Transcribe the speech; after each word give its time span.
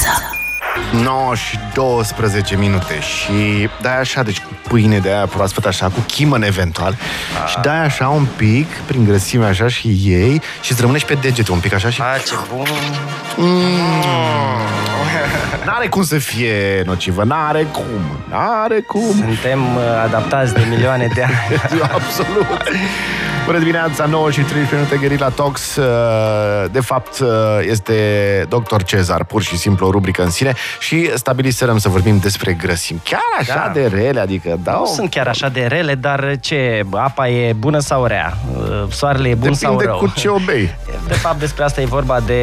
dimineața 0.00 0.34
9 0.92 1.34
și 1.34 1.58
12 1.74 2.56
minute 2.56 3.00
și 3.00 3.68
dai 3.80 3.98
așa, 3.98 4.22
deci 4.22 4.40
cu 4.40 4.50
pâine 4.68 4.98
de 4.98 5.08
aia 5.08 5.26
proaspăt 5.26 5.66
așa, 5.66 5.86
cu 5.86 6.00
chimăn 6.06 6.42
eventual 6.42 6.96
și 7.46 7.56
dai 7.62 7.84
așa 7.84 8.08
un 8.08 8.26
pic, 8.36 8.66
prin 8.86 9.04
grăsime 9.04 9.46
așa 9.46 9.68
și 9.68 9.88
ei 9.88 10.42
și 10.60 10.72
îți 10.72 10.80
rămâne 10.80 10.98
și 10.98 11.04
pe 11.04 11.14
degete 11.14 11.52
un 11.52 11.58
pic 11.58 11.72
așa 11.72 11.90
și... 11.90 12.00
A, 12.02 12.18
ce 12.18 12.34
bun! 12.54 12.66
N-are 15.64 15.86
cum 15.86 16.02
să 16.02 16.18
fie 16.18 16.82
nocivă, 16.86 17.24
n-are 17.24 17.62
cum, 17.62 18.18
n-are 18.28 18.80
cum. 18.80 19.14
Suntem 19.18 19.76
uh, 19.76 19.82
adaptați 20.04 20.54
de 20.54 20.66
milioane 20.68 21.08
de 21.14 21.22
ani. 21.22 21.60
Absolut. 21.94 22.62
Bună 23.50 23.62
dimineața, 23.62 24.06
9 24.06 24.30
și 24.30 24.40
13 24.40 24.74
minute, 24.74 24.96
Gherila 24.96 25.28
Talks. 25.28 25.76
Uh, 25.76 25.84
De 26.70 26.80
fapt, 26.80 27.18
uh, 27.18 27.28
este 27.62 27.94
Dr. 28.48 28.82
Cezar, 28.82 29.24
pur 29.24 29.42
și 29.42 29.56
simplu 29.56 29.86
o 29.86 29.90
rubrică 29.90 30.22
în 30.22 30.30
sine 30.30 30.54
și 30.78 31.10
stabiliserăm 31.14 31.78
să 31.78 31.88
vorbim 31.88 32.18
despre 32.18 32.52
grăsimi. 32.52 33.00
Chiar 33.04 33.20
așa 33.38 33.54
Da. 33.66 33.72
de 33.72 33.86
rele, 33.86 34.20
adică 34.20 34.58
da, 34.62 34.72
Nu 34.72 34.86
sunt 34.86 35.10
chiar 35.10 35.26
așa 35.26 35.48
de 35.48 35.66
rele, 35.66 35.94
dar 35.94 36.36
ce, 36.40 36.82
apa 36.90 37.28
e 37.28 37.52
bună 37.52 37.78
sau 37.78 38.04
rea? 38.04 38.36
Uh, 38.56 38.82
Soarele 38.90 39.28
e 39.28 39.34
bun 39.34 39.52
sau 39.54 39.70
depinde 39.70 39.92
rău? 39.92 39.98
cu 39.98 40.12
ce 40.16 40.28
obei. 40.28 40.76
De 41.08 41.14
fapt, 41.14 41.38
despre 41.38 41.64
asta 41.64 41.80
e 41.80 41.84
vorba 41.84 42.20
de 42.20 42.42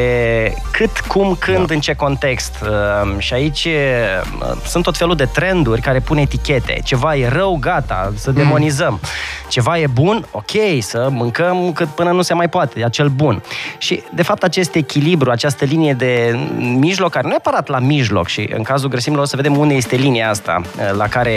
cât, 0.70 0.98
cum, 1.00 1.36
când, 1.38 1.66
da. 1.66 1.74
în 1.74 1.80
ce 1.80 1.94
context. 1.94 2.54
Uh, 2.62 3.14
Și 3.18 3.34
aici 3.34 3.64
uh, 3.64 4.56
sunt 4.66 4.84
tot 4.84 4.96
felul 4.96 5.16
de 5.16 5.24
trenduri 5.24 5.80
care 5.80 5.98
pun 6.00 6.16
etichete. 6.16 6.80
Ceva 6.84 7.16
e 7.16 7.28
rău, 7.28 7.58
gata, 7.60 8.12
să 8.16 8.30
demonizăm. 8.30 9.00
Ceva 9.48 9.78
e 9.78 9.86
bun, 9.86 10.26
ok, 10.30 10.50
să 10.80 10.97
mâncăm 11.10 11.72
cât 11.72 11.88
până 11.88 12.10
nu 12.10 12.22
se 12.22 12.34
mai 12.34 12.48
poate, 12.48 12.80
e 12.80 12.84
acel 12.84 13.08
bun. 13.08 13.42
Și, 13.78 14.02
de 14.14 14.22
fapt, 14.22 14.42
acest 14.42 14.74
echilibru, 14.74 15.30
această 15.30 15.64
linie 15.64 15.92
de 15.92 16.38
mijloc, 16.56 17.10
care 17.10 17.26
nu 17.26 17.32
e 17.32 17.36
neapărat 17.42 17.68
la 17.68 17.78
mijloc 17.78 18.26
și 18.26 18.50
în 18.54 18.62
cazul 18.62 18.88
grăsimilor 18.88 19.24
o 19.24 19.26
să 19.26 19.36
vedem 19.36 19.56
unde 19.56 19.74
este 19.74 19.96
linia 19.96 20.28
asta, 20.28 20.60
uh, 20.64 20.96
la 20.96 21.08
care 21.08 21.32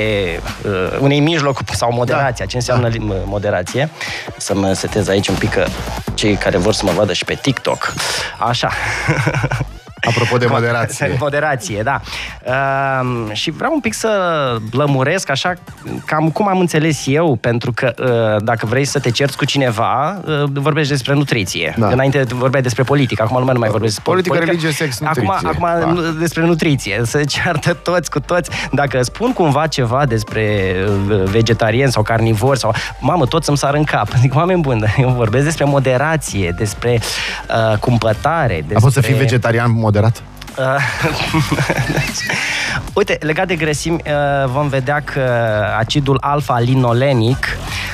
uh, 0.65 0.97
unei 0.99 1.19
mijloc 1.19 1.59
sau 1.81 1.93
moderația. 1.93 2.45
Ce 2.45 2.55
înseamnă 2.55 2.87
li- 2.87 2.99
moderație? 3.25 3.89
Să 4.37 4.55
mă 4.55 4.73
setez 4.73 5.07
aici 5.07 5.27
un 5.27 5.35
pic 5.35 5.49
că 5.49 5.65
cei 6.13 6.35
care 6.35 6.57
vor 6.57 6.73
să 6.73 6.85
mă 6.85 6.91
vadă 6.95 7.13
și 7.13 7.25
pe 7.25 7.37
TikTok. 7.41 7.93
Așa. 8.37 8.69
Apropo 10.03 10.37
de 10.37 10.45
moderație. 10.49 11.15
Moderație, 11.19 11.81
da. 11.83 12.01
Uh, 12.45 13.29
și 13.31 13.51
vreau 13.51 13.73
un 13.73 13.79
pic 13.79 13.93
să 13.93 14.09
lămuresc 14.71 15.29
așa 15.29 15.53
cam 16.05 16.29
cum 16.29 16.47
am 16.47 16.59
înțeles 16.59 17.03
eu, 17.05 17.35
pentru 17.35 17.71
că 17.73 17.93
uh, 17.99 18.43
dacă 18.43 18.65
vrei 18.65 18.85
să 18.85 18.99
te 18.99 19.11
cerți 19.11 19.37
cu 19.37 19.45
cineva, 19.45 20.21
uh, 20.25 20.43
vorbești 20.53 20.91
despre 20.91 21.13
nutriție. 21.13 21.75
Da. 21.77 21.87
Înainte 21.87 22.23
vorbeai 22.29 22.61
despre 22.61 22.83
politică, 22.83 23.23
acum 23.23 23.37
lumea 23.37 23.53
nu 23.53 23.59
mai 23.59 23.69
vorbește 23.69 23.95
despre 23.95 24.11
Politică, 24.11 24.37
religie, 24.37 24.71
sex, 24.71 25.01
Acum, 25.01 25.23
nutriție. 25.23 25.49
acum 25.49 25.79
Da. 25.79 26.01
nu- 26.01 26.11
despre 26.19 26.45
nutriție. 26.45 27.01
Se 27.05 27.23
ceartă 27.23 27.73
toți 27.73 28.09
cu 28.11 28.19
toți. 28.19 28.49
Dacă 28.71 29.01
spun 29.01 29.33
cumva 29.33 29.67
ceva 29.67 30.05
despre 30.05 30.75
uh, 31.09 31.23
vegetarian 31.23 31.89
sau 31.89 32.03
carnivori 32.03 32.59
sau... 32.59 32.73
Mamă, 32.99 33.25
toți 33.25 33.49
îmi 33.49 33.57
sar 33.57 33.73
în 33.73 33.83
cap. 33.83 34.07
Zic, 34.19 34.35
oameni 34.41 34.61
buni, 34.61 34.93
eu 35.01 35.09
vorbesc 35.09 35.43
despre 35.43 35.65
moderație, 35.65 36.53
despre 36.57 36.99
uh, 37.71 37.77
cumpătare, 37.77 38.53
despre... 38.55 38.75
A 38.75 38.79
fost 38.79 38.93
să 38.93 39.01
fii 39.01 39.13
vegetarian 39.13 39.71
moderat? 39.91 40.23
Uite, 42.99 43.17
legat 43.19 43.47
de 43.47 43.55
grăsimi, 43.55 44.01
uh, 44.05 44.49
vom 44.49 44.67
vedea 44.67 44.99
că 44.99 45.21
acidul 45.77 46.17
alfa-linolenic, 46.21 47.37
uh, 47.37 47.90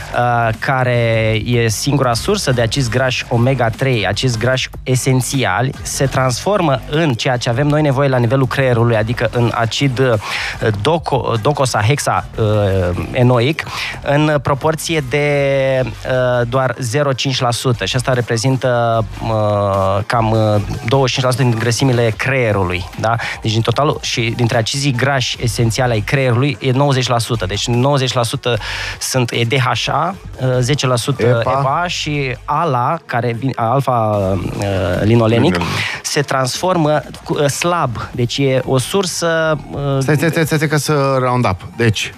care 0.59 1.41
e 1.45 1.67
singura 1.67 2.13
sursă 2.13 2.52
de 2.52 2.61
acizi 2.61 2.89
grași 2.89 3.25
omega-3, 3.25 4.08
acizi 4.08 4.38
grași 4.38 4.69
esențiali, 4.83 5.73
se 5.81 6.05
transformă 6.05 6.81
în 6.89 7.13
ceea 7.13 7.38
ce 7.38 7.50
avem 7.50 7.67
noi 7.67 7.81
nevoie 7.81 8.08
la 8.08 8.17
nivelul 8.17 8.47
creierului, 8.47 8.95
adică 8.95 9.30
în 9.31 9.52
acid 9.53 10.00
uh, 10.00 10.13
doco, 10.81 11.33
docosahexaenoic, 11.41 13.63
în 14.03 14.40
proporție 14.41 15.03
de 15.09 15.81
uh, 15.84 15.91
doar 16.50 16.73
0,5% 16.73 16.79
și 17.84 17.96
asta 17.96 18.13
reprezintă 18.13 19.03
uh, 19.23 19.29
cam 20.06 20.31
uh, 20.31 20.56
25% 21.34 21.38
din 21.38 21.56
grăsimile 21.59 22.13
creierului, 22.17 22.85
da? 23.00 23.16
Deci 23.41 23.51
din 23.51 23.62
total 23.62 23.97
și 24.01 24.34
dintre 24.35 24.57
acizii 24.57 24.91
grași 24.91 25.38
esențiali 25.41 25.91
ai 25.91 26.00
creierului 26.00 26.57
e 26.59 26.72
90%. 26.72 26.75
Deci 27.47 27.69
90% 27.69 27.72
sunt 29.00 29.31
e 29.31 29.44
DHA, 29.44 29.97
uh, 30.41 31.16
10% 31.16 31.19
EPA. 31.19 31.40
EPA 31.40 31.84
și 31.88 32.38
ALA, 32.46 32.97
care 33.06 33.31
vine, 33.40 33.52
alfa 33.56 33.91
uh, 33.91 34.40
linolenic, 35.02 35.53
Linolenic. 35.53 35.62
se 36.02 36.22
transformă 36.22 37.02
cu, 37.24 37.34
uh, 37.34 37.46
slab. 37.46 37.91
Deci 38.12 38.38
e 38.38 38.62
o 38.66 38.78
sursă 38.78 39.58
uh, 39.72 39.80
Stai, 40.00 40.16
stai, 40.16 40.30
stai, 40.30 40.46
stai, 40.46 40.68
ca 40.68 40.78
să 40.78 41.18
round 41.19 41.46
up. 41.46 41.62
Deci, 41.78 42.13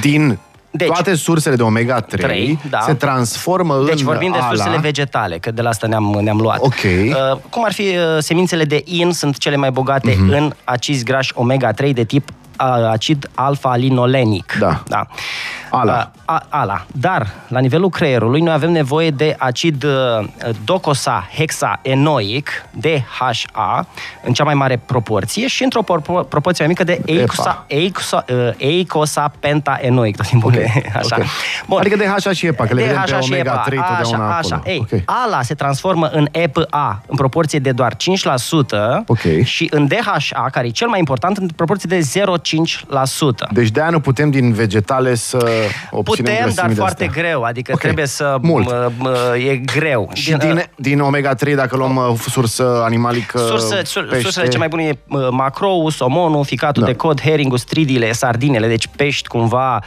din 0.00 0.38
Deci, 0.70 0.86
toate 0.86 1.14
sursele 1.14 1.56
de 1.56 1.62
omega-3 1.62 2.06
trei, 2.06 2.58
da. 2.70 2.80
se 2.80 2.94
transformă 2.94 3.82
Deci 3.86 3.98
în 4.00 4.04
vorbim 4.06 4.32
de 4.32 4.38
ala, 4.38 4.46
sursele 4.48 4.78
vegetale, 4.78 5.38
că 5.38 5.50
de 5.50 5.62
la 5.62 5.68
asta 5.68 5.86
ne-am, 5.86 6.18
ne-am 6.22 6.38
luat. 6.38 6.58
Ok. 6.60 6.72
Uh, 6.84 7.38
cum 7.50 7.64
ar 7.64 7.72
fi 7.72 7.82
uh, 7.82 7.94
semințele 8.18 8.64
de 8.64 8.82
in, 8.84 9.12
sunt 9.12 9.38
cele 9.38 9.56
mai 9.56 9.70
bogate 9.70 10.16
Mhm. 10.18 10.28
în 10.28 10.52
acizi 10.64 11.04
grași 11.04 11.32
omega-3 11.34 11.92
de 11.92 12.04
tip 12.04 12.28
uh, 12.28 12.34
acid 12.66 13.30
alfa-linolenic. 13.34 14.56
Da. 14.60 14.82
da. 14.88 15.06
Ala. 15.70 15.92
Uh, 15.92 16.06
a, 16.24 16.46
ala. 16.48 16.84
Dar, 16.92 17.26
la 17.48 17.58
nivelul 17.60 17.88
creierului, 17.90 18.40
noi 18.40 18.52
avem 18.52 18.70
nevoie 18.70 19.10
de 19.10 19.34
acid 19.38 19.84
uh, 19.84 19.90
docosahexaenoic, 20.64 22.50
DHA, 22.70 23.86
în 24.24 24.32
cea 24.32 24.44
mai 24.44 24.54
mare 24.54 24.76
proporție 24.86 25.46
și 25.46 25.62
într-o 25.62 25.82
propor- 25.82 26.28
proporție 26.28 26.64
mai 26.64 26.74
mică 26.78 26.84
de 26.84 27.00
eicosa, 27.04 27.64
eicosa, 27.66 28.24
uh, 28.32 28.48
eicosapentaenoic, 28.56 30.16
tot 30.16 30.26
timpul. 30.26 30.52
Ok, 30.54 30.60
Așa. 30.96 31.16
ok. 31.18 31.24
Bun. 31.66 31.78
Adică 31.78 31.96
DHA 31.96 32.32
și 32.32 32.46
EPA, 32.46 32.64
că 32.66 32.74
le 32.74 32.82
vedem 32.82 33.02
pe 33.04 33.10
DHA 33.10 33.20
și 33.20 33.32
omega-3 33.32 33.36
EPA. 33.36 33.82
totdeauna 33.98 34.28
așa, 34.28 34.36
acolo. 34.38 34.54
Așa, 34.54 34.62
ei, 34.64 34.78
Ok. 34.92 35.00
ALA 35.04 35.42
se 35.42 35.54
transformă 35.54 36.06
în 36.12 36.28
EPA 36.30 37.02
în 37.06 37.16
proporție 37.16 37.58
de 37.58 37.72
doar 37.72 37.94
5% 37.96 37.96
Ok. 39.06 39.42
și 39.42 39.68
în 39.70 39.86
DHA, 39.86 40.48
care 40.50 40.66
e 40.66 40.70
cel 40.70 40.88
mai 40.88 40.98
important, 40.98 41.36
în 41.36 41.48
proporție 41.56 41.88
de 41.88 42.00
0,5%. 42.56 43.52
Deci 43.52 43.68
de-aia 43.70 43.90
nu 43.90 44.00
putem 44.00 44.30
din 44.30 44.52
vegetale 44.52 45.14
să 45.14 45.36
obținem 45.90 46.02
Putem, 46.02 46.24
dar 46.34 46.42
grăsimile 46.44 46.74
foarte 46.74 47.04
astea. 47.06 47.22
greu, 47.22 47.42
adică 47.42 47.72
Ok. 47.72 47.80
trebuie 47.80 48.06
să... 48.06 48.36
Mult. 48.42 48.66
mă- 48.66 48.90
mă- 48.98 49.36
e 49.48 49.56
greu. 49.56 50.10
Și 50.12 50.32
din, 50.32 50.62
din 50.76 51.00
omega-3, 51.00 51.54
dacă 51.54 51.76
luăm 51.76 51.96
uh, 51.96 52.18
sursă 52.28 52.80
animalică, 52.84 53.38
Surse, 53.38 53.84
sur, 53.84 54.02
pește, 54.06 54.22
sursele 54.22 54.44
cele 54.46 54.58
mai 54.58 54.68
bune 54.68 54.82
e 54.84 54.98
uh, 55.08 55.28
macroul, 55.30 55.90
somonul, 55.90 56.44
ficatul 56.44 56.82
Da. 56.82 56.88
de 56.88 56.94
cod, 56.94 57.20
heringul, 57.20 57.58
stridile, 57.58 58.12
sardinele, 58.12 58.66
deci 58.68 58.86
pești 58.96 59.28
cumva 59.28 59.74
uh, 59.76 59.82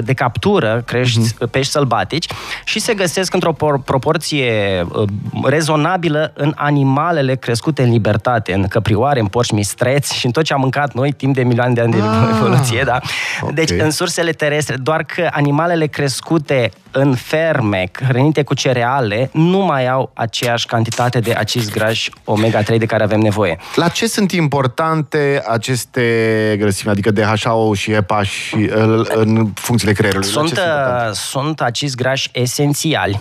de 0.00 0.12
captură, 0.12 0.82
crești 0.86 1.18
Mhm. 1.18 1.50
pești 1.50 1.72
sălbatici 1.72 2.26
și 2.64 2.78
se 2.80 2.94
găsesc 2.94 3.34
într-o 3.34 3.52
por- 3.52 3.84
proporție 3.84 4.86
uh, 4.92 5.08
rezonabilă 5.44 6.32
în 6.34 6.52
animalele 6.56 7.34
crescute 7.34 7.82
în 7.82 7.90
libertate, 7.90 8.52
în 8.54 8.62
căprioare, 8.68 9.20
în 9.20 9.26
porci 9.26 9.50
mistreți 9.50 10.14
și 10.16 10.26
în 10.26 10.32
tot 10.32 10.44
ce 10.44 10.52
am 10.52 10.60
mâncat 10.60 10.94
noi 10.94 11.12
timp 11.12 11.34
de 11.34 11.42
milioane 11.42 11.72
de 11.72 11.80
ani 11.80 11.92
de 11.92 11.98
Ah, 11.98 12.28
evoluție, 12.34 12.82
da? 12.84 12.98
ok. 13.40 13.50
Deci 13.52 13.70
în 13.70 13.90
sursele 13.90 14.30
terestre, 14.32 14.76
doar 14.76 15.02
că 15.04 15.28
animalele 15.32 15.86
crescute 15.86 16.70
în 16.90 17.14
ferme, 17.14 17.90
hrănite 18.08 18.42
cu 18.42 18.54
cereale, 18.54 19.30
nu 19.32 19.58
mai 19.58 19.88
au 19.88 20.10
aceeași 20.14 20.66
cantitate 20.66 21.20
de 21.20 21.32
acizi 21.32 21.70
grași 21.70 22.10
omega-3 22.24 22.76
de 22.78 22.86
care 22.86 23.02
avem 23.02 23.20
nevoie. 23.20 23.58
La 23.74 23.88
ce 23.88 24.06
sunt 24.06 24.32
importante 24.32 25.42
aceste 25.48 26.56
grăsimi, 26.58 26.92
adică 26.92 27.10
DHA-ul 27.10 27.74
și 27.74 27.92
EPA 27.92 28.22
și 28.22 28.54
uh, 28.54 29.06
în 29.08 29.46
funcțiile 29.54 29.92
creierului? 29.92 30.28
La 30.28 30.32
Sunt, 30.32 30.48
ce 30.48 30.54
sunt 30.54 30.66
importante? 30.66 31.08
uh, 31.08 31.14
sunt 31.14 31.60
acizi 31.60 31.96
grași 31.96 32.30
esențiali. 32.32 33.20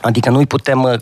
Adică 0.00 0.30
nu 0.30 0.38
îi 0.38 0.46
putem 0.46 0.82
uh, 0.82 0.92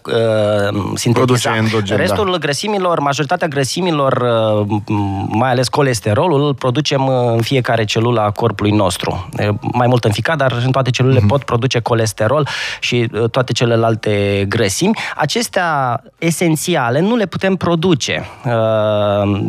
sintetiza. 0.94 1.10
Produce 1.12 1.48
endogen, 1.48 1.96
Restul 1.96 2.30
da. 2.30 2.36
grăsimilor, 2.36 2.98
majoritatea 3.00 3.48
grăsimilor, 3.48 4.12
uh, 4.12 4.76
m- 4.80 5.28
mai 5.28 5.50
ales 5.50 5.68
colesterolul, 5.68 6.46
îl 6.46 6.54
producem 6.54 7.06
uh, 7.06 7.14
în 7.32 7.40
fiecare 7.40 7.84
celulă 7.84 8.20
a 8.20 8.30
corpului 8.30 8.70
nostru. 8.70 9.28
E 9.36 9.48
Mai 9.72 9.86
mult 9.86 10.04
în 10.04 10.10
ficat, 10.12 10.36
dar 10.36 10.52
în 10.64 10.70
toate 10.70 10.90
celulele 10.90 11.20
Mhm. 11.20 11.28
pot 11.28 11.42
produce 11.42 11.80
colesterol 11.80 12.48
și 12.80 13.08
uh, 13.12 13.30
toate 13.30 13.52
celelalte 13.52 14.44
grăsimi. 14.48 14.96
Acestea 15.16 16.02
esențiale 16.18 17.00
nu 17.00 17.16
le 17.16 17.26
putem 17.26 17.56
produce. 17.56 18.24
Uh, 18.44 19.40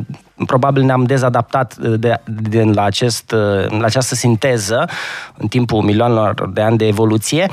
probabil 0.45 0.83
ne-am 0.83 1.03
dezadaptat 1.03 1.75
uh, 1.83 1.93
de, 1.99 2.21
de, 2.25 2.63
la, 2.63 2.83
acest, 2.83 3.31
uh, 3.31 3.79
la 3.79 3.85
această 3.85 4.15
sinteză 4.15 4.89
în 5.37 5.47
timpul 5.47 5.81
milioanelor 5.81 6.49
de 6.53 6.61
ani 6.61 6.77
de 6.77 6.87
evoluție. 6.87 7.49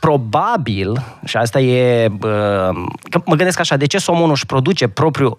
Probabil, 0.00 1.04
și 1.24 1.36
asta 1.36 1.60
e, 1.60 2.08
că 3.10 3.20
mă 3.24 3.34
gândesc 3.34 3.60
așa, 3.60 3.76
de 3.76 3.86
ce 3.86 3.98
somonul 3.98 4.30
își 4.30 4.46
produce 4.46 4.88
propriul 4.88 5.38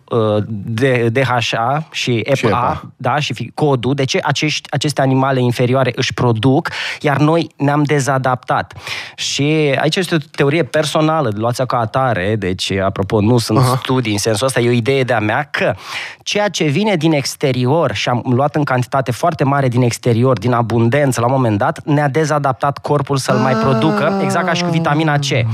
DHA 1.11 1.87
și 1.91 2.17
EPA, 2.17 2.35
și, 2.35 2.45
EPA. 2.45 2.91
Da, 2.95 3.19
și 3.19 3.51
codul, 3.53 3.93
de 3.93 4.03
ce 4.03 4.19
acești, 4.23 4.71
aceste 4.71 5.01
animale 5.01 5.41
inferioare 5.41 5.91
își 5.95 6.13
produc, 6.13 6.69
iar 7.01 7.17
noi 7.17 7.49
ne-am 7.57 7.83
dezadaptat. 7.83 8.73
Și 9.15 9.43
aici 9.79 9.95
este 9.95 10.15
o 10.15 10.17
teorie 10.35 10.63
personală, 10.63 11.31
luați-o 11.35 11.65
ca 11.65 11.77
atare, 11.77 12.35
deci, 12.35 12.71
apropo, 12.71 13.21
nu 13.21 13.37
sunt 13.37 13.57
Aha. 13.57 13.79
studii 13.81 14.11
în 14.11 14.17
sensul 14.17 14.45
ăsta, 14.45 14.59
e 14.59 14.67
o 14.67 14.71
idee 14.71 15.03
de-a 15.03 15.19
mea, 15.19 15.47
că 15.51 15.75
ceea 16.23 16.49
ce 16.49 16.63
vine 16.63 16.95
din 16.95 17.13
exterior 17.13 17.93
și 17.93 18.09
am 18.09 18.23
luat 18.29 18.55
în 18.55 18.63
cantitate 18.63 19.11
foarte 19.11 19.43
mare 19.43 19.67
din 19.67 19.81
exterior, 19.81 20.37
din 20.37 20.51
abundență, 20.51 21.19
la 21.19 21.25
un 21.25 21.33
moment 21.33 21.57
dat, 21.57 21.85
ne-a 21.85 22.07
dezadaptat 22.07 22.77
corpul 22.77 23.17
să-l 23.17 23.37
mai 23.37 23.53
producă, 23.53 24.19
exact 24.23 24.45
ca 24.47 24.53
și 24.57 24.63
cu 24.63 24.69
vitamina 24.69 25.17
C. 25.17 25.23
Uh, 25.23 25.45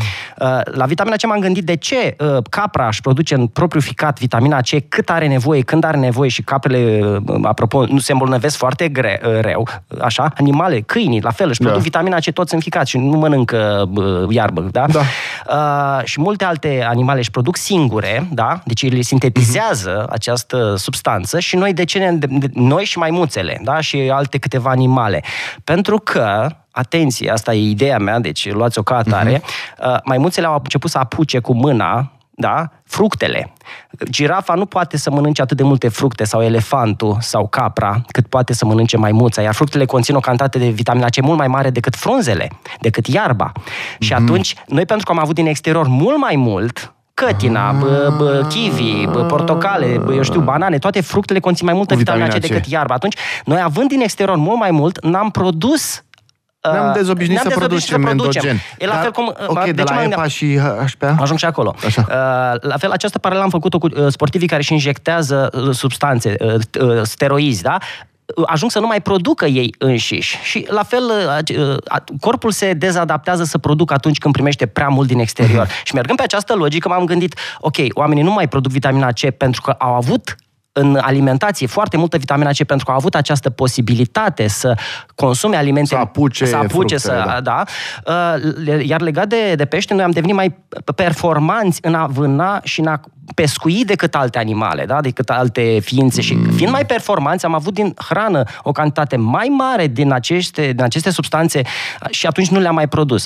la 0.63 0.85
vitamina 0.85 1.15
C 1.15 1.25
m-am 1.25 1.39
gândit 1.39 1.63
de 1.63 1.75
ce 1.75 2.15
uh, 2.19 2.37
capra 2.49 2.87
își 2.87 3.01
produce 3.01 3.35
în 3.35 3.47
propriu 3.47 3.81
ficat 3.81 4.19
vitamina 4.19 4.61
C 4.61 4.69
cât 4.89 5.09
are 5.09 5.27
nevoie, 5.27 5.61
când 5.61 5.83
are 5.83 5.97
nevoie 5.97 6.29
și 6.29 6.41
caprele, 6.41 6.99
uh, 7.25 7.39
apropo, 7.41 7.85
nu 7.85 7.99
se 7.99 8.11
îmbolnăvesc 8.11 8.57
foarte 8.57 8.87
gre, 8.87 9.21
rău, 9.41 9.67
așa, 10.01 10.33
animale, 10.37 10.81
câinii, 10.81 11.21
la 11.21 11.31
fel, 11.31 11.49
își 11.49 11.59
produc 11.59 11.77
da. 11.77 11.83
vitamina 11.83 12.17
C 12.17 12.31
toți 12.31 12.53
în 12.53 12.59
ficat 12.59 12.87
și 12.87 12.97
nu 12.97 13.17
mănâncă 13.17 13.89
iarbă, 14.29 14.67
da? 14.71 14.85
da. 14.87 14.99
Uh, 15.49 16.05
și 16.05 16.19
multe 16.19 16.45
alte 16.45 16.85
animale 16.87 17.19
își 17.19 17.31
produc 17.31 17.57
singure, 17.57 18.27
da? 18.31 18.61
Deci 18.65 18.81
ele 18.81 19.01
sintetizează 19.01 20.05
uh-huh. 20.05 20.09
această 20.09 20.73
substanță 20.77 21.39
și 21.39 21.55
noi 21.55 21.73
de 21.73 21.83
ce 21.83 21.97
ne, 21.97 22.11
de, 22.11 22.49
noi 22.53 22.83
și 22.83 22.97
maimuțele, 22.97 23.61
da? 23.63 23.79
Și 23.79 23.97
alte 24.13 24.37
câteva 24.37 24.69
animale. 24.69 25.23
Pentru 25.63 25.97
că 25.97 26.47
atenție, 26.73 27.31
asta 27.31 27.53
e 27.53 27.69
ideea 27.69 27.97
mea, 27.97 28.19
deci 28.19 28.51
luați-o 28.51 28.83
ca 28.83 28.97
atare, 28.97 29.39
uh-huh. 29.39 30.03
maimuțele 30.03 30.45
au 30.45 30.59
început 30.63 30.89
să 30.89 30.97
apuce 30.97 31.39
cu 31.39 31.53
mâna 31.53 32.11
da? 32.35 32.69
fructele. 32.83 33.53
Girafa 34.09 34.53
nu 34.53 34.65
poate 34.65 34.97
să 34.97 35.11
mănânce 35.11 35.41
atât 35.41 35.57
de 35.57 35.63
multe 35.63 35.87
fructe 35.87 36.23
sau 36.23 36.43
elefantul 36.43 37.17
sau 37.19 37.47
capra 37.47 38.01
cât 38.07 38.27
poate 38.27 38.53
să 38.53 38.65
mănânce 38.65 38.97
maimuța, 38.97 39.41
iar 39.41 39.53
fructele 39.53 39.85
conțin 39.85 40.15
o 40.15 40.19
cantitate 40.19 40.57
de 40.57 40.69
vitamina 40.69 41.07
C 41.07 41.21
mult 41.21 41.37
mai 41.37 41.47
mare 41.47 41.69
decât 41.69 41.95
frunzele, 41.95 42.49
decât 42.79 43.07
iarba. 43.07 43.51
Mm-hmm. 43.51 43.97
Și 43.99 44.13
mhm. 44.13 44.23
atunci, 44.23 44.55
noi 44.67 44.85
pentru 44.85 45.05
că 45.05 45.11
am 45.11 45.19
avut 45.19 45.35
din 45.35 45.45
exterior 45.45 45.87
mult 45.87 46.17
mai 46.17 46.35
mult, 46.35 46.93
cătina, 47.13 47.71
bă, 47.71 48.13
bă, 48.17 48.45
kiwi, 48.49 49.07
bă, 49.11 49.23
portocale, 49.23 49.97
bă, 49.97 50.13
eu 50.13 50.21
știu, 50.21 50.41
banane, 50.41 50.77
toate 50.77 51.01
fructele 51.01 51.39
conțin 51.39 51.65
mai 51.65 51.75
multă 51.75 51.95
vitamina 51.95 52.27
C 52.27 52.39
decât 52.39 52.65
iarba. 52.65 52.93
Atunci, 52.93 53.15
noi 53.45 53.61
având 53.61 53.89
din 53.89 54.01
exterior 54.01 54.37
mult 54.37 54.59
mai 54.59 54.71
mult, 54.71 55.03
n-am 55.03 55.29
produs 55.29 56.03
ne-am 56.71 56.87
uh, 56.87 56.93
dezobicnuit 56.93 57.41
ne-am 57.41 57.51
să 57.51 57.57
producem, 57.57 57.87
să 57.87 58.15
producem 58.15 58.45
endogen. 58.45 58.59
E 58.77 58.85
la 58.85 58.95
fel 58.95 59.11
cum... 59.11 59.35
Uh, 59.39 59.47
ok, 59.47 59.63
de, 59.63 59.71
de 59.71 59.83
la 59.85 60.03
EPA 60.03 60.27
și 60.27 60.59
HPA? 60.91 61.15
Ajung 61.19 61.39
și 61.39 61.45
acolo. 61.45 61.75
Așa. 61.85 62.05
Uh, 62.09 62.69
la 62.69 62.77
fel, 62.77 62.91
această 62.91 63.19
paralelă 63.19 63.45
am 63.45 63.51
făcut-o 63.51 63.77
cu 63.77 63.89
sportivii 64.09 64.47
care 64.47 64.59
își 64.59 64.73
injectează 64.73 65.49
substanțe, 65.71 66.35
steroizi, 67.03 67.61
da? 67.61 67.77
ajung 68.45 68.71
să 68.71 68.79
nu 68.79 68.87
mai 68.87 69.01
producă 69.01 69.45
ei 69.45 69.75
înșiși. 69.77 70.37
Și 70.43 70.65
la 70.69 70.83
fel, 70.83 71.03
corpul 72.19 72.51
se 72.51 72.73
dezadaptează 72.73 73.43
să 73.43 73.57
producă 73.57 73.93
atunci 73.93 74.17
când 74.17 74.33
primește 74.33 74.65
prea 74.65 74.87
mult 74.87 75.07
din 75.07 75.19
exterior. 75.19 75.65
Uh-huh. 75.65 75.83
Și 75.83 75.93
mergând 75.93 76.17
pe 76.17 76.23
această 76.23 76.55
logică, 76.55 76.87
m-am 76.87 77.05
gândit, 77.05 77.35
ok, 77.59 77.75
oamenii 77.93 78.23
nu 78.23 78.31
mai 78.31 78.47
produc 78.47 78.71
vitamina 78.71 79.11
C 79.11 79.29
pentru 79.29 79.61
că 79.61 79.71
au 79.71 79.93
avut 79.93 80.35
în 80.73 80.97
alimentație 81.01 81.67
foarte 81.67 81.97
multă 81.97 82.17
vitamina 82.17 82.49
C 82.49 82.63
pentru 82.63 82.85
că 82.85 82.91
au 82.91 82.97
avut 82.97 83.15
această 83.15 83.49
posibilitate 83.49 84.47
să 84.47 84.77
consume 85.15 85.55
alimente, 85.55 85.87
să 85.87 85.95
apuce, 85.95 86.45
să 86.45 86.55
apuce 86.55 86.73
fructele, 86.73 86.99
să, 86.99 87.23
da. 87.25 87.41
da. 87.41 87.63
Uh, 88.35 88.85
iar 88.85 89.01
legat 89.01 89.27
de, 89.27 89.55
de 89.55 89.65
pește, 89.65 89.93
noi 89.93 90.03
am 90.03 90.11
devenit 90.11 90.35
mai 90.35 90.55
performanți 90.95 91.79
în 91.81 91.93
a 91.93 92.05
vâna 92.05 92.61
și 92.63 92.79
în 92.79 92.87
a 92.87 93.01
pescui 93.35 93.85
decât 93.85 94.15
alte 94.15 94.37
animale, 94.37 94.85
da? 94.85 95.01
decât 95.01 95.29
alte 95.29 95.79
ființe 95.81 96.21
și 96.21 96.33
mm. 96.33 96.51
fiind 96.51 96.71
mai 96.71 96.85
performanți, 96.85 97.45
am 97.45 97.53
avut 97.53 97.73
din 97.73 97.93
hrană 98.09 98.43
o 98.63 98.71
cantitate 98.71 99.15
mai 99.15 99.47
mare 99.47 99.87
din 99.87 100.11
aceste, 100.11 100.71
din 100.71 100.83
aceste 100.83 101.09
substanțe 101.09 101.61
și 102.09 102.25
atunci 102.25 102.47
nu 102.47 102.59
le-am 102.59 102.75
mai 102.75 102.87
produs. 102.87 103.23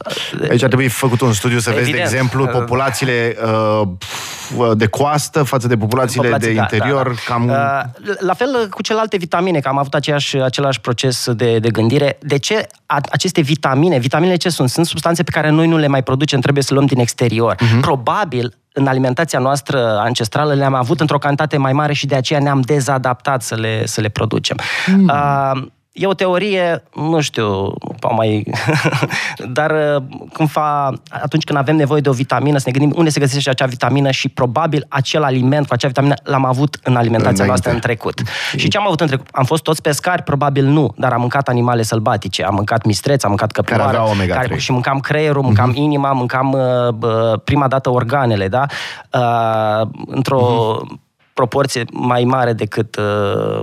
Aici 0.49 0.63
ar 0.63 0.67
trebui 0.67 0.87
făcut 0.87 1.21
un 1.21 1.33
studiu 1.33 1.59
să 1.59 1.69
Evident. 1.69 1.95
vezi, 1.95 2.11
de 2.11 2.15
exemplu, 2.15 2.43
uh, 2.43 2.49
populațiile 2.49 3.35
uh, 3.45 4.71
de 4.75 4.85
coastă 4.85 5.43
față 5.43 5.67
de 5.67 5.77
populațiile 5.77 6.21
Populații, 6.21 6.53
de 6.53 6.55
da, 6.55 6.61
interior. 6.61 7.05
Da, 7.05 7.11
da. 7.11 7.33
Cam... 7.37 7.49
Uh, 7.49 8.15
la 8.19 8.33
fel 8.33 8.67
cu 8.69 8.81
celelalte 8.81 9.17
vitamine, 9.17 9.59
că 9.59 9.67
am 9.67 9.77
avut 9.77 9.93
aceeași, 9.93 10.37
același 10.37 10.81
proces 10.81 11.31
de, 11.31 11.59
de 11.59 11.69
gândire. 11.69 12.17
De 12.21 12.37
ce 12.37 12.67
aceste 12.85 13.41
vitamine, 13.41 13.97
vitaminele 13.97 14.37
ce 14.37 14.49
sunt? 14.49 14.69
Sunt 14.69 14.85
substanțe 14.85 15.23
pe 15.23 15.31
care 15.31 15.49
noi 15.49 15.67
nu 15.67 15.77
le 15.77 15.87
mai 15.87 16.03
producem, 16.03 16.39
trebuie 16.39 16.63
să 16.63 16.69
le 16.71 16.75
luăm 16.75 16.87
din 16.89 16.99
exterior. 16.99 17.55
Uh-huh. 17.55 17.81
Probabil 17.81 18.53
în 18.73 18.87
alimentația 18.87 19.39
noastră 19.39 19.97
ancestrală 19.99 20.53
le-am 20.53 20.73
avut 20.73 20.99
într-o 20.99 21.17
cantitate 21.17 21.57
mai 21.57 21.73
mare 21.73 21.93
și 21.93 22.05
de 22.05 22.15
aceea 22.15 22.39
ne-am 22.39 22.61
dezadaptat 22.61 23.41
să 23.41 23.55
le, 23.55 23.85
să 23.85 24.01
le 24.01 24.09
producem. 24.09 24.57
Mm. 24.85 25.11
Uh, 25.13 25.67
E 25.97 26.07
o 26.07 26.13
teorie, 26.13 26.83
nu 26.95 27.21
știu, 27.21 27.73
mai... 28.15 28.51
dar 29.57 29.71
uh, 29.71 30.03
când 30.33 30.49
fa, 30.49 30.93
atunci 31.09 31.43
când 31.43 31.57
avem 31.57 31.75
nevoie 31.75 32.01
de 32.01 32.09
o 32.09 32.11
vitamină, 32.11 32.57
să 32.57 32.63
ne 32.65 32.79
gândim 32.79 32.97
unde 32.97 33.09
se 33.09 33.19
găsește 33.19 33.49
acea 33.49 33.65
vitamină 33.65 34.11
și 34.11 34.29
probabil 34.29 34.85
acel 34.89 35.23
aliment 35.23 35.67
cu 35.67 35.73
acea 35.73 35.87
vitamină 35.87 36.13
l-am 36.23 36.45
avut 36.45 36.79
în 36.83 36.95
alimentația 36.95 37.43
Înainte. 37.43 37.45
noastră 37.45 37.71
în 37.71 37.79
trecut. 37.79 38.21
Mm. 38.21 38.59
Și 38.59 38.67
ce 38.67 38.77
am 38.77 38.85
avut 38.85 39.01
în 39.01 39.07
trecut? 39.07 39.27
Am 39.31 39.43
fost 39.43 39.63
toți 39.63 39.81
pescari? 39.81 40.23
Probabil 40.23 40.65
nu, 40.65 40.93
dar 40.97 41.13
am 41.13 41.19
mâncat 41.19 41.47
animale 41.47 41.81
sălbatice, 41.81 42.43
am 42.43 42.53
mâncat 42.53 42.85
mistreț, 42.85 43.23
am 43.23 43.29
mâncat 43.29 43.51
căprioară, 43.51 44.03
care, 44.17 44.27
care 44.27 44.57
și 44.57 44.71
mâncam 44.71 44.99
creierul, 44.99 45.41
mâncam 45.41 45.71
mm-hmm. 45.71 45.75
inima, 45.75 46.11
mâncam 46.11 46.51
uh, 46.51 47.39
prima 47.43 47.67
dată 47.67 47.89
organele, 47.89 48.47
da? 48.47 48.65
Uh, 49.13 49.87
într-o 50.05 50.41
mm-hmm. 50.41 50.99
proporție 51.33 51.83
mai 51.91 52.23
mare 52.23 52.53
decât 52.53 52.95
uh, 52.95 53.61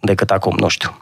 decât 0.00 0.30
acum, 0.30 0.56
nu 0.58 0.68
știu. 0.68 0.98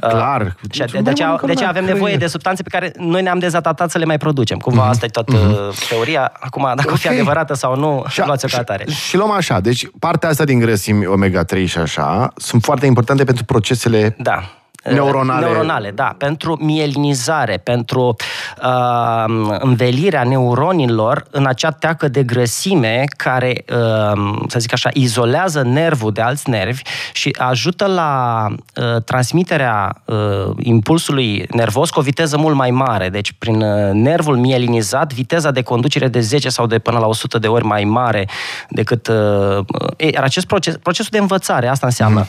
Clar. 0.00 0.56
Și 0.70 0.78
de, 0.78 0.98
de, 0.98 1.10
aceea, 1.10 1.40
de 1.44 1.52
aceea 1.52 1.68
avem 1.68 1.84
nevoie 1.84 2.16
de 2.16 2.26
substanțe 2.26 2.62
pe 2.62 2.68
care 2.68 2.92
noi 2.96 3.22
ne-am 3.22 3.38
dezadaptat 3.38 3.90
să 3.90 3.98
le 3.98 4.04
mai 4.04 4.18
producem. 4.18 4.58
Cumva 4.58 4.86
mm-hmm. 4.86 4.90
asta 4.90 5.04
e 5.04 5.08
toată 5.08 5.36
mm-hmm. 5.36 5.88
teoria. 5.88 6.32
Acum, 6.40 6.62
dacă 6.62 6.80
okay. 6.80 6.92
o 6.92 6.96
fi 6.96 7.08
adevărată 7.08 7.54
sau 7.54 7.76
nu, 7.76 8.04
și, 8.08 8.22
luați-o 8.26 8.48
ca 8.48 8.58
atare. 8.58 8.84
Și, 8.88 8.96
și 8.96 9.16
luăm 9.16 9.30
așa, 9.30 9.60
deci 9.60 9.86
partea 9.98 10.28
asta 10.28 10.44
din 10.44 10.58
grăsimi 10.58 11.06
omega-3 11.06 11.64
și 11.64 11.78
așa 11.78 12.32
sunt 12.36 12.62
foarte 12.62 12.86
importante 12.86 13.24
pentru 13.24 13.44
procesele 13.44 14.14
da 14.18 14.57
Neuronale. 14.92 15.46
Neuronale, 15.46 15.90
da. 15.90 16.14
Pentru 16.18 16.58
mielinizare, 16.60 17.56
pentru 17.56 18.16
uh, 18.62 19.56
învelirea 19.58 20.22
neuronilor 20.22 21.24
în 21.30 21.46
acea 21.46 21.70
teacă 21.70 22.08
de 22.08 22.22
grăsime 22.22 23.04
care, 23.16 23.64
uh, 23.72 24.38
să 24.46 24.58
zic 24.58 24.72
așa, 24.72 24.88
izolează 24.92 25.62
nervul 25.62 26.12
de 26.12 26.20
alți 26.20 26.50
nervi 26.50 26.82
și 27.12 27.36
ajută 27.38 27.86
la 27.86 28.44
uh, 28.48 29.02
transmiterea 29.02 30.02
uh, 30.04 30.16
impulsului 30.58 31.46
nervos 31.50 31.90
cu 31.90 31.98
o 31.98 32.02
viteză 32.02 32.36
mult 32.36 32.54
mai 32.54 32.70
mare. 32.70 33.08
Deci, 33.08 33.32
prin 33.38 33.60
uh, 33.60 33.90
nervul 33.92 34.36
mielinizat, 34.36 35.12
viteza 35.12 35.50
de 35.50 35.62
conducere 35.62 36.08
de 36.08 36.20
10 36.20 36.48
sau 36.48 36.66
de 36.66 36.78
până 36.78 36.98
la 36.98 37.06
100 37.06 37.38
de 37.38 37.46
ori 37.46 37.64
mai 37.64 37.84
mare 37.84 38.28
decât... 38.68 39.08
Uh, 39.08 39.64
iar 39.96 40.22
acest 40.22 40.46
proces, 40.46 40.76
procesul 40.76 41.10
de 41.10 41.18
învățare, 41.18 41.68
asta 41.68 41.86
înseamnă. 41.86 42.18
Mm. 42.18 42.26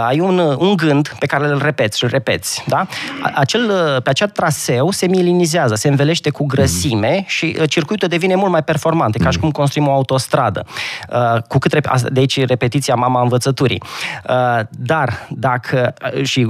Uh, 0.00 0.06
ai 0.06 0.20
un, 0.20 0.38
un 0.38 0.76
gând 0.76 1.14
pe 1.18 1.26
care 1.26 1.46
îl 1.46 1.60
repeți 1.62 1.98
și 1.98 2.01
îl 2.02 2.08
repeți, 2.08 2.64
da? 2.66 2.86
Acel, 3.34 4.00
pe 4.02 4.10
acel 4.10 4.28
traseu 4.28 4.90
se 4.90 5.06
milinizează, 5.06 5.74
se 5.74 5.88
învelește 5.88 6.30
cu 6.30 6.46
grăsime 6.46 7.14
mm. 7.16 7.24
și 7.26 7.56
uh, 7.60 7.68
circuitul 7.68 8.08
devine 8.08 8.34
mult 8.34 8.50
mai 8.50 8.62
performant, 8.62 9.18
mm. 9.18 9.24
ca 9.24 9.30
și 9.30 9.38
cum 9.38 9.50
construim 9.50 9.88
o 9.88 9.92
autostradă. 9.92 10.64
Uh, 11.12 11.42
cu 11.48 11.58
cât 11.58 11.70
de 12.08 12.20
aici 12.20 12.46
repetiția 12.46 12.94
mama 12.94 13.22
învățăturii. 13.22 13.82
Uh, 14.28 14.60
dar 14.70 15.26
dacă 15.30 15.94
și 16.22 16.46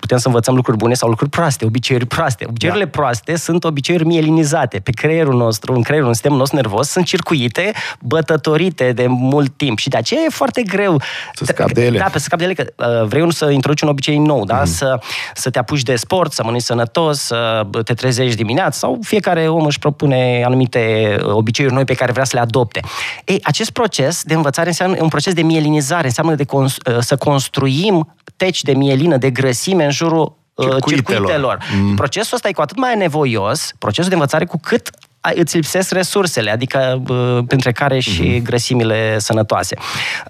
putem 0.00 0.18
să 0.18 0.26
învățăm 0.26 0.54
lucruri 0.54 0.78
bune 0.78 0.94
sau 0.94 1.08
lucruri 1.08 1.30
proaste, 1.30 1.64
obiceiuri 1.64 2.06
proaste. 2.06 2.44
Obiceiurile 2.48 2.84
da. 2.84 2.90
proaste 2.90 3.36
sunt 3.36 3.64
obiceiuri 3.64 4.06
mielinizate 4.06 4.78
pe 4.78 4.90
creierul 4.90 5.36
nostru, 5.36 5.72
în 5.72 5.82
creierul, 5.82 6.08
în 6.08 6.14
sistemul 6.14 6.38
nostru 6.38 6.56
nervos, 6.56 6.88
sunt 6.88 7.04
circuite 7.04 7.72
bătătorite 8.00 8.92
de 8.92 9.06
mult 9.06 9.56
timp 9.56 9.78
și 9.78 9.88
de 9.88 9.96
aceea 9.96 10.20
e 10.20 10.28
foarte 10.30 10.62
greu 10.62 11.00
să 11.32 11.44
scapi 11.44 11.72
de 11.72 11.84
ele. 11.84 11.98
Da, 11.98 12.08
să 12.12 12.18
scapi 12.18 12.42
de 12.42 12.44
ele, 12.44 12.72
că 12.76 13.04
vrei 13.08 13.32
să 13.32 13.50
introduci 13.50 13.80
un 13.80 13.88
obicei 13.88 14.18
nou, 14.18 14.44
da? 14.44 14.58
Mm. 14.58 14.64
Să 14.74 14.84
să, 14.84 15.00
să 15.34 15.50
te 15.50 15.58
apuci 15.58 15.82
de 15.82 15.96
sport, 15.96 16.32
să 16.32 16.42
mănânci 16.44 16.62
sănătos, 16.62 17.18
să 17.18 17.66
te 17.84 17.94
trezești 17.94 18.36
dimineața 18.36 18.78
sau 18.78 18.98
fiecare 19.02 19.48
om 19.48 19.64
își 19.64 19.78
propune 19.78 20.42
anumite 20.44 21.16
obiceiuri 21.22 21.74
noi 21.74 21.84
pe 21.84 21.94
care 21.94 22.12
vrea 22.12 22.24
să 22.24 22.36
le 22.36 22.42
adopte. 22.42 22.80
Ei, 23.24 23.40
acest 23.42 23.70
proces 23.70 24.22
de 24.22 24.34
învățare 24.34 24.68
înseamnă 24.68 24.96
un 25.00 25.08
proces 25.08 25.32
de 25.32 25.42
mielinizare, 25.42 26.06
înseamnă 26.06 26.34
de 26.34 26.44
cons- 26.44 26.76
să 26.98 27.16
construim 27.16 28.14
teci 28.36 28.62
de 28.62 28.72
mielină, 28.72 29.16
de 29.16 29.30
grăsime 29.30 29.84
în 29.84 29.90
jurul 29.90 30.36
uh, 30.54 30.66
circuitelor. 30.66 31.04
circuitelor. 31.04 31.58
Mm. 31.80 31.94
Procesul 31.94 32.34
ăsta 32.34 32.48
e 32.48 32.52
cu 32.52 32.60
atât 32.60 32.76
mai 32.76 32.96
nevoios, 32.96 33.70
procesul 33.78 34.08
de 34.08 34.14
învățare, 34.14 34.44
cu 34.44 34.58
cât 34.62 34.90
îți 35.34 35.56
lipsesc 35.56 35.92
resursele, 35.92 36.50
adică 36.50 37.02
printre 37.46 37.72
care 37.72 37.98
și 37.98 38.22
mm-hmm. 38.22 38.42
grăsimile 38.42 39.18
sănătoase. 39.18 39.76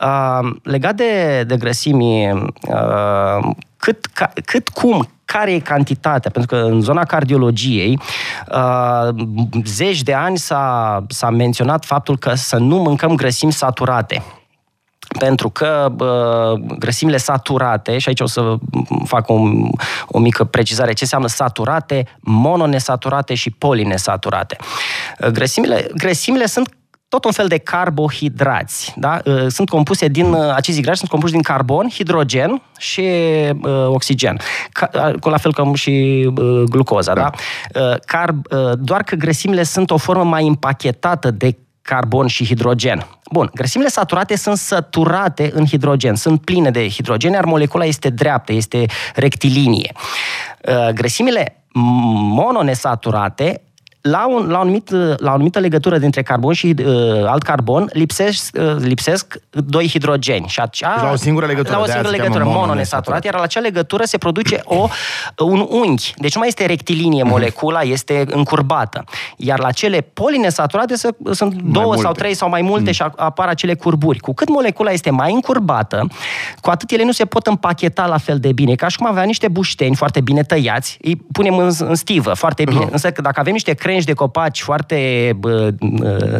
Uh, 0.00 0.50
legat 0.62 0.94
de, 0.94 1.44
de 1.46 1.56
grăsimi, 1.56 2.30
uh, 2.30 3.50
cât, 3.84 4.06
ca, 4.06 4.32
cât 4.44 4.68
cum 4.68 5.08
care 5.24 5.52
e 5.52 5.58
cantitatea, 5.58 6.30
pentru 6.30 6.56
că 6.56 6.62
în 6.62 6.80
zona 6.80 7.04
cardiologiei 7.04 8.00
uh, 8.52 9.08
zeci 9.64 10.02
de 10.02 10.14
ani 10.14 10.38
s-a, 10.38 11.04
s-a 11.08 11.30
menționat 11.30 11.84
faptul 11.84 12.18
că 12.18 12.34
să 12.34 12.56
nu 12.56 12.76
mâncăm 12.76 13.14
grăsimi 13.14 13.52
saturate. 13.52 14.22
Pentru 15.18 15.50
că 15.50 15.88
bă, 15.92 16.54
grăsimile 16.78 17.16
saturate, 17.16 17.98
și 17.98 18.08
aici 18.08 18.20
o 18.20 18.26
să 18.26 18.56
fac 19.04 19.28
un, 19.28 19.70
o 20.06 20.18
mică 20.18 20.44
precizare, 20.44 20.92
ce 20.92 21.02
înseamnă 21.02 21.28
saturate, 21.28 22.06
mononesaturate 22.20 23.34
și 23.34 23.50
polinesaturate. 23.50 24.56
Grăsimile, 25.32 25.86
grăsimile 25.96 26.46
sunt 26.46 26.68
tot 27.14 27.24
un 27.24 27.32
fel 27.32 27.46
de 27.46 27.58
carbohidrați. 27.58 28.94
Da? 28.96 29.20
Uh, 29.24 29.46
sunt 29.48 29.68
compuse 29.68 30.08
din, 30.08 30.32
uh, 30.32 30.52
acești 30.54 30.80
hidrați 30.80 30.98
sunt 30.98 31.10
compuși 31.10 31.32
din 31.32 31.42
carbon, 31.42 31.88
hidrogen 31.88 32.62
și 32.78 33.00
uh, 33.62 33.86
oxigen. 33.86 34.36
Ca, 34.72 34.88
uh, 34.94 35.30
la 35.30 35.36
fel 35.36 35.52
ca 35.52 35.70
și 35.74 35.90
uh, 36.36 36.62
glucoza. 36.62 37.14
Da. 37.14 37.30
Da? 37.72 37.80
Uh, 37.80 37.96
carb, 38.06 38.46
uh, 38.50 38.72
doar 38.78 39.02
că 39.02 39.14
grăsimile 39.14 39.62
sunt 39.62 39.90
o 39.90 39.96
formă 39.96 40.24
mai 40.24 40.46
împachetată 40.46 41.30
de 41.30 41.56
carbon 41.82 42.26
și 42.26 42.44
hidrogen. 42.44 43.06
Bun, 43.32 43.50
grăsimile 43.54 43.88
saturate 43.88 44.36
sunt 44.36 44.56
saturate 44.56 45.50
în 45.54 45.66
hidrogen, 45.66 46.14
sunt 46.14 46.44
pline 46.44 46.70
de 46.70 46.88
hidrogen, 46.88 47.32
iar 47.32 47.44
molecula 47.44 47.84
este 47.84 48.10
dreaptă, 48.10 48.52
este 48.52 48.86
rectilinie. 49.14 49.92
Grăsimile 50.94 51.64
mononesaturate 52.34 53.62
la, 54.10 54.26
un, 54.28 54.34
la, 54.34 54.42
un 54.42 54.54
anumit, 54.54 54.90
la 55.16 55.30
o 55.30 55.32
anumită 55.32 55.58
legătură 55.58 55.98
dintre 55.98 56.22
carbon 56.22 56.52
și 56.52 56.74
uh, 56.78 56.86
alt 57.26 57.42
carbon 57.42 57.90
lipsesc, 57.92 58.56
uh, 58.58 58.76
lipsesc 58.78 59.36
doi 59.50 59.88
hidrogeni. 59.88 60.46
Și 60.48 60.60
acea, 60.60 61.02
la 61.02 61.10
o 61.10 61.16
singură 61.16 61.46
legătură. 61.46 61.76
La 61.76 61.82
o 61.82 61.86
singură 61.86 62.10
legătură, 62.10 62.44
mononesaturat, 62.44 63.24
iar 63.24 63.34
la 63.34 63.42
acea 63.42 63.60
legătură 63.60 64.04
se 64.04 64.18
produce 64.18 64.60
o, 64.64 64.88
un 65.38 65.66
unghi. 65.70 66.14
Deci 66.16 66.34
nu 66.34 66.38
mai 66.40 66.48
este 66.48 66.66
rectilinie 66.66 67.22
mhm. 67.22 67.30
molecula, 67.30 67.80
este 67.80 68.24
încurbată. 68.28 69.04
Iar 69.36 69.58
la 69.58 69.70
cele 69.70 70.00
polinesaturate 70.00 70.94
se, 70.96 71.08
sunt 71.30 71.52
mai 71.52 71.72
două 71.72 71.84
multe. 71.84 72.02
sau 72.02 72.12
trei 72.12 72.34
sau 72.34 72.48
mai 72.48 72.62
multe 72.62 72.86
mm. 72.86 72.92
și 72.92 73.02
apar 73.16 73.48
acele 73.48 73.74
curburi. 73.74 74.18
Cu 74.18 74.34
cât 74.34 74.48
molecula 74.48 74.90
este 74.90 75.10
mai 75.10 75.32
încurbată, 75.32 76.06
cu 76.60 76.70
atât 76.70 76.90
ele 76.90 77.04
nu 77.04 77.12
se 77.12 77.24
pot 77.24 77.46
împacheta 77.46 78.06
la 78.06 78.18
fel 78.18 78.38
de 78.38 78.52
bine. 78.52 78.74
Ca 78.74 78.88
și 78.88 78.96
cum 78.96 79.06
avea 79.06 79.22
niște 79.22 79.48
bușteni 79.48 79.94
foarte 79.94 80.20
bine 80.20 80.42
tăiați, 80.42 80.98
îi 81.02 81.16
punem 81.32 81.56
în, 81.56 81.70
în 81.78 81.94
stivă 81.94 82.32
foarte 82.32 82.64
bine. 82.64 82.84
Uh-huh. 82.84 82.92
Însă 82.92 83.12
dacă 83.22 83.40
avem 83.40 83.52
niște 83.52 83.72
cre- 83.72 83.92
crengi 83.94 84.12
de 84.12 84.24
copaci 84.24 84.60
foarte 84.60 85.32
bă, 85.36 85.74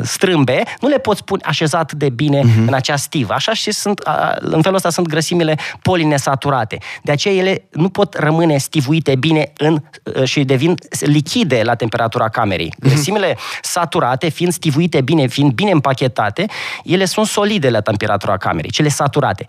strâmbe, 0.02 0.62
nu 0.80 0.88
le 0.88 0.98
poți 0.98 1.24
pune 1.24 1.40
așezat 1.44 1.92
de 1.92 2.08
bine 2.08 2.40
uh-huh. 2.40 2.66
în 2.66 2.74
acea 2.74 2.96
stivă. 2.96 3.32
Așa 3.32 3.52
și 3.52 3.72
sunt, 3.72 4.00
în 4.38 4.62
felul 4.62 4.76
ăsta 4.76 4.90
sunt 4.90 5.08
grăsimile 5.08 5.58
polinesaturate. 5.82 6.78
De 7.02 7.12
aceea 7.12 7.34
ele 7.34 7.64
nu 7.70 7.88
pot 7.88 8.14
rămâne 8.14 8.56
stivuite 8.56 9.14
bine 9.14 9.52
în, 9.56 9.82
și 10.24 10.44
devin 10.44 10.74
lichide 11.00 11.62
la 11.64 11.74
temperatura 11.74 12.28
camerei. 12.28 12.72
Mhm. 12.78 12.88
Grăsimile 12.88 13.32
uh-huh. 13.32 13.60
saturate, 13.62 14.28
fiind 14.28 14.52
stivuite 14.52 15.00
bine, 15.00 15.26
fiind 15.26 15.52
bine 15.52 15.70
împachetate, 15.70 16.46
ele 16.84 17.04
sunt 17.04 17.26
solide 17.26 17.70
la 17.70 17.80
temperatura 17.80 18.36
camerei, 18.36 18.70
cele 18.70 18.88
saturate. 18.88 19.44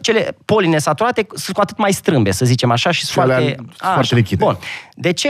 Cele 0.00 0.36
polinesaturate 0.44 1.26
sunt 1.34 1.56
cu 1.56 1.62
atât 1.62 1.78
mai 1.78 1.92
strâmbe, 1.92 2.30
să 2.30 2.44
zicem 2.44 2.70
așa, 2.70 2.90
și 2.90 3.04
sunt 3.04 3.26
foarte, 3.26 3.56
foarte 3.76 4.14
lichide. 4.14 4.44
Bun. 4.44 4.58
De 4.94 5.12
ce, 5.12 5.28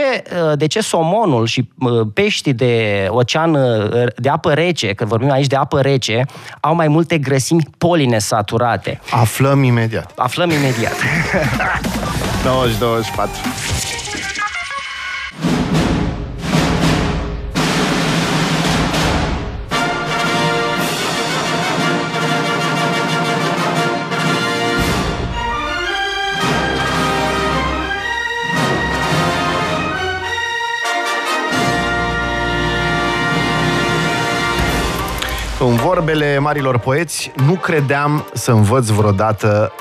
de 0.55 0.67
ce 0.67 0.79
somonul 0.79 1.45
și 1.45 1.69
peștii 2.13 2.53
de 2.53 3.05
ocean 3.09 3.57
de 4.15 4.29
apă 4.29 4.53
rece, 4.53 4.93
că 4.93 5.05
vorbim 5.05 5.31
aici 5.31 5.47
de 5.47 5.55
apă 5.55 5.81
rece, 5.81 6.25
au 6.59 6.75
mai 6.75 6.87
multe 6.87 7.17
grăsimi 7.17 7.67
polinesaturate. 7.77 8.99
Aflăm 9.09 9.63
imediat. 9.63 10.11
Aflăm 10.15 10.49
imediat. 10.49 10.95
20, 12.43 13.05
vorbele 35.95 36.39
marilor 36.39 36.79
poeți, 36.79 37.31
nu 37.45 37.53
credeam 37.53 38.25
să 38.33 38.51
învăț 38.51 38.87
vreodată 38.87 39.71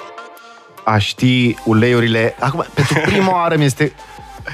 a 0.85 0.99
ști 0.99 1.57
uleiurile. 1.65 2.35
Acum, 2.41 2.65
pentru 2.75 3.01
prima 3.11 3.33
oară 3.33 3.57
mi 3.57 3.65
este 3.65 3.93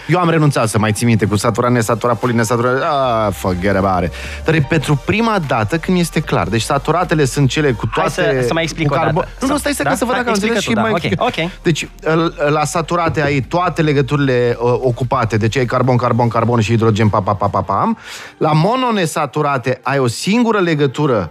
eu 0.09 0.21
am 0.21 0.31
renunțat 0.31 0.69
să 0.69 0.79
mai 0.79 0.93
țin 0.93 1.07
minte 1.07 1.27
cu 1.27 1.37
satura, 1.37 1.69
nesatura, 1.69 2.15
polinesatura, 2.15 2.71
ah, 2.71 3.33
forget 3.33 3.77
about 3.77 4.05
it. 4.05 4.13
Dar 4.45 4.55
e 4.55 4.67
pentru 4.69 5.03
prima 5.05 5.39
dată 5.47 5.79
când 5.79 5.99
este 5.99 6.21
clar. 6.21 6.49
Deci 6.49 6.63
saturatele 6.63 7.25
sunt 7.25 7.49
cele 7.49 7.73
cu 7.73 7.87
toate... 7.87 8.23
Hai 8.23 8.35
să, 8.41 8.47
să 8.47 8.53
mai 8.53 8.63
explic 8.63 8.93
o 8.93 8.95
dată. 8.95 9.13
Nu, 9.13 9.47
nu, 9.47 9.57
stai, 9.57 9.73
stai 9.73 9.85
da? 9.85 9.91
ca 9.91 9.97
să 9.97 10.05
văd 10.05 10.15
dacă 10.15 10.29
am 10.29 10.35
înțeles 10.35 10.61
și 10.61 10.73
da. 10.73 10.81
mai... 10.81 10.91
Okay. 10.91 11.13
okay. 11.17 11.51
Deci, 11.63 11.89
la 12.49 12.65
saturate 12.65 13.23
ai 13.23 13.41
toate 13.41 13.83
legăturile 13.83 14.57
uh, 14.61 14.73
ocupate, 14.81 15.37
deci 15.37 15.57
ai 15.57 15.65
carbon, 15.65 15.97
carbon, 15.97 16.29
carbon 16.29 16.61
și 16.61 16.71
hidrogen, 16.71 17.09
pa, 17.09 17.21
pa, 17.21 17.35
pa, 17.35 17.49
pa, 17.49 17.61
pam. 17.61 17.99
La 18.39 18.53
mononesaturate 18.53 19.81
ai 19.83 19.99
o 19.99 20.07
singură 20.07 20.59
legătură 20.59 21.31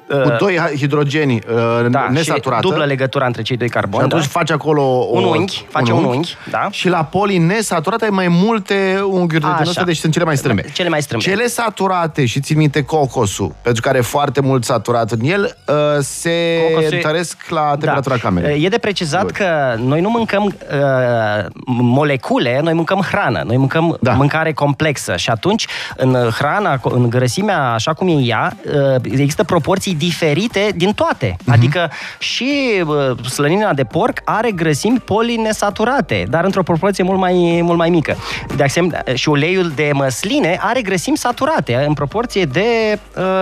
cu 0.11 0.27
uh, 0.27 0.37
doi 0.37 0.59
hidrogeni 0.75 1.33
uh, 1.33 1.89
da, 1.89 2.07
nesaturată. 2.11 2.61
Și 2.61 2.69
dublă 2.69 2.85
legătura 2.85 3.25
între 3.25 3.41
cei 3.41 3.57
doi 3.57 3.69
carboni. 3.69 4.03
Și 4.03 4.05
atunci 4.05 4.23
da? 4.23 4.39
faci 4.39 4.51
acolo 4.51 4.81
o, 4.81 5.17
un 5.17 5.23
unghi, 5.23 5.65
face 5.69 5.91
un 5.91 5.97
unghi, 5.97 6.09
un 6.09 6.15
unghi 6.15 6.37
da? 6.49 6.67
Și 6.71 6.87
la 6.87 7.03
poli 7.03 7.37
nesaturate 7.37 8.03
ai 8.03 8.09
mai 8.09 8.27
multe 8.27 9.01
unghiuri 9.05 9.43
de 9.43 9.61
ăsta, 9.61 9.83
deci 9.83 9.97
sunt 9.97 10.13
cele 10.13 10.25
mai 10.25 10.37
strâmbe. 10.37 10.65
Cele 10.73 10.89
mai 10.89 11.01
strâmbe. 11.01 11.25
Cele 11.25 11.47
saturate, 11.47 12.25
și 12.25 12.39
țin 12.39 12.57
minte 12.57 12.83
cocosul, 12.83 13.55
pentru 13.61 13.81
că 13.81 13.89
are 13.89 14.01
foarte 14.01 14.41
mult 14.41 14.63
saturat 14.63 15.11
în 15.11 15.19
el, 15.23 15.57
uh, 15.67 15.75
se 15.99 16.31
cocosul 16.69 16.93
întăresc 16.95 17.37
e... 17.49 17.53
la 17.53 17.69
temperatura 17.69 18.15
da. 18.15 18.21
camerei. 18.21 18.63
E 18.63 18.67
de 18.67 18.77
precizat 18.77 19.21
Bun. 19.21 19.31
că 19.33 19.75
noi 19.77 20.01
nu 20.01 20.09
mâncăm 20.09 20.43
uh, 20.45 21.45
molecule, 21.65 22.59
noi 22.63 22.73
mâncăm 22.73 23.01
hrană, 23.11 23.43
noi 23.45 23.57
mâncăm 23.57 23.97
da. 24.01 24.11
mâncare 24.11 24.53
complexă 24.53 25.15
și 25.15 25.29
atunci 25.29 25.67
în 25.95 26.29
hrana, 26.37 26.79
în 26.83 27.09
grăsimea 27.09 27.71
așa 27.71 27.93
cum 27.93 28.07
e 28.07 28.11
ea, 28.11 28.53
uh, 28.65 28.95
există 29.03 29.43
proporții 29.43 29.93
diferite 30.01 30.71
din 30.75 30.91
toate. 30.93 31.35
Uh-huh. 31.35 31.53
Adică 31.53 31.91
și 32.19 32.83
uh, 32.85 33.25
slănina 33.25 33.73
de 33.73 33.83
porc 33.83 34.21
are 34.23 34.51
grăsimi 34.51 34.99
polinesaturate, 34.99 36.25
dar 36.29 36.43
într-o 36.43 36.63
proporție 36.63 37.03
mult 37.03 37.19
mai, 37.19 37.59
mult 37.63 37.77
mai 37.77 37.89
mică. 37.89 38.15
De 38.55 38.63
asemenea, 38.63 39.03
și 39.13 39.29
uleiul 39.29 39.71
de 39.75 39.89
măsline 39.93 40.57
are 40.61 40.81
grăsimi 40.81 41.17
saturate 41.17 41.83
în 41.87 41.93
proporție 41.93 42.45
de 42.45 42.99
uh, 43.17 43.41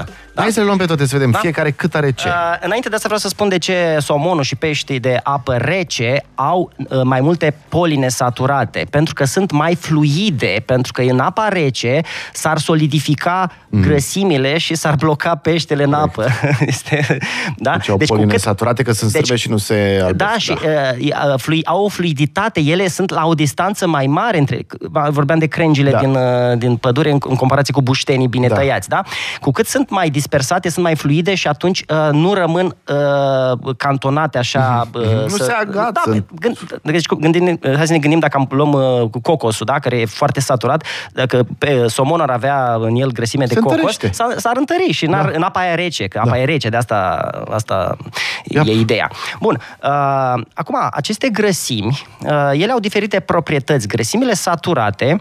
15%. 0.00 0.04
Da? 0.38 0.44
Hai 0.44 0.52
să 0.52 0.60
le 0.60 0.66
luăm 0.66 0.78
pe 0.78 0.84
toate 0.84 1.06
să 1.06 1.16
vedem 1.16 1.30
da? 1.30 1.38
fiecare 1.38 1.70
cât 1.70 1.94
are 1.94 2.10
ce. 2.10 2.28
Uh, 2.28 2.34
înainte 2.60 2.88
de 2.88 2.94
asta 2.94 3.06
vreau 3.06 3.20
să 3.20 3.28
spun 3.28 3.48
de 3.48 3.58
ce 3.58 3.96
somonul 4.00 4.42
și 4.42 4.56
peștii 4.56 5.00
de 5.00 5.20
apă 5.22 5.56
rece 5.56 6.22
au 6.34 6.72
uh, 6.76 7.00
mai 7.04 7.20
multe 7.20 7.54
polinesaturate. 7.68 8.86
Pentru 8.90 9.14
că 9.14 9.24
sunt 9.24 9.50
mai 9.50 9.74
fluide, 9.74 10.62
pentru 10.66 10.92
că 10.92 11.02
în 11.02 11.18
apa 11.18 11.48
rece 11.48 12.00
s-ar 12.32 12.58
solidifica 12.58 13.52
mm. 13.68 13.82
grăsimile 13.82 14.58
și 14.58 14.74
s-ar 14.74 14.94
bloca 14.94 15.34
peștele 15.42 15.82
în 15.82 15.92
apă. 15.92 16.26
este, 16.60 17.18
da? 17.56 17.72
Deci 17.72 17.88
au 17.88 17.96
deci, 17.96 18.08
polinesaturate 18.08 18.82
cât... 18.82 18.92
că 18.92 18.98
sunt 18.98 19.12
deci, 19.12 19.38
și 19.38 19.50
nu 19.50 19.56
se 19.56 20.00
albesc. 20.02 20.16
Da, 20.16 20.34
și 20.38 20.50
uh, 20.50 20.58
uh, 21.00 21.34
flui, 21.36 21.64
au 21.64 21.84
o 21.84 21.88
fluiditate, 21.88 22.60
ele 22.60 22.88
sunt 22.88 23.10
la 23.10 23.26
o 23.26 23.34
distanță 23.34 23.86
mai 23.86 24.06
mare 24.06 24.38
între, 24.38 24.66
vorbeam 25.08 25.38
de 25.38 25.46
crengile 25.46 25.90
da. 25.90 25.98
din, 25.98 26.14
uh, 26.14 26.58
din 26.58 26.76
pădure 26.76 27.10
în, 27.10 27.18
în 27.28 27.36
comparație 27.36 27.74
cu 27.74 27.82
buștenii 27.82 28.26
bine 28.26 28.46
da. 28.46 28.54
tăiați, 28.54 28.88
da? 28.88 29.02
Cu 29.40 29.50
cât 29.50 29.66
sunt 29.66 29.90
mai 29.90 30.10
dispersate, 30.10 30.68
sunt 30.68 30.84
mai 30.84 30.94
fluide 30.94 31.34
și 31.34 31.48
atunci 31.48 31.84
uh, 31.88 32.08
nu 32.12 32.34
rămân 32.34 32.76
uh, 32.88 33.74
cantonate 33.76 34.38
așa. 34.38 34.86
Mm-hmm. 34.86 34.94
Uh, 34.94 35.22
nu 35.22 35.28
să, 35.28 35.44
se 35.44 35.52
agață. 35.52 36.00
Da, 36.04 36.24
gând, 36.40 36.80
deci, 36.82 37.06
gândim, 37.06 37.58
hai 37.62 37.86
să 37.86 37.92
ne 37.92 37.98
gândim 37.98 38.18
dacă 38.18 38.36
am 38.36 38.46
luăm 38.50 38.72
uh, 38.72 39.08
cu 39.10 39.20
cocosul, 39.20 39.66
da, 39.66 39.78
care 39.78 39.96
e 40.00 40.06
foarte 40.06 40.40
saturat, 40.40 40.84
dacă 41.12 41.46
pe 41.58 41.84
somon 41.88 42.20
ar 42.20 42.30
avea 42.30 42.76
în 42.80 42.94
el 42.94 43.10
grăsime 43.12 43.44
de 43.44 43.54
se 43.54 43.60
cocos, 43.60 43.96
s-ar, 44.10 44.34
s-ar 44.36 44.56
întări 44.56 44.90
și 44.90 45.06
da. 45.30 45.36
în 45.36 45.42
apa 45.42 45.60
aia 45.60 45.74
rece, 45.74 46.06
că 46.06 46.18
apa 46.18 46.30
da. 46.30 46.38
e 46.38 46.44
rece, 46.44 46.68
de 46.68 46.76
asta, 46.76 47.30
asta 47.50 47.96
yep. 48.44 48.66
e 48.66 48.72
ideea. 48.72 49.10
Bun, 49.40 49.60
uh, 49.82 50.42
acum, 50.54 50.76
aceste 50.90 51.28
grăsimi, 51.28 52.02
uh, 52.20 52.50
ele 52.52 52.72
au 52.72 52.78
diferite 52.78 53.20
proprietăți. 53.20 53.88
Grăsimile 53.88 54.34
saturate, 54.34 55.20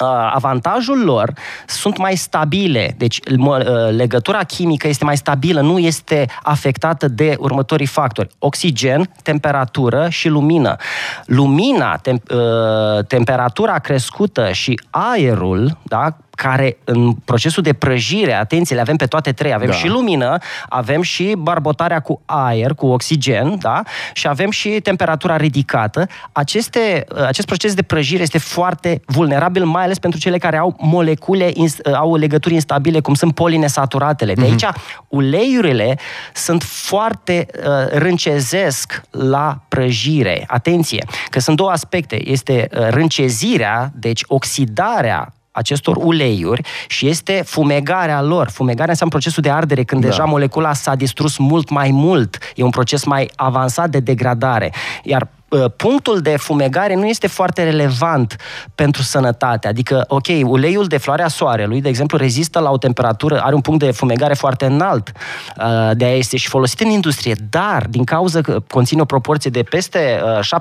Uh, 0.00 0.30
avantajul 0.34 1.04
lor 1.04 1.32
sunt 1.66 1.98
mai 1.98 2.16
stabile, 2.16 2.94
deci 2.98 3.20
uh, 3.38 3.66
legătura 3.90 4.38
chimică 4.38 4.88
este 4.88 5.04
mai 5.04 5.16
stabilă, 5.16 5.60
nu 5.60 5.78
este 5.78 6.26
afectată 6.42 7.08
de 7.08 7.36
următorii 7.38 7.86
factori. 7.86 8.28
Oxigen, 8.38 9.10
temperatură 9.22 10.08
și 10.08 10.28
lumină. 10.28 10.76
Lumina, 11.24 11.98
tem- 11.98 12.30
uh, 12.30 13.04
temperatura 13.06 13.78
crescută 13.78 14.52
și 14.52 14.80
aerul, 14.90 15.78
da, 15.82 16.16
care 16.42 16.76
în 16.84 17.12
procesul 17.12 17.62
de 17.62 17.72
prăjire, 17.72 18.34
atenție, 18.34 18.74
le 18.74 18.80
avem 18.80 18.96
pe 18.96 19.06
toate 19.06 19.32
trei, 19.32 19.52
avem 19.52 19.68
Da. 19.68 19.72
și 19.74 19.88
lumină, 19.88 20.38
avem 20.68 21.02
și 21.02 21.34
barbotarea 21.38 22.00
cu 22.00 22.20
aer, 22.24 22.74
cu 22.74 22.86
oxigen, 22.86 23.58
da? 23.58 23.82
Și 24.12 24.28
avem 24.28 24.50
și 24.50 24.68
temperatura 24.68 25.36
ridicată. 25.36 26.06
Aceste, 26.32 27.04
acest 27.26 27.46
proces 27.46 27.74
de 27.74 27.82
prăjire 27.82 28.22
este 28.22 28.38
foarte 28.38 29.00
vulnerabil, 29.06 29.64
mai 29.64 29.84
ales 29.84 29.98
pentru 29.98 30.20
cele 30.20 30.38
care 30.38 30.56
au 30.56 30.76
molecule, 30.78 31.50
ins- 31.54 31.94
au 31.94 32.16
legături 32.16 32.54
instabile, 32.54 33.00
cum 33.00 33.14
sunt 33.14 33.34
polinesaturatele. 33.34 34.34
De 34.34 34.42
aici, 34.42 34.64
uleiurile 35.08 35.98
sunt 36.34 36.62
foarte 36.62 37.46
uh, 37.56 37.98
râncezesc 37.98 39.02
la 39.10 39.58
prăjire. 39.68 40.44
Atenție, 40.46 41.06
că 41.30 41.40
sunt 41.40 41.56
două 41.56 41.70
aspecte. 41.70 42.30
Este 42.30 42.68
uh, 42.72 42.86
râncezirea, 42.88 43.92
deci 43.94 44.22
oxidarea 44.26 45.32
acestor 45.52 45.96
uleiuri 45.96 46.62
și 46.88 47.08
este 47.08 47.42
fumegarea 47.46 48.22
lor. 48.22 48.48
Fumegarea 48.50 48.90
înseamnă 48.90 49.14
procesul 49.14 49.42
de 49.42 49.50
ardere 49.50 49.84
când 49.84 50.00
Da. 50.00 50.08
deja 50.08 50.24
molecula 50.24 50.72
s-a 50.72 50.94
distrus 50.94 51.36
mult 51.38 51.68
mai 51.70 51.90
mult. 51.90 52.38
E 52.54 52.62
un 52.62 52.70
proces 52.70 53.04
mai 53.04 53.30
avansat 53.36 53.90
de 53.90 54.00
degradare. 54.00 54.72
Iar 55.02 55.22
uh, 55.22 55.28
punctul 55.76 56.20
de 56.20 56.36
fumegare 56.36 56.94
nu 56.94 57.06
este 57.06 57.26
foarte 57.26 57.62
relevant 57.64 58.36
pentru 58.74 59.02
sănătate. 59.02 59.68
Adică, 59.68 60.04
ok, 60.08 60.26
uleiul 60.42 60.86
de 60.86 60.96
floarea 60.96 61.28
soarelui, 61.28 61.80
de 61.80 61.88
exemplu, 61.88 62.18
rezistă 62.18 62.58
la 62.58 62.70
o 62.70 62.76
temperatură, 62.76 63.40
are 63.40 63.54
un 63.54 63.60
punct 63.60 63.84
de 63.84 63.90
fumegare 63.90 64.34
foarte 64.34 64.64
înalt, 64.64 65.12
uh, 65.56 65.90
de 65.94 66.04
aia 66.04 66.16
este 66.16 66.36
și 66.36 66.48
folosit 66.48 66.80
în 66.80 66.90
industrie, 66.90 67.36
dar 67.50 67.86
din 67.90 68.04
cauza 68.04 68.40
că 68.40 68.62
conține 68.68 69.00
o 69.00 69.04
proporție 69.04 69.50
de 69.50 69.62
peste 69.62 70.20
uh, 70.24 70.60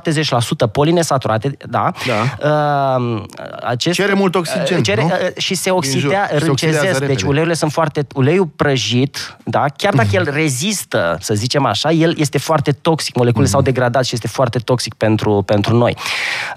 70% 0.67 0.71
polinesaturate, 0.71 1.57
da, 1.69 1.91
Da. 2.07 2.49
uh, 2.49 3.23
acest, 3.63 3.95
Cere 3.95 4.13
mult 4.13 4.35
oxigen, 4.35 4.77
uh, 4.77 4.83
cere, 4.83 5.01
nu? 5.01 5.07
uh, 5.07 5.37
și 5.37 5.55
se 5.55 5.69
jur, 5.69 5.77
oxidea, 5.77 6.27
se 6.27 6.33
oxidează 6.33 6.45
râncezesc, 6.45 6.93
repede. 6.93 7.05
deci 7.05 7.21
uleiurile 7.21 7.53
sunt 7.55 7.71
foarte... 7.71 8.07
Uleiul 8.15 8.45
prăjit, 8.55 9.37
da, 9.43 9.65
chiar 9.77 9.93
dacă 9.93 10.09
el 10.11 10.29
rezistă, 10.41 11.17
să 11.19 11.33
zicem 11.33 11.65
așa, 11.65 11.91
el 11.91 12.15
este 12.17 12.37
foarte 12.37 12.71
toxic, 12.71 13.15
moleculele 13.15 13.49
s-au 13.49 13.61
degradat 13.61 14.05
și 14.05 14.13
este 14.13 14.27
foarte 14.27 14.57
toxic 14.59 14.80
pentru, 14.89 15.43
pentru 15.45 15.75
noi. 15.75 15.95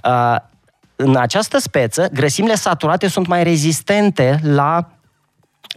Uh, 0.04 0.37
în 0.97 1.16
această 1.16 1.59
speță, 1.59 2.09
grăsimile 2.12 2.54
saturate 2.54 3.09
sunt 3.09 3.26
mai 3.26 3.43
rezistente 3.43 4.40
la 4.43 4.88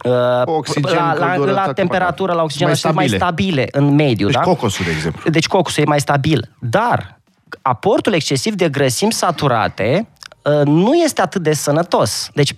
uh, 0.04 0.12
Oxigen, 0.44 0.94
la, 0.94 1.14
la, 1.14 1.26
căldură, 1.26 1.52
la 1.52 1.64
tac, 1.64 1.74
temperatură, 1.74 2.32
la 2.32 2.42
oxigen, 2.42 2.66
mai 2.66 2.76
sunt 2.76 2.94
mai 2.94 3.08
stabile. 3.08 3.64
stabile 3.66 3.68
în 3.86 3.94
mediu. 3.94 4.26
Deci 4.26 4.34
da? 4.34 4.40
cocosul, 4.40 4.84
de 4.84 4.90
exemplu. 4.90 5.30
Deci 5.30 5.46
cocosul 5.46 5.82
e 5.82 5.86
mai 5.86 6.00
stabil. 6.00 6.50
Dar 6.60 7.20
aportul 7.62 8.12
excesiv 8.12 8.54
de 8.54 8.68
grăsimi 8.68 9.12
saturate 9.12 10.08
uh, 10.08 10.17
nu 10.64 10.94
este 10.94 11.20
atât 11.20 11.42
de 11.42 11.52
sănătos. 11.52 12.30
Deci, 12.34 12.54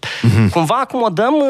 cumva 0.52 0.78
acomodăm... 0.80 1.34
uh, 1.34 1.46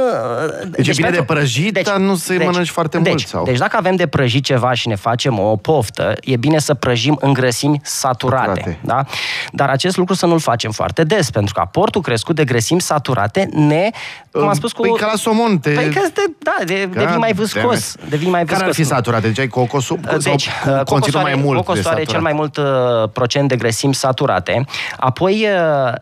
Mhm. 0.60 0.70
Deci 0.70 0.88
e 0.88 0.92
bine 0.96 1.10
de 1.10 1.22
prăjit, 1.22 1.78
dar 1.84 1.96
nu 1.96 2.14
să-i 2.14 2.38
mănânci 2.38 2.68
foarte 2.68 2.98
deci, 2.98 3.12
mult, 3.12 3.26
sau? 3.26 3.44
Deci 3.44 3.58
dacă 3.58 3.76
avem 3.76 3.96
de 3.96 4.06
prăjit 4.06 4.44
ceva 4.44 4.72
și 4.72 4.88
ne 4.88 4.94
facem 4.94 5.38
o 5.38 5.56
poftă, 5.56 6.14
e 6.20 6.36
bine 6.36 6.58
să 6.58 6.74
prăjim 6.74 7.16
în 7.20 7.32
grăsimi 7.32 7.80
saturate. 7.84 8.46
Saturate. 8.46 8.78
Da? 8.84 9.04
Dar 9.52 9.68
acest 9.68 9.96
lucru 9.96 10.14
să 10.14 10.26
nu-l 10.26 10.38
facem 10.38 10.70
foarte 10.70 11.04
des, 11.04 11.30
pentru 11.30 11.54
că 11.54 11.60
aportul 11.60 12.00
crescut 12.00 12.34
de 12.34 12.44
grăsimi 12.44 12.80
saturate 12.80 13.48
ne, 13.52 13.90
cum 14.32 14.48
am 14.48 14.54
spus 14.54 14.72
cu... 14.72 14.80
Păi 14.80 14.94
ca 14.98 15.06
la 15.06 15.16
somon, 15.16 15.58
te... 15.58 15.70
Păi 15.70 15.88
că 15.90 16.00
este, 16.04 16.36
da, 16.38 16.54
de, 16.64 16.74
God 16.86 16.92
devii 16.92 17.16
mai 17.16 17.32
damn 17.32 17.42
viscos. 17.44 17.92
it. 17.92 18.08
Devii 18.08 18.28
mai 18.28 18.44
Care 18.44 18.60
ar 18.60 18.66
viscos. 18.66 18.86
fi 18.86 18.92
saturate? 18.94 19.26
Deci 19.26 19.38
ai 19.38 19.48
cocosul 19.48 19.98
Deci, 20.22 20.22
sau 20.22 20.32
uh, 20.32 20.84
conținut 20.84 20.86
cocosul 20.88 21.20
mai 21.20 21.32
are, 21.32 21.40
mult 21.40 21.56
de 21.56 21.64
cocosul 21.64 21.86
are 21.90 22.04
saturat? 22.04 22.08
cel 22.08 22.20
mai 22.20 22.32
mult 22.32 22.56
uh, 22.56 22.64
procent 23.12 23.48
de 23.48 23.56
grăsimi 23.56 23.94
saturate. 23.94 24.64
Apoi, 24.96 25.46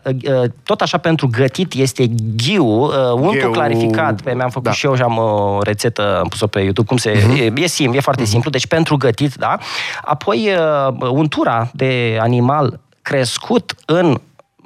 uh, 0.03 0.13
uh, 0.23 0.28
tot 0.63 0.81
așa 0.81 0.97
pentru 0.97 1.27
gătit 1.31 1.73
este 1.73 2.05
ghiu, 2.35 2.65
uh, 2.65 2.91
untul 3.13 3.39
Ghiu, 3.39 3.51
clarificat. 3.51 4.21
Pe 4.21 4.33
mi-am 4.33 4.49
făcut 4.49 4.67
da. 4.67 4.71
și 4.71 4.85
eu 4.85 4.95
și 4.95 5.01
am 5.01 5.17
o 5.17 5.59
rețetă, 5.61 6.19
am 6.19 6.27
pus-o 6.27 6.47
pe 6.47 6.59
YouTube, 6.59 6.87
cum 6.87 6.97
se... 6.97 7.23
Mhm. 7.27 7.57
E, 7.57 7.61
e 7.61 7.67
simplu, 7.67 7.97
e 7.97 8.01
foarte 8.01 8.25
simplu, 8.25 8.49
deci 8.49 8.67
pentru 8.67 8.97
gătit, 8.97 9.33
da. 9.35 9.57
Apoi, 10.01 10.49
uh, 10.87 11.09
untura 11.11 11.69
de 11.73 12.17
animal 12.21 12.79
crescut 13.01 13.75
în 13.85 14.19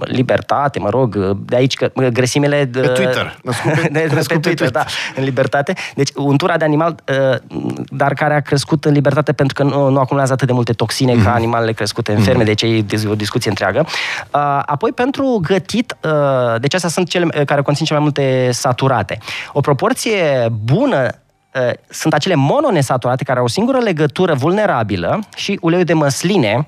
libertate, 0.06 0.80
mă 0.80 0.90
rog, 0.90 1.18
de 1.46 1.56
aici 1.56 1.74
că 1.76 1.92
uh, 1.96 2.08
grăsimile... 2.08 2.70
Pe 2.72 2.80
Twitter. 2.80 3.38
Născut 3.44 3.72
pe- 3.74 3.80
de, 3.92 4.00
de, 4.00 4.08
crescut 4.08 4.28
pe 4.42 4.50
pe 4.50 4.56
Twitter, 4.56 4.70
Twitter. 4.70 4.72
da, 4.72 4.86
în 5.16 5.24
libertate. 5.24 5.74
Deci, 5.96 6.10
untura 6.16 6.58
de 6.58 6.66
animal, 6.66 6.96
uh, 7.32 7.38
dar 7.88 8.14
care 8.14 8.34
a 8.34 8.40
crescut 8.40 8.86
în 8.86 8.94
libertate 8.94 9.34
pentru 9.34 9.56
că 9.56 9.64
nu, 9.76 9.90
nu 9.90 10.00
acumulează 10.00 10.34
atât 10.34 10.48
de 10.48 10.54
multe 10.54 10.74
toxine 10.74 11.14
Mhm. 11.14 11.24
ca 11.24 11.34
animalele 11.34 11.72
crescute 11.72 12.12
în 12.12 12.22
ferme, 12.22 12.44
deci 12.44 12.62
e 12.62 12.82
dis- 12.82 13.06
o 13.06 13.16
discuție 13.16 13.50
întreagă. 13.50 13.86
Uh, 14.34 14.62
Apoi, 14.66 14.92
pentru 14.92 15.40
gătit, 15.48 15.96
uh, 16.04 16.60
deci 16.60 16.74
astea 16.74 16.90
sunt 16.90 17.10
cele 17.10 17.28
uh, 17.40 17.46
care 17.46 17.62
conțin 17.62 17.86
cele 17.86 18.00
mai 18.00 18.08
multe 18.14 18.52
saturate. 18.52 19.18
O 19.54 19.60
proporție 19.62 20.48
bună 20.64 21.08
uh, 21.54 21.72
sunt 21.90 22.14
acele 22.14 22.36
mononesaturate 22.36 23.24
care 23.24 23.40
au 23.40 23.46
o 23.46 23.48
singură 23.48 23.78
legătură 23.78 24.34
vulnerabilă 24.34 25.20
și 25.36 25.58
uleiul 25.62 25.86
de 25.86 25.94
măsline, 25.94 26.66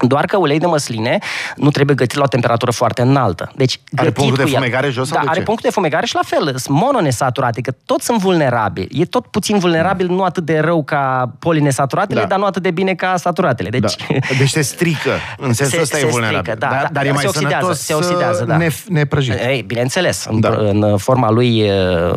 doar 0.00 0.24
că 0.24 0.36
ulei 0.36 0.58
de 0.58 0.66
măsline 0.66 1.18
nu 1.56 1.70
trebuie 1.70 1.96
gătit 1.96 2.16
la 2.16 2.22
o 2.24 2.26
temperatură 2.28 2.70
foarte 2.70 3.02
înaltă. 3.02 3.50
Deci, 3.56 3.80
Are 3.96 4.06
gătit 4.06 4.14
punctul 4.14 4.36
de 4.36 4.42
cu 4.42 4.48
el- 4.48 4.54
fumegare 4.54 4.90
jos 4.90 5.08
sau 5.08 5.16
Da, 5.16 5.22
de 5.22 5.28
are 5.28 5.38
ce? 5.38 5.44
punctul 5.44 5.68
de 5.68 5.74
fumegare 5.74 6.06
și 6.06 6.14
la 6.14 6.20
fel, 6.24 6.42
sunt 6.56 6.78
mononesaturate, 6.78 7.60
că 7.60 7.72
toți 7.86 8.04
sunt 8.04 8.18
vulnerabili. 8.18 9.00
E 9.00 9.04
tot 9.04 9.26
puțin 9.26 9.58
vulnerabil, 9.58 10.06
nu 10.06 10.22
atât 10.22 10.44
de 10.44 10.58
rău 10.58 10.84
ca 10.84 11.32
polinesaturatele, 11.38 12.20
Da. 12.20 12.26
dar 12.26 12.38
nu 12.38 12.44
atât 12.44 12.62
de 12.62 12.70
bine 12.70 12.94
ca 12.94 13.16
saturatele. 13.16 13.68
Deci, 13.68 13.96
Da. 13.96 14.16
Deci 14.38 14.48
se 14.48 14.60
strică. 14.62 15.10
În 15.38 15.52
sensul 15.52 15.76
Se- 15.76 15.82
ăsta 15.82 15.96
se 15.96 16.06
e 16.06 16.08
vulnerabil. 16.08 16.40
strică, 16.40 16.58
da, 16.58 16.68
dar, 16.68 16.82
da, 16.82 16.88
dar 16.92 17.02
e 17.04 17.06
da, 17.06 17.12
mai 17.12 17.22
se 17.22 17.28
oxidează, 17.28 17.56
sănătos 17.60 17.80
se 17.80 17.94
oxidează, 17.94 18.44
da. 18.44 18.56
ne, 18.56 18.68
neprăjit. 18.88 19.34
Ei, 19.46 19.62
bineînțeles, 19.62 20.26
în, 20.30 20.40
Da. 20.40 20.48
da. 20.48 20.56
în 20.56 20.96
forma 20.96 21.30
lui... 21.30 21.62
uh, 21.70 22.14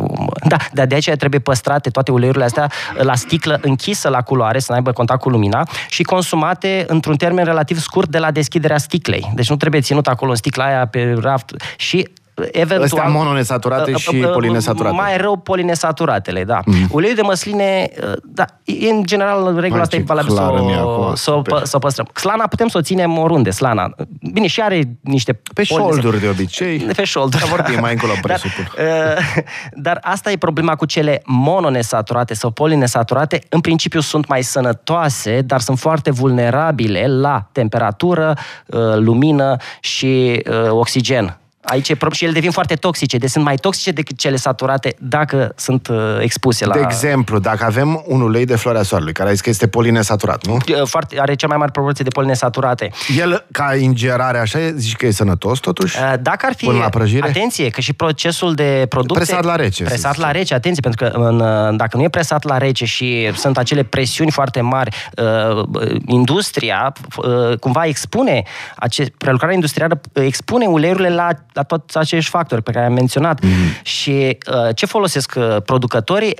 Da, 0.48 0.56
dar 0.72 0.86
de 0.86 0.94
aceea 0.94 1.16
trebuie 1.16 1.40
păstrate 1.40 1.90
toate 1.90 2.10
uleiurile 2.10 2.44
astea 2.44 2.70
la 2.94 3.14
sticlă 3.14 3.58
închisă 3.62 4.08
la 4.08 4.20
culoare, 4.22 4.58
să 4.58 4.66
nu 4.68 4.74
aibă 4.76 4.92
contact 4.92 5.20
cu 5.20 5.28
lumina 5.28 5.66
și 5.88 6.02
consumate 6.02 6.84
într-un 6.88 7.16
termen 7.16 7.44
relativ 7.44 7.71
scurt 7.80 8.08
de 8.08 8.18
la 8.18 8.30
deschiderea 8.30 8.78
sticlei. 8.78 9.32
Deci 9.34 9.48
nu 9.48 9.56
trebuie 9.56 9.80
ținut 9.80 10.06
acolo 10.06 10.30
în 10.30 10.36
sticla 10.36 10.64
aia 10.64 10.86
pe 10.86 11.16
raft 11.20 11.54
și 11.76 12.08
eventual... 12.50 12.82
Astea 12.82 13.08
mononesaturate 13.08 13.90
Uh, 13.90 13.98
și 13.98 14.14
uh, 14.14 14.24
uh, 14.24 14.30
polinesaturate. 14.32 14.94
Mai 14.94 15.16
rău 15.16 15.36
polinesaturatele, 15.36 16.44
da. 16.44 16.60
Mm. 16.64 16.86
Uleiul 16.90 17.16
de 17.16 17.22
măsline, 17.22 17.88
uh, 18.02 18.12
da, 18.24 18.44
e 18.64 18.88
în 18.90 19.02
general, 19.04 19.44
regula 19.44 19.68
Mai 19.68 19.80
asta 19.80 19.96
e 19.96 19.98
ce 19.98 20.04
valabil 20.04 20.30
să 20.30 20.36
clară 20.36 20.62
mi-e 20.62 20.76
o, 20.76 20.90
acum, 20.90 21.14
să, 21.14 21.30
o, 21.30 21.34
super. 21.34 21.60
pă- 21.60 21.62
să 21.62 21.76
o 21.76 21.78
păstrăm. 21.78 22.08
Slana 22.14 22.46
putem 22.46 22.68
să 22.68 22.78
o 22.78 22.80
ținem 22.80 23.18
oriunde, 23.18 23.50
slana. 23.50 23.94
Bine, 24.32 24.46
și 24.46 24.60
are 24.60 24.82
niște... 25.00 25.32
Pe 25.32 25.62
polinesa- 25.62 25.66
șolduri 25.66 26.20
de 26.20 26.28
obicei. 26.28 26.78
de 26.78 26.92
pe 27.00 27.04
shoulder. 27.04 27.40
Dar 27.40 27.48
vorbim 27.48 27.80
mai 27.80 27.92
încolo, 27.92 28.12
presupun. 28.22 28.72
Dar, 28.76 29.16
uh, 29.18 29.42
dar 29.72 29.98
asta 30.02 30.30
e 30.30 30.36
problema 30.36 30.76
cu 30.76 30.84
cele 30.86 31.22
mononesaturate 31.24 32.34
sau 32.34 32.50
polinesaturate. 32.50 33.40
În 33.48 33.60
principiu 33.60 34.00
sunt 34.00 34.28
mai 34.28 34.42
sănătoase, 34.42 35.40
dar 35.40 35.60
sunt 35.60 35.78
foarte 35.78 36.10
vulnerabile 36.10 37.06
la 37.06 37.48
temperatură, 37.52 38.34
uh, 38.66 38.80
lumină 38.96 39.56
și 39.80 40.42
uh, 40.50 40.70
oxigen. 40.70 41.36
Aici 41.64 41.88
e 41.88 41.94
prob- 41.94 42.12
și 42.12 42.24
ele 42.24 42.32
devin 42.32 42.50
foarte 42.50 42.74
toxice, 42.74 43.16
deci 43.16 43.30
sunt 43.30 43.44
mai 43.44 43.56
toxice 43.56 43.90
decât 43.90 44.18
cele 44.18 44.36
saturate 44.36 44.94
dacă 44.98 45.52
sunt 45.56 45.88
uh, 45.88 45.96
expuse 46.20 46.66
la... 46.66 46.74
De 46.74 46.80
exemplu, 46.84 47.38
dacă 47.38 47.64
avem 47.64 48.02
un 48.06 48.20
ulei 48.20 48.44
de 48.44 48.56
floarea 48.56 48.82
soarelui, 48.82 49.12
care 49.12 49.28
ai 49.28 49.34
zis 49.34 49.42
că 49.44 49.50
este 49.50 49.68
polinesaturat, 49.68 50.46
nu? 50.46 50.52
Uh, 50.54 50.82
Foarte, 50.84 51.20
are 51.20 51.34
cea 51.34 51.46
mai 51.46 51.56
mare 51.56 51.70
proporție 51.70 52.04
de 52.04 52.10
polinesaturate. 52.10 52.90
El, 53.18 53.44
ca 53.50 53.74
ingerare, 53.76 54.38
așa, 54.38 54.58
e- 54.60 54.74
zici 54.76 54.96
că 54.96 55.06
e 55.06 55.10
sănătos, 55.10 55.58
totuși? 55.58 55.98
Uh, 55.98 56.12
Dacă 56.20 56.46
ar 56.46 56.54
fi... 56.56 56.64
Până 56.64 56.78
la 56.78 56.88
prăjire? 56.88 57.28
Atenție, 57.28 57.68
că 57.68 57.80
și 57.80 57.92
procesul 57.92 58.54
de 58.54 58.86
producție... 58.88 59.24
Presat 59.24 59.44
la 59.44 59.56
rece, 59.56 59.82
să 59.82 59.88
Presat 59.88 60.12
zicem. 60.12 60.26
la 60.26 60.32
rece, 60.32 60.54
atenție, 60.54 60.82
pentru 60.82 61.06
că 61.06 61.18
în, 61.18 61.40
uh, 61.40 61.76
dacă 61.76 61.96
nu 61.96 62.02
e 62.02 62.08
presat 62.08 62.44
la 62.44 62.58
rece 62.58 62.84
și 62.84 63.30
sunt 63.34 63.58
acele 63.58 63.82
presiuni 63.82 64.30
foarte 64.30 64.60
mari, 64.60 64.96
uh, 65.16 65.56
uh, 65.56 65.96
industria 66.06 66.92
uh, 67.16 67.58
cumva 67.58 67.84
expune, 67.84 68.42
ace, 68.76 69.04
prelucrarea 69.18 69.54
industrială 69.54 70.00
uh, 70.12 70.22
expune 70.24 70.66
uleiurile 70.66 71.08
la, 71.08 71.28
la 71.52 71.62
toți 71.62 71.98
acești 71.98 72.30
factori 72.30 72.62
pe 72.62 72.70
care 72.72 72.86
am 72.86 72.92
menționat. 72.92 73.42
Mhm. 73.42 73.50
Și 73.82 74.38
uh, 74.52 74.74
ce 74.74 74.86
folosesc 74.86 75.32
uh, 75.36 75.56
producătorii? 75.64 76.34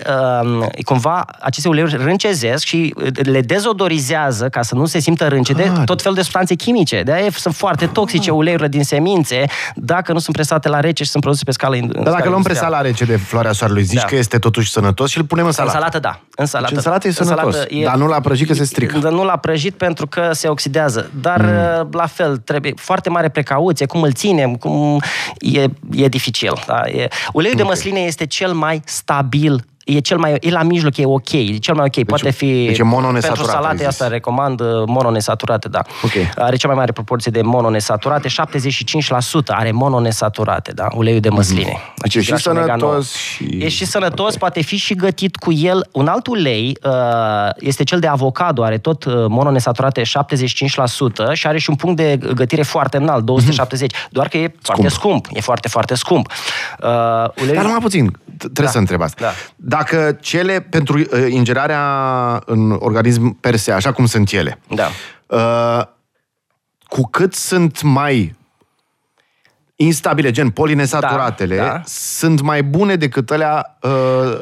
Uh, 0.51 0.67
cumva 0.85 1.25
aceste 1.41 1.69
uleiuri 1.69 1.97
râncezesc 1.97 2.65
și 2.65 2.95
uh, 2.97 3.07
le 3.23 3.41
dezodorizează 3.41 4.49
ca 4.49 4.63
să 4.63 4.75
nu 4.75 4.87
se 4.87 4.99
simtă 4.99 5.29
râncede 5.29 5.73
Ah. 5.77 5.83
tot 5.85 6.01
felul 6.01 6.17
de 6.17 6.23
substanțe 6.23 6.55
chimice. 6.55 7.03
De 7.03 7.13
aia 7.13 7.29
sunt 7.35 7.55
foarte 7.55 7.87
toxice 7.87 8.31
uleiurile 8.31 8.69
din 8.69 8.85
semințe 8.85 9.45
dacă 9.75 10.13
nu 10.13 10.19
sunt 10.19 10.35
presate 10.37 10.69
la 10.69 10.81
rece 10.81 11.05
și 11.05 11.11
sunt 11.11 11.23
produse 11.23 11.45
pe 11.45 11.51
scală 11.51 11.77
in- 11.77 11.91
Dar 12.03 12.13
dacă 12.13 12.29
luăm 12.29 12.43
presat 12.43 12.71
la 12.71 12.81
rece 12.81 13.05
de 13.05 13.17
floarea 13.17 13.53
soarelui, 13.53 13.83
zici 13.83 14.01
Da. 14.01 14.05
că 14.07 14.17
este 14.17 14.39
totuși 14.39 14.71
sănătos 14.71 15.11
și 15.11 15.19
îl 15.19 15.25
punem 15.25 15.45
în 15.45 15.49
În 15.51 15.55
salată. 15.57 15.77
salată, 15.77 15.99
da. 15.99 16.21
În 16.37 16.47
salată, 16.47 16.69
Deci 16.69 16.77
în 16.79 16.83
salată 16.83 17.07
e 17.07 17.11
în 17.11 17.15
sănătos, 17.27 17.57
dar 17.85 17.97
nu 17.97 18.07
la 18.07 18.21
prăjit 18.21 18.47
că 18.47 18.55
se 18.55 18.65
strică. 18.65 18.99
Dar 18.99 19.13
nu 19.13 19.25
la 19.25 19.37
prăjit 19.37 19.75
pentru 19.75 20.07
că 20.07 20.29
se 20.33 20.49
oxidează. 20.49 21.11
Dar 21.21 21.41
mm. 21.41 21.89
la 21.93 22.07
fel, 22.07 22.37
trebuie 22.37 22.73
foarte 22.77 23.09
mare 23.11 23.29
precauție, 23.29 23.87
cum 23.87 24.03
îl 24.03 24.13
ținem, 24.13 24.55
cum 24.55 25.02
e, 25.39 25.67
e 25.95 26.09
dificil. 26.09 26.63
Da? 26.67 26.83
E... 26.89 27.09
Uleiul 27.33 27.57
de 27.57 27.63
măsline 27.63 28.01
este 28.01 28.27
cel 28.27 28.53
mai 28.53 28.83
stabil 28.85 29.65
e 29.85 29.99
cel 29.99 30.19
mai, 30.19 30.37
e 30.41 30.51
la 30.51 30.63
mijloc, 30.63 30.97
e 30.97 31.05
ok, 31.07 31.33
e 31.33 31.57
cel 31.57 31.75
mai 31.75 31.85
ok. 31.85 31.95
Deci, 31.95 32.05
Poate 32.05 32.31
fi, 32.31 32.65
deci 32.67 32.83
mononesaturate, 32.83 33.43
pentru 33.43 33.63
salate 33.63 33.87
asta 33.87 34.09
recomand 34.09 34.61
uh, 34.61 34.67
mononesaturate, 34.87 35.69
da. 35.69 35.83
Okay. 36.03 36.31
Are 36.37 36.57
cea 36.57 36.69
mai 36.69 36.77
mare 36.77 36.93
proporție 36.93 37.31
de 37.31 37.43
mononesaturate, 37.43 38.29
75% 38.29 38.33
are 39.47 39.71
mononesaturate, 39.71 40.73
da, 40.73 40.87
uleiul 40.95 41.21
de 41.21 41.29
măsline. 41.29 41.71
Mm-hmm. 41.71 41.95
Deci 42.03 42.15
e 42.15 42.21
și 42.21 42.37
sănătos 42.37 43.15
și... 43.15 43.59
E 43.61 43.69
și 43.69 43.85
sănătos, 43.85 44.27
okay. 44.27 44.39
poate 44.39 44.63
fi 44.63 44.77
și 44.77 44.95
gătit 44.95 45.37
cu 45.37 45.53
el. 45.53 45.89
Un 45.93 46.07
alt 46.07 46.27
ulei 46.27 46.79
uh, 46.83 46.93
este 47.57 47.85
cel 47.85 47.99
de 48.01 48.07
avocado, 48.07 48.65
are 48.65 48.79
tot 48.79 49.05
uh, 49.05 49.15
mononesaturate 49.29 50.03
75% 50.03 50.05
și 51.33 51.47
are 51.47 51.59
și 51.59 51.71
un 51.71 51.77
punct 51.77 51.97
de 51.97 52.19
gătire 52.35 52.63
foarte 52.63 52.97
înalt, 52.97 53.25
270, 53.25 53.93
mm-hmm. 53.93 54.09
doar 54.11 54.29
că 54.29 54.37
e 54.37 54.41
scump. 54.41 54.63
foarte 54.63 54.89
scump, 54.89 55.27
e 55.33 55.41
foarte, 55.41 55.69
foarte 55.69 55.95
scump. 55.95 56.33
Uh, 56.83 56.89
uleiul... 57.37 57.55
Dar 57.55 57.65
numai 57.65 57.81
puțin, 57.81 58.11
trebuie 58.37 58.65
da. 58.65 58.71
să 58.71 58.79
întreb 58.79 59.01
asta. 59.01 59.33
Da. 59.57 59.72
Dacă 59.77 60.19
cele 60.21 60.61
pentru 60.61 60.99
uh, 60.99 61.07
ingerarea 61.29 61.83
în 62.47 62.71
organism 62.71 63.41
per 63.41 63.57
se, 63.57 63.73
așa 63.73 63.93
cum 63.93 64.07
sunt 64.07 64.31
ele, 64.31 64.59
da. 64.69 64.89
uh, 65.27 65.87
cu 66.87 67.09
cât 67.11 67.35
sunt 67.35 67.83
mai 67.83 68.35
instabile, 69.77 70.31
gen 70.31 70.51
polinesaturatele, 70.51 71.57
da, 71.57 71.63
da. 71.63 71.81
sunt 71.85 72.41
mai 72.41 72.63
bune 72.63 72.97
decât 72.97 73.31
alea 73.31 73.79
uh, 73.81 73.91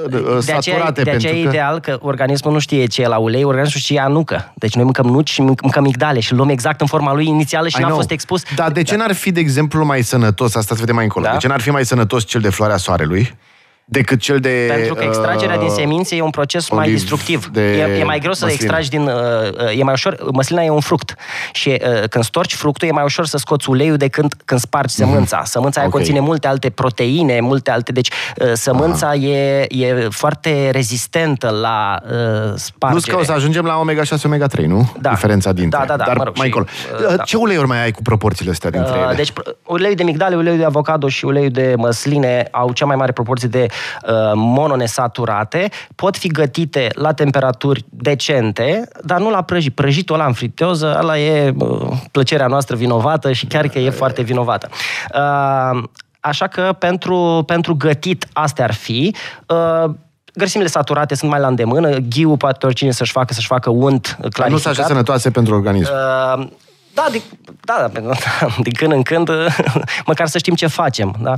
de 0.08 0.16
saturate. 0.40 1.00
Aceea, 1.00 1.04
de 1.04 1.10
aceea 1.10 1.32
e 1.32 1.42
că... 1.42 1.48
ideal 1.48 1.80
că 1.80 1.98
organismul 2.02 2.52
nu 2.52 2.58
știe 2.58 2.86
ce 2.86 3.02
e 3.02 3.06
la 3.06 3.18
ulei, 3.18 3.44
organismul 3.44 3.80
știe 3.80 4.04
nucă. 4.08 4.52
Deci 4.54 4.74
noi 4.74 4.84
mâncăm 4.84 5.06
nuci 5.06 5.30
și 5.30 5.42
mâncăm 5.42 5.82
migdale 5.82 6.20
și 6.20 6.34
luăm 6.34 6.48
exact 6.48 6.80
în 6.80 6.86
forma 6.86 7.14
lui 7.14 7.26
inițială 7.26 7.68
și 7.68 7.76
I 7.76 7.80
n-a 7.80 7.86
know. 7.86 7.98
fost 7.98 8.10
expus. 8.10 8.42
Dar 8.54 8.70
de 8.70 8.82
ce 8.82 8.96
da. 8.96 9.02
n-ar 9.02 9.14
fi, 9.14 9.32
de 9.32 9.40
exemplu, 9.40 9.84
mai 9.84 10.02
sănătos, 10.02 10.54
asta 10.54 10.74
se 10.74 10.80
vede 10.80 10.92
mai 10.92 11.04
încolo, 11.04 11.24
da? 11.24 11.32
de 11.32 11.36
ce 11.36 11.48
n-ar 11.48 11.60
fi 11.60 11.70
mai 11.70 11.84
sănătos 11.84 12.24
cel 12.24 12.40
de 12.40 12.50
floarea 12.50 12.76
soarelui? 12.76 13.34
Decât 13.90 14.20
cel 14.20 14.38
de... 14.38 14.66
Pentru 14.68 14.94
că 14.94 15.04
extragerea 15.04 15.54
uh, 15.54 15.60
din 15.60 15.70
semințe 15.70 16.16
e 16.16 16.20
un 16.20 16.30
proces 16.30 16.70
mai 16.70 16.90
distructiv. 16.90 17.46
De 17.52 17.60
e, 17.60 17.98
e 17.98 18.04
mai 18.04 18.18
greu 18.18 18.32
să 18.32 18.44
măsline. 18.44 18.52
extragi 18.52 18.88
din... 18.90 19.00
Uh, 19.00 19.12
uh, 19.64 19.78
e 19.78 19.82
mai 19.82 19.92
ușor... 19.92 20.16
Măslina 20.32 20.62
e 20.62 20.70
un 20.70 20.80
fruct. 20.80 21.14
Și 21.52 21.68
uh, 21.68 22.08
când 22.08 22.24
storci 22.24 22.54
fructul, 22.54 22.88
e 22.88 22.90
mai 22.90 23.04
ușor 23.04 23.26
să 23.26 23.38
scoți 23.38 23.70
uleiul 23.70 23.96
decât 23.96 24.32
când 24.44 24.60
spargi 24.60 25.00
mhm. 25.00 25.10
sămânța. 25.10 25.44
Sămânța 25.44 25.80
okay. 25.80 25.92
conține 25.92 26.20
multe 26.20 26.46
alte 26.46 26.70
proteine, 26.70 27.40
multe 27.40 27.70
alte... 27.70 27.92
Deci 27.92 28.10
uh, 28.36 28.52
sămânța 28.52 29.14
e, 29.14 29.66
e 29.68 30.08
foarte 30.10 30.70
rezistentă 30.70 31.48
la 31.48 31.98
uh, 32.02 32.10
spargere. 32.54 33.00
Plus 33.00 33.04
că 33.04 33.16
o 33.16 33.22
să 33.24 33.32
ajungem 33.32 33.64
la 33.64 33.82
omega-6, 33.84 34.20
omega-3, 34.22 34.64
nu? 34.64 34.92
Da. 35.00 35.10
Diferența 35.10 35.52
dintre. 35.52 35.78
Da, 35.78 35.84
da, 35.84 35.96
da. 35.96 36.04
Dar 36.04 36.16
mă 36.16 36.24
rog, 36.24 36.36
mai 36.36 36.46
încolo. 36.46 36.64
Uh, 37.08 37.16
da. 37.16 37.22
Ce 37.22 37.36
uleiuri 37.36 37.66
mai 37.66 37.82
ai 37.82 37.90
cu 37.90 38.02
proporțiile 38.02 38.50
astea 38.50 38.70
dintre 38.70 38.92
uh, 38.92 39.02
ele? 39.04 39.14
Deci 39.14 39.32
uleiul 39.66 39.96
de 39.96 40.02
migdale, 40.02 40.36
uleiul 40.36 40.58
de 40.58 40.64
avocado 40.64 41.08
și 41.08 41.24
uleiul 41.24 41.50
de 41.50 41.74
măsline 41.76 42.48
au 42.50 42.72
cea 42.72 42.86
mai 42.86 42.96
mare 42.96 43.12
proporție 43.12 43.48
de 43.48 43.66
uh, 43.68 43.79
mononesaturate, 44.34 45.68
pot 45.94 46.16
fi 46.16 46.28
gătite 46.28 46.88
la 46.94 47.12
temperaturi 47.12 47.84
decente, 47.88 48.88
dar 49.04 49.20
nu 49.20 49.30
la 49.30 49.42
prăjit. 49.42 49.74
Prăjitul 49.74 50.14
ăla 50.14 50.26
în 50.26 50.32
friteză, 50.32 50.98
ăla 51.00 51.18
e 51.18 51.54
plăcerea 52.10 52.46
noastră 52.46 52.76
vinovată 52.76 53.32
și 53.32 53.46
chiar 53.46 53.68
că 53.68 53.78
e 53.78 53.90
foarte 53.90 54.22
vinovată. 54.22 54.68
Uh, 55.14 55.82
așa 56.20 56.46
că 56.46 56.74
pentru, 56.78 57.42
pentru 57.46 57.74
gătit 57.74 58.26
astea 58.32 58.64
ar 58.64 58.72
fi. 58.72 59.14
Uh, 59.46 59.90
grăsimile 60.34 60.68
saturate 60.68 61.14
sunt 61.14 61.30
mai 61.30 61.40
la 61.40 61.46
îndemână, 61.46 61.96
ghiul 61.96 62.36
poate 62.36 62.66
oricine 62.66 62.90
să-și 62.90 63.12
facă, 63.12 63.34
să-și 63.34 63.46
facă 63.46 63.70
unt 63.70 64.06
clarificat. 64.18 64.50
nu 64.50 64.58
sunt 64.58 64.78
așa 64.78 64.86
sănătoase 64.86 65.30
pentru 65.30 65.54
organism. 65.54 65.90
Uh, 65.92 66.46
da, 66.94 67.06
de, 67.10 67.22
da, 67.60 67.90
da, 67.92 68.00
din 68.66 68.72
când 68.72 68.92
în 68.92 69.02
când, 69.02 69.30
măcar 70.06 70.26
să 70.26 70.38
știm 70.38 70.54
ce 70.54 70.66
facem. 70.66 71.16
Da? 71.20 71.34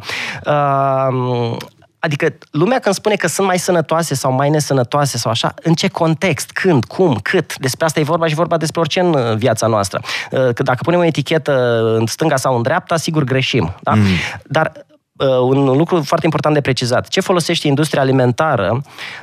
Uh, 0.46 1.56
Adică 2.04 2.34
lumea 2.50 2.78
când 2.78 2.94
spune 2.94 3.14
că 3.14 3.28
sunt 3.28 3.46
mai 3.46 3.58
sănătoase 3.58 4.14
sau 4.14 4.32
mai 4.32 4.50
nesănătoase 4.50 5.18
sau 5.18 5.30
așa, 5.30 5.54
în 5.62 5.74
ce 5.74 5.88
context, 5.88 6.50
când, 6.50 6.84
cum, 6.84 7.18
cât, 7.22 7.58
despre 7.58 7.84
asta 7.84 8.00
e 8.00 8.02
vorba 8.02 8.26
și 8.26 8.34
vorba 8.34 8.56
despre 8.56 8.80
orice 8.80 9.00
în 9.00 9.14
uh, 9.14 9.36
viața 9.36 9.66
noastră. 9.66 10.00
Uh, 10.30 10.48
că 10.54 10.62
dacă 10.62 10.78
punem 10.82 10.98
o 10.98 11.04
etichetă 11.04 11.82
în 11.98 12.06
stânga 12.06 12.36
sau 12.36 12.56
în 12.56 12.62
dreapta, 12.62 12.96
sigur 12.96 13.24
greșim. 13.24 13.74
Da? 13.80 13.92
Mm. 13.94 14.02
Dar 14.44 14.72
uh, 15.16 15.26
un 15.26 15.64
lucru 15.64 16.02
foarte 16.02 16.24
important 16.24 16.54
de 16.54 16.60
precizat. 16.60 17.08
Ce 17.08 17.20
folosește 17.20 17.68
industria 17.68 18.00
alimentară 18.02 18.82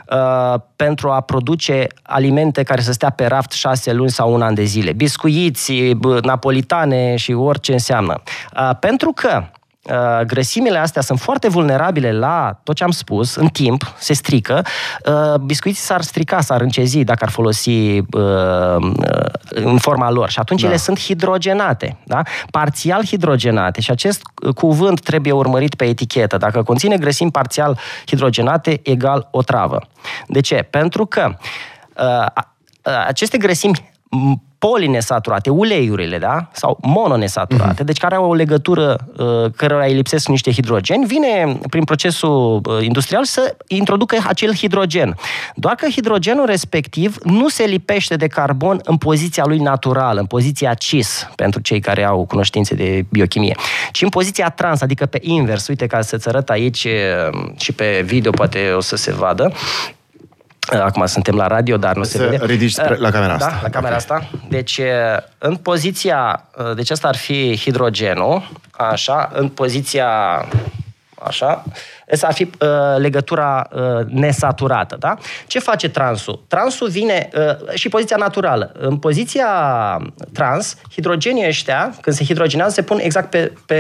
uh, 0.09 0.59
pentru 0.75 1.09
a 1.09 1.21
produce 1.21 1.87
alimente 2.03 2.63
care 2.63 2.81
să 2.81 2.91
stea 2.91 3.09
pe 3.09 3.25
raft 3.25 3.51
șase 3.51 3.93
luni 3.93 4.09
sau 4.09 4.33
un 4.33 4.41
an 4.41 4.53
de 4.53 4.63
zile? 4.63 4.93
Biscuiți, 4.93 5.73
napolitane 6.21 7.15
și 7.15 7.31
orice 7.31 7.71
înseamnă. 7.71 8.21
Uh, 8.55 8.69
pentru 8.79 9.11
că 9.11 9.43
Uh, 9.83 10.21
grăsimile 10.25 10.77
astea 10.77 11.01
sunt 11.01 11.19
foarte 11.19 11.47
vulnerabile 11.47 12.11
la 12.11 12.59
tot 12.63 12.75
ce 12.75 12.83
am 12.83 12.91
spus, 12.91 13.35
în 13.35 13.47
timp, 13.47 13.93
se 13.97 14.13
strică, 14.13 14.65
uh, 15.05 15.35
biscuiții 15.35 15.81
s-ar 15.81 16.01
strica, 16.01 16.41
s-ar 16.41 16.61
încezi 16.61 17.03
dacă 17.03 17.23
ar 17.23 17.29
folosi 17.29 17.97
uh, 17.97 18.05
în 19.49 19.77
forma 19.77 20.11
lor 20.11 20.29
și 20.29 20.39
atunci 20.39 20.61
da. 20.61 20.67
ele 20.67 20.77
sunt 20.77 20.99
hidrogenate, 20.99 21.97
da? 22.05 22.21
parțial 22.51 23.05
hidrogenate 23.05 23.81
și 23.81 23.91
acest 23.91 24.21
cuvânt 24.55 25.01
trebuie 25.01 25.33
urmărit 25.33 25.75
pe 25.75 25.85
etichetă. 25.85 26.37
Dacă 26.37 26.63
conține 26.63 26.97
grăsimi 26.97 27.31
parțial 27.31 27.79
hidrogenate, 28.05 28.79
egal 28.83 29.27
o 29.31 29.41
travă. 29.41 29.81
De 30.27 30.39
ce? 30.39 30.55
Pentru 30.55 31.05
că 31.05 31.35
aceste 33.07 33.37
grăsimi 33.37 33.91
polinesaturate, 34.59 35.49
uleiurile, 35.49 36.17
da? 36.17 36.49
Sau 36.51 36.77
mononesaturate, 36.81 37.83
uh-huh. 37.83 37.85
deci 37.85 37.97
care 37.97 38.15
au 38.15 38.29
o 38.29 38.33
legătură 38.33 38.97
uh, 39.17 39.51
cărora 39.55 39.85
îi 39.85 39.93
lipsesc 39.93 40.27
niște 40.27 40.51
hidrogeni, 40.51 41.05
vine 41.05 41.57
prin 41.69 41.83
procesul 41.83 42.61
uh, 42.65 42.83
industrial 42.83 43.25
să 43.25 43.55
introducă 43.67 44.17
acel 44.27 44.55
hidrogen. 44.55 45.15
Doar 45.55 45.75
că 45.75 45.87
hidrogenul 45.89 46.45
respectiv 46.45 47.17
nu 47.23 47.49
se 47.49 47.63
lipește 47.63 48.15
de 48.15 48.27
carbon 48.27 48.79
în 48.83 48.97
poziția 48.97 49.43
lui 49.45 49.57
naturală, 49.57 50.19
în 50.19 50.25
poziția 50.25 50.73
cis, 50.73 51.29
pentru 51.35 51.61
cei 51.61 51.79
care 51.79 52.03
au 52.03 52.25
cunoștințe 52.25 52.75
de 52.75 53.05
biochimie, 53.09 53.55
ci 53.91 54.01
în 54.01 54.09
poziția 54.09 54.49
trans, 54.49 54.81
adică 54.81 55.05
pe 55.05 55.19
invers. 55.21 55.67
Uite, 55.67 55.87
ca 55.87 56.01
să-ți 56.01 56.27
arăt 56.27 56.49
aici 56.49 56.83
uh, 56.83 57.39
și 57.57 57.71
pe 57.71 58.01
video 58.05 58.31
poate 58.31 58.71
o 58.75 58.81
să 58.81 58.95
se 58.95 59.13
vadă. 59.13 59.53
Acum 60.71 61.05
suntem 61.05 61.35
la 61.35 61.47
radio, 61.47 61.77
dar 61.77 61.95
nu 61.95 62.03
se 62.03 62.17
vede. 62.17 62.45
ridici 62.45 62.75
la 62.75 63.11
camera 63.11 63.37
da, 63.37 63.45
asta. 63.45 63.59
la 63.61 63.69
camera 63.69 63.95
okay. 63.95 63.95
asta. 63.95 64.29
Deci, 64.49 64.81
în 65.37 65.55
poziția... 65.55 66.43
Deci 66.75 66.89
asta 66.89 67.07
ar 67.07 67.15
fi 67.15 67.57
hidrogenul, 67.57 68.51
așa, 68.71 69.29
în 69.33 69.47
poziția... 69.47 70.07
Așa. 71.23 71.63
Asta 72.13 72.27
ar 72.27 72.33
fi 72.33 72.43
uh, 72.59 72.69
legătura 72.97 73.67
uh, 73.71 74.05
nesaturată, 74.07 74.95
da? 74.99 75.17
Ce 75.47 75.59
face 75.59 75.89
transul? 75.89 76.43
Transul 76.47 76.89
vine 76.89 77.29
uh, 77.35 77.73
și 77.73 77.89
poziția 77.89 78.17
naturală. 78.17 78.71
În 78.79 78.97
poziția 78.97 79.47
trans, 80.33 80.75
hidrogenii 80.91 81.47
ăștia, 81.47 81.93
când 82.01 82.15
se 82.15 82.23
hidrogenează, 82.23 82.73
se 82.73 82.81
pun 82.81 82.99
exact 83.01 83.29
pe, 83.29 83.51
pe, 83.65 83.75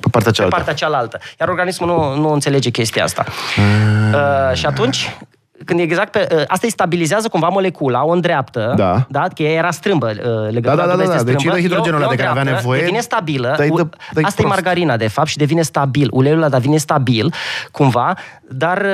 pe, 0.00 0.08
partea, 0.10 0.32
cealaltă. 0.32 0.56
pe 0.56 0.62
partea 0.62 0.74
cealaltă. 0.74 1.18
Iar 1.40 1.48
organismul 1.48 1.88
nu, 1.88 2.20
nu 2.20 2.32
înțelege 2.32 2.70
chestia 2.70 3.04
asta. 3.04 3.24
Mm. 3.56 4.12
Uh, 4.12 4.56
și 4.56 4.66
atunci, 4.66 5.16
când 5.64 5.80
e 5.80 5.82
exact 5.82 6.10
pe... 6.10 6.26
Ă, 6.30 6.44
asta 6.46 6.66
îi 6.66 6.70
stabilizează 6.70 7.28
cumva 7.28 7.48
molecula, 7.48 8.04
o 8.04 8.10
îndreaptă, 8.10 8.74
da. 8.76 9.06
da? 9.08 9.28
că 9.34 9.42
ea 9.42 9.52
era 9.52 9.70
strâmbă, 9.70 10.06
ă, 10.06 10.48
legătura 10.50 10.86
da, 10.86 10.96
da, 10.96 11.04
da, 11.04 11.14
da. 11.14 11.22
Deci 11.22 11.44
e 11.44 11.60
hidrogenul 11.60 12.00
ăla 12.00 12.10
de 12.10 12.16
care 12.16 12.28
avea 12.28 12.42
nevoie. 12.42 12.80
Devine 12.80 13.00
stabilă. 13.00 13.54
Dă-i, 13.56 13.68
dă, 13.68 13.74
dă 13.74 13.82
asta 14.14 14.20
prost. 14.20 14.38
e 14.38 14.46
margarina, 14.46 14.96
de 14.96 15.08
fapt, 15.08 15.28
și 15.28 15.36
devine 15.36 15.62
stabil. 15.62 16.08
Uleiul 16.12 16.38
ăla 16.38 16.48
devine 16.48 16.76
stabil, 16.76 17.34
cumva, 17.70 18.14
dar 18.48 18.86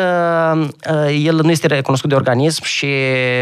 uh, 0.61 1.23
el 1.25 1.41
nu 1.43 1.51
este 1.51 1.67
recunoscut 1.67 2.09
de 2.09 2.15
organism 2.15 2.65
și 2.65 2.87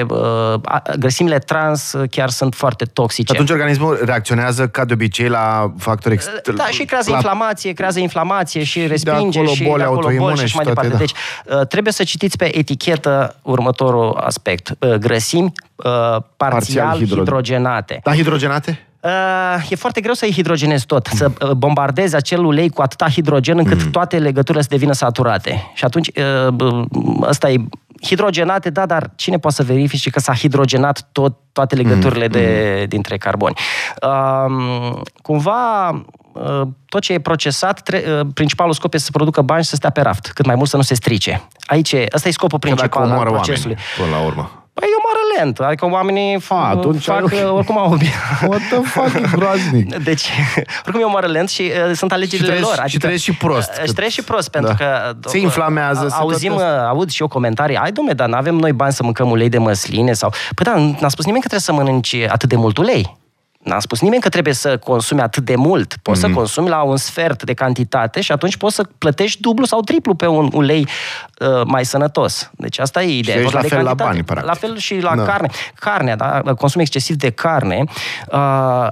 uh, 0.09 0.54
grăsimile 0.98 1.38
trans 1.38 1.94
chiar 2.11 2.28
sunt 2.28 2.54
foarte 2.54 2.85
toxice. 2.85 3.33
Atunci 3.33 3.50
organismul 3.50 4.00
reacționează 4.04 4.68
ca 4.68 4.85
de 4.85 4.92
obicei 4.92 5.28
la 5.28 5.72
factori 5.78 6.14
externi. 6.14 6.59
Da, 6.59 6.66
și 6.66 6.85
creează 6.85 7.11
la... 7.11 7.16
inflamație, 7.16 7.72
creează 7.72 7.98
inflamație 7.98 8.62
și 8.62 8.87
respinge 8.87 9.42
de 9.42 9.48
acolo 9.48 9.54
și 9.54 9.62
boli, 9.62 9.78
de 9.78 9.85
acolo 9.85 10.09
boli 10.16 10.37
și, 10.37 10.46
și 10.46 10.56
mai 10.56 10.64
toate, 10.64 10.88
departe. 10.88 10.88
Da. 10.88 10.98
Deci 10.98 11.12
uh, 11.61 11.66
trebuie 11.66 11.92
să 11.92 12.02
citiți 12.04 12.37
pe 12.37 12.59
etichetă 12.59 13.10
următorul 13.42 14.16
aspect. 14.16 14.77
Uh, 14.79 14.94
grăsimi 14.94 15.53
uh, 15.77 15.85
parțial, 15.85 16.23
parțial 16.37 16.96
hidro... 16.96 17.16
hidrogenate. 17.16 18.01
Da, 18.03 18.14
hidrogenate? 18.14 18.85
Uh, 19.01 19.70
e 19.70 19.75
foarte 19.75 20.01
greu 20.01 20.14
să-i 20.14 20.33
hidrogenezi 20.33 20.87
tot, 20.87 21.12
mm. 21.12 21.18
să 21.18 21.31
uh, 21.46 21.51
bombardezi 21.51 22.16
acel 22.16 22.44
ulei 22.44 22.68
cu 22.68 22.83
atâta 22.83 23.09
hidrogen 23.09 23.59
încât 23.59 23.85
mm. 23.85 23.90
toate 23.90 24.18
legăturile 24.18 24.62
să 24.62 24.68
devină 24.70 24.92
saturate. 24.92 25.70
Și 25.75 25.85
atunci, 25.85 26.11
uh, 26.49 26.85
ăsta 27.23 27.51
e 27.51 27.57
hidrogenate, 28.03 28.70
da, 28.70 28.87
dar 28.87 29.11
cine 29.16 29.38
poate 29.38 29.57
să 29.57 29.62
verifice 29.62 30.11
că 30.11 30.20
s-a 30.20 30.35
hidrogenat 30.35 31.09
tot, 31.12 31.37
toate 31.53 31.75
legăturile 31.75 32.25
mm. 32.25 32.33
de, 32.33 32.85
dintre 32.88 33.16
carboni? 33.16 33.55
Uh, 34.03 35.01
cumva, 35.23 35.88
uh, 35.88 36.01
tot 36.88 37.00
ce 37.03 37.12
e 37.12 37.18
procesat, 37.20 37.81
tre- 37.83 38.05
uh, 38.20 38.26
principalul 38.35 38.72
scop 38.72 38.94
este 38.94 39.05
să 39.07 39.12
producă 39.12 39.42
bani 39.42 39.62
și 39.62 39.68
să 39.68 39.76
stea 39.76 39.90
pe 39.90 40.00
raft, 40.00 40.31
cât 40.35 40.46
mai 40.46 40.55
mult 40.55 40.68
să 40.68 40.76
nu 40.76 40.83
se 40.83 40.94
strice. 40.94 41.42
Aici, 41.66 41.94
ăsta 42.14 42.29
e 42.29 42.33
scopul 42.33 42.59
principal 42.59 43.11
al 43.11 43.24
procesului. 43.26 43.76
Oameni, 43.98 44.11
până 44.11 44.20
la 44.22 44.26
urmă. 44.31 44.50
Păi 44.74 44.88
eu 44.92 44.98
moară 45.03 45.18
lent, 45.37 45.59
adică 45.59 45.87
oamenii 45.90 46.37
f- 46.40 46.48
A, 46.48 46.68
atunci 46.68 47.03
fac, 47.05 47.33
ai 47.33 47.44
ok. 47.44 47.55
oricum 47.57 47.79
au 47.79 47.92
obiect. 47.92 48.14
What 48.48 48.61
the 48.70 48.81
fuck, 48.83 49.14
e 49.16 49.37
groaznic. 49.37 49.96
Deci, 50.11 50.29
oricum 50.85 51.00
eu 51.00 51.11
moară 51.11 51.26
lent 51.26 51.48
și 51.48 51.62
uh, 51.88 51.94
sunt 51.96 52.12
alegerile 52.12 52.48
Și 52.48 52.53
trăiesc- 52.61 52.76
lor. 52.79 52.88
și 52.88 52.98
trăiesc 52.98 53.22
și 53.22 53.33
prost, 53.33 53.68
Uh, 53.70 53.76
cât- 53.79 53.87
și 53.87 53.92
trăiesc 53.92 54.14
și 54.14 54.22
prost, 54.24 54.48
pentru 54.48 54.74
Da. 54.79 54.85
că... 54.85 55.12
Se 55.29 55.38
inflamează, 55.38 56.09
se 56.09 56.14
Auzim, 56.18 56.53
tot 56.53 56.61
uh, 56.61 56.66
aud 56.88 57.11
și 57.11 57.20
eu 57.22 57.29
comentarii, 57.29 57.76
ai 57.76 57.92
domne, 57.92 58.12
dar 58.12 58.29
n-avem 58.29 58.55
noi 58.55 58.72
bani 58.72 58.92
să 58.92 59.03
mâncăm 59.03 59.31
ulei 59.31 59.48
de 59.48 59.59
măsline 59.59 60.12
sau... 60.12 60.33
Păi 60.55 60.64
da, 60.64 60.79
n-a 61.00 61.09
spus 61.09 61.24
nimeni 61.24 61.42
că 61.42 61.48
trebuie 61.48 61.61
să 61.61 61.72
mănânci 61.72 62.14
atât 62.29 62.48
de 62.48 62.57
mult 62.57 62.79
ulei. 62.79 63.18
N-a 63.64 63.79
spus 63.81 64.01
nimeni 64.01 64.23
că 64.23 64.29
trebuie 64.29 64.55
să 64.55 64.77
consumi 64.79 65.20
atât 65.20 65.44
de 65.44 65.57
mult. 65.57 65.94
Poți 66.03 66.20
Mhm. 66.20 66.29
să 66.29 66.35
consumi 66.37 66.68
la 66.68 66.83
un 66.83 66.96
sfert 66.96 67.42
de 67.42 67.55
cantitate 67.55 68.20
și 68.20 68.33
atunci 68.33 68.57
poți 68.57 68.75
să 68.75 68.85
plătești 68.99 69.40
dublu 69.40 69.64
sau 69.64 69.81
triplu 69.81 70.14
pe 70.14 70.27
un 70.27 70.51
ulei 70.53 70.87
uh, 71.38 71.62
mai 71.66 71.85
sănătos. 71.85 72.51
Deci 72.53 72.79
asta 72.79 73.03
e 73.03 73.18
ideea. 73.18 73.37
Și 73.37 73.42
E 73.42 73.44
vorba 73.44 73.59
aici 73.59 73.70
la 73.70 73.77
de 73.77 73.83
fel 73.83 73.85
la 73.85 74.05
cantitate. 74.05 74.11
bani, 74.12 74.25
practic. 74.25 74.46
La 74.49 74.55
fel 74.55 74.77
și 74.79 74.99
la 75.01 75.16
Da. 75.16 75.23
carne. 75.23 75.49
Carnea, 75.75 76.16
da? 76.16 76.40
consum 76.59 76.81
excesiv 76.81 77.16
de 77.16 77.31
carne, 77.31 77.85
uh, 77.87 78.35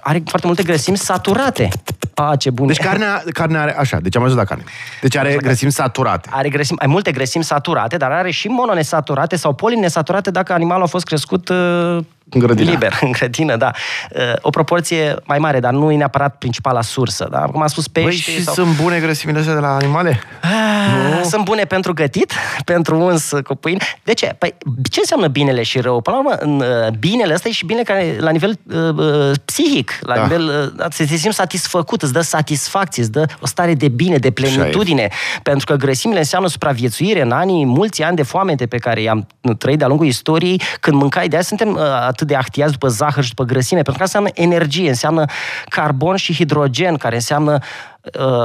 are 0.00 0.22
foarte 0.26 0.46
multe 0.46 0.62
grăsimi 0.62 0.96
saturate. 0.96 1.68
A, 2.14 2.36
ce 2.36 2.50
bun. 2.50 2.66
Deci 2.66 2.78
carnea, 2.78 3.22
carnea 3.32 3.60
are, 3.62 3.78
așa, 3.78 3.98
deci 4.02 4.16
am 4.16 4.22
ajuns 4.22 4.38
la 4.38 4.44
carne. 4.44 4.64
Deci 5.00 5.16
are 5.16 5.36
grăsimi 5.42 5.72
saturate. 5.72 6.28
are 6.32 6.48
grăsimi, 6.48 6.78
ai 6.78 6.86
multe 6.86 7.12
grăsimi 7.12 7.44
saturate, 7.44 7.96
dar 7.96 8.10
are 8.10 8.30
și 8.30 8.48
mononesaturate 8.48 9.36
sau 9.36 9.52
polinesaturate 9.54 10.30
dacă 10.30 10.52
animalul 10.52 10.82
a 10.82 10.86
fost 10.86 11.04
crescut 11.04 11.48
uh, 11.48 11.98
În 12.30 12.40
grădină. 12.40 12.70
liber, 12.70 12.98
în 13.00 13.10
grădină, 13.12 13.56
da. 13.56 13.70
Uh, 14.10 14.20
o 14.40 14.50
proporție 14.50 15.16
mai 15.24 15.38
mare, 15.38 15.60
dar 15.60 15.72
nu 15.72 15.90
e 15.92 15.96
neapărat 15.96 16.36
principala 16.38 16.82
sursă, 16.82 17.28
da? 17.30 17.38
Cum 17.38 17.60
am 17.62 17.66
spus, 17.68 17.86
Băi, 17.86 18.04
pește 18.04 18.30
și 18.30 18.42
sau... 18.42 18.54
sunt 18.54 18.76
bune 18.76 18.98
grăsimile 18.98 19.38
astea 19.38 19.54
de 19.54 19.60
la 19.60 19.74
animale? 19.74 20.20
Ah, 20.42 21.20
Sunt 21.24 21.44
bune 21.44 21.62
pentru 21.64 21.92
gătit, 21.92 22.32
pentru 22.64 22.98
uns 23.00 23.30
cu 23.44 23.54
pâine. 23.54 23.78
De 24.02 24.12
ce? 24.14 24.34
Păi, 24.38 24.54
ce 24.90 24.98
înseamnă 25.00 25.26
binele 25.26 25.62
și 25.62 25.80
rău? 25.80 26.00
Până 26.00 26.16
la 26.16 26.22
urmă, 26.22 26.36
în, 26.40 26.60
uh, 26.86 26.92
binele 26.98 27.34
ăsta 27.34 27.48
e 27.48 27.52
și 27.52 27.64
bine 27.64 27.82
care, 27.82 28.16
la 28.18 28.30
nivel 28.30 28.58
uh, 28.72 28.76
uh, 28.96 29.30
psihic, 29.44 29.98
la 30.00 30.14
Da. 30.14 30.22
nivel... 30.22 30.72
Uh, 30.78 30.84
să 30.90 31.06
te 31.06 31.16
simți 31.16 31.36
satisfăcut, 31.36 32.02
îți 32.02 32.12
dă 32.12 32.20
satisfacție, 32.20 33.02
îți 33.02 33.12
dă 33.12 33.24
o 33.40 33.46
stare 33.46 33.74
de 33.74 33.88
bine, 33.88 34.16
de 34.16 34.30
plenitudine. 34.30 35.08
Pentru 35.42 35.66
că 35.66 35.74
grăsimile 35.74 36.18
înseamnă 36.18 36.48
supraviețuire 36.48 37.22
în 37.22 37.30
anii, 37.30 37.64
mulți 37.64 38.02
ani 38.02 38.16
de 38.16 38.22
foamete 38.22 38.66
pe 38.66 38.76
care 38.78 39.00
i-am 39.00 39.26
trăit 39.58 39.78
de-a 39.78 39.86
lungul 39.86 40.06
istoriei, 40.06 40.62
când 40.80 40.96
mâncai, 40.96 41.28
de 41.28 41.34
aia 41.34 41.44
suntem 41.44 41.68
uh, 41.68 41.80
atât 42.18 42.26
de 42.26 42.36
actiați 42.36 42.72
după 42.72 42.88
zahăr 42.88 43.22
și 43.22 43.34
după 43.34 43.44
grăsime, 43.44 43.82
pentru 43.82 43.96
că 43.96 44.02
asta 44.02 44.18
înseamnă 44.18 44.54
energie, 44.54 44.88
înseamnă 44.88 45.24
carbon 45.68 46.16
și 46.16 46.34
hidrogen, 46.34 46.96
care 46.96 47.14
înseamnă 47.14 47.52
Uh, 47.52 47.97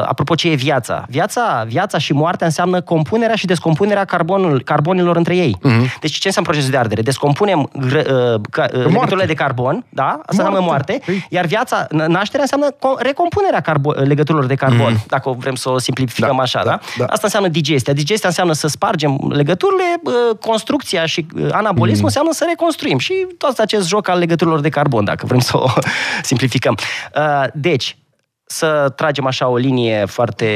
apropo, 0.05 0.35
ce 0.35 0.49
e 0.49 0.55
viața? 0.55 1.05
Viața, 1.09 1.63
viața 1.67 1.97
și 1.97 2.13
moartea 2.13 2.45
înseamnă 2.47 2.81
compunerea 2.81 3.35
și 3.35 3.45
descompunerea 3.45 4.05
carbonul, 4.05 4.61
carbonilor 4.61 5.15
între 5.15 5.35
ei. 5.35 5.57
Uh-huh. 5.59 5.99
Deci 6.01 6.11
ce 6.17 6.27
înseamnă 6.27 6.49
procesul 6.49 6.71
de 6.71 6.77
ardere? 6.77 7.01
Descompunem 7.01 7.69
gră, 7.79 7.99
uh, 8.35 8.41
ca, 8.51 8.65
uh, 8.73 8.85
legăturile 8.85 9.25
de 9.25 9.33
carbon, 9.33 9.85
da? 9.89 10.03
Asta 10.05 10.23
înseamnă 10.27 10.59
moarte. 10.59 10.99
Păi. 11.05 11.27
Iar 11.29 11.45
viața, 11.45 11.85
n- 11.87 12.05
nașterea 12.07 12.41
înseamnă 12.41 12.67
co- 12.71 13.01
recompunerea 13.01 13.61
carbo- 13.61 13.99
legăturilor 14.07 14.45
de 14.47 14.55
carbon, 14.55 14.93
uh-huh. 14.95 15.05
dacă 15.07 15.29
vrem 15.37 15.55
să 15.55 15.69
o 15.69 15.79
simplificăm 15.79 16.35
Da, 16.35 16.41
așa, 16.41 16.61
da, 16.63 16.69
da, 16.69 16.79
da. 16.97 17.05
Asta 17.05 17.21
înseamnă 17.23 17.49
digestia. 17.49 17.93
Digestia 17.93 18.29
înseamnă 18.29 18.53
să 18.53 18.67
spargem 18.67 19.17
legăturile, 19.33 19.83
uh, 20.03 20.37
construcția 20.39 21.05
și 21.05 21.25
uh, 21.35 21.47
anabolismul 21.51 21.95
Mhm. 21.97 22.05
înseamnă 22.05 22.31
să 22.31 22.45
reconstruim. 22.47 22.97
Și 22.97 23.27
tot 23.37 23.57
acest 23.57 23.87
joc 23.87 24.07
al 24.07 24.17
legăturilor 24.19 24.59
de 24.59 24.69
carbon, 24.69 25.03
dacă 25.03 25.25
vrem 25.25 25.39
să 25.39 25.57
o 25.57 25.67
simplificăm. 26.21 26.75
Uh, 27.17 27.43
Deci, 27.53 27.97
să 28.53 28.93
tragem 28.95 29.25
așa 29.25 29.47
o 29.47 29.55
linie 29.55 30.05
foarte, 30.05 30.47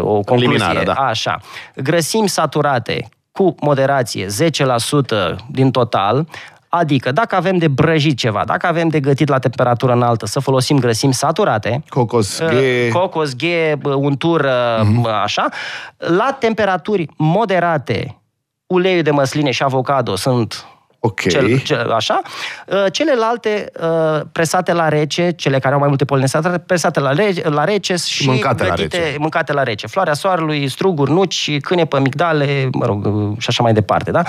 o 0.00 0.12
concluzie. 0.12 0.46
Liminară, 0.46 0.82
da. 0.84 0.92
Așa. 0.92 1.40
Grăsimi 1.74 2.28
saturate 2.28 3.08
cu 3.32 3.54
moderație, 3.60 4.26
10% 4.26 5.36
din 5.50 5.70
total, 5.70 6.26
Adică, 6.68 7.12
dacă 7.12 7.36
avem 7.36 7.56
de 7.58 7.68
brăjit 7.68 8.18
ceva, 8.18 8.42
dacă 8.46 8.66
avem 8.66 8.88
de 8.88 9.00
gătit 9.00 9.28
la 9.28 9.38
temperatură 9.38 9.92
înaltă, 9.92 10.26
să 10.26 10.40
folosim 10.40 10.78
grăsimi 10.78 11.14
saturate, 11.14 11.82
Cocos, 11.88 12.38
uh, 12.38 12.48
ghe... 12.48 12.88
cocos, 12.88 13.36
ghe, 13.36 13.74
bă, 13.78 13.94
untură, 13.94 14.80
uh-huh. 14.80 15.22
așa, 15.22 15.48
la 15.96 16.36
temperaturi 16.38 17.08
moderate, 17.16 18.18
uleiul 18.66 19.02
de 19.02 19.10
măsline 19.10 19.50
și 19.50 19.62
avocado 19.62 20.16
sunt 20.16 20.66
Ok. 21.06 21.20
cel, 21.20 21.58
cel, 21.58 21.90
așa. 21.90 22.20
Uh, 22.66 22.84
Celelalte 22.92 23.70
uh, 23.80 24.20
presate 24.32 24.72
la 24.72 24.88
rece, 24.88 25.30
cele 25.30 25.58
care 25.58 25.72
au 25.74 25.78
mai 25.78 25.88
multe 25.88 26.04
polinesaturate, 26.04 26.58
presate 26.66 27.00
la, 27.00 27.12
rece, 27.12 27.48
la 27.48 27.64
rece 27.64 27.94
și 27.96 28.28
Mâncate 28.28 28.62
la 28.66 28.74
gătite, 28.74 28.96
rece. 28.98 29.16
mâncate 29.18 29.52
la 29.52 29.62
rece. 29.62 29.86
Floarea 29.86 30.14
soarelui, 30.14 30.68
struguri, 30.68 31.10
nuci, 31.10 31.60
cânepă, 31.60 32.00
migdale, 32.00 32.68
mă 32.72 32.86
rog, 32.86 33.06
uh, 33.06 33.36
și 33.38 33.46
așa 33.48 33.62
mai 33.62 33.72
departe, 33.72 34.10
da? 34.10 34.22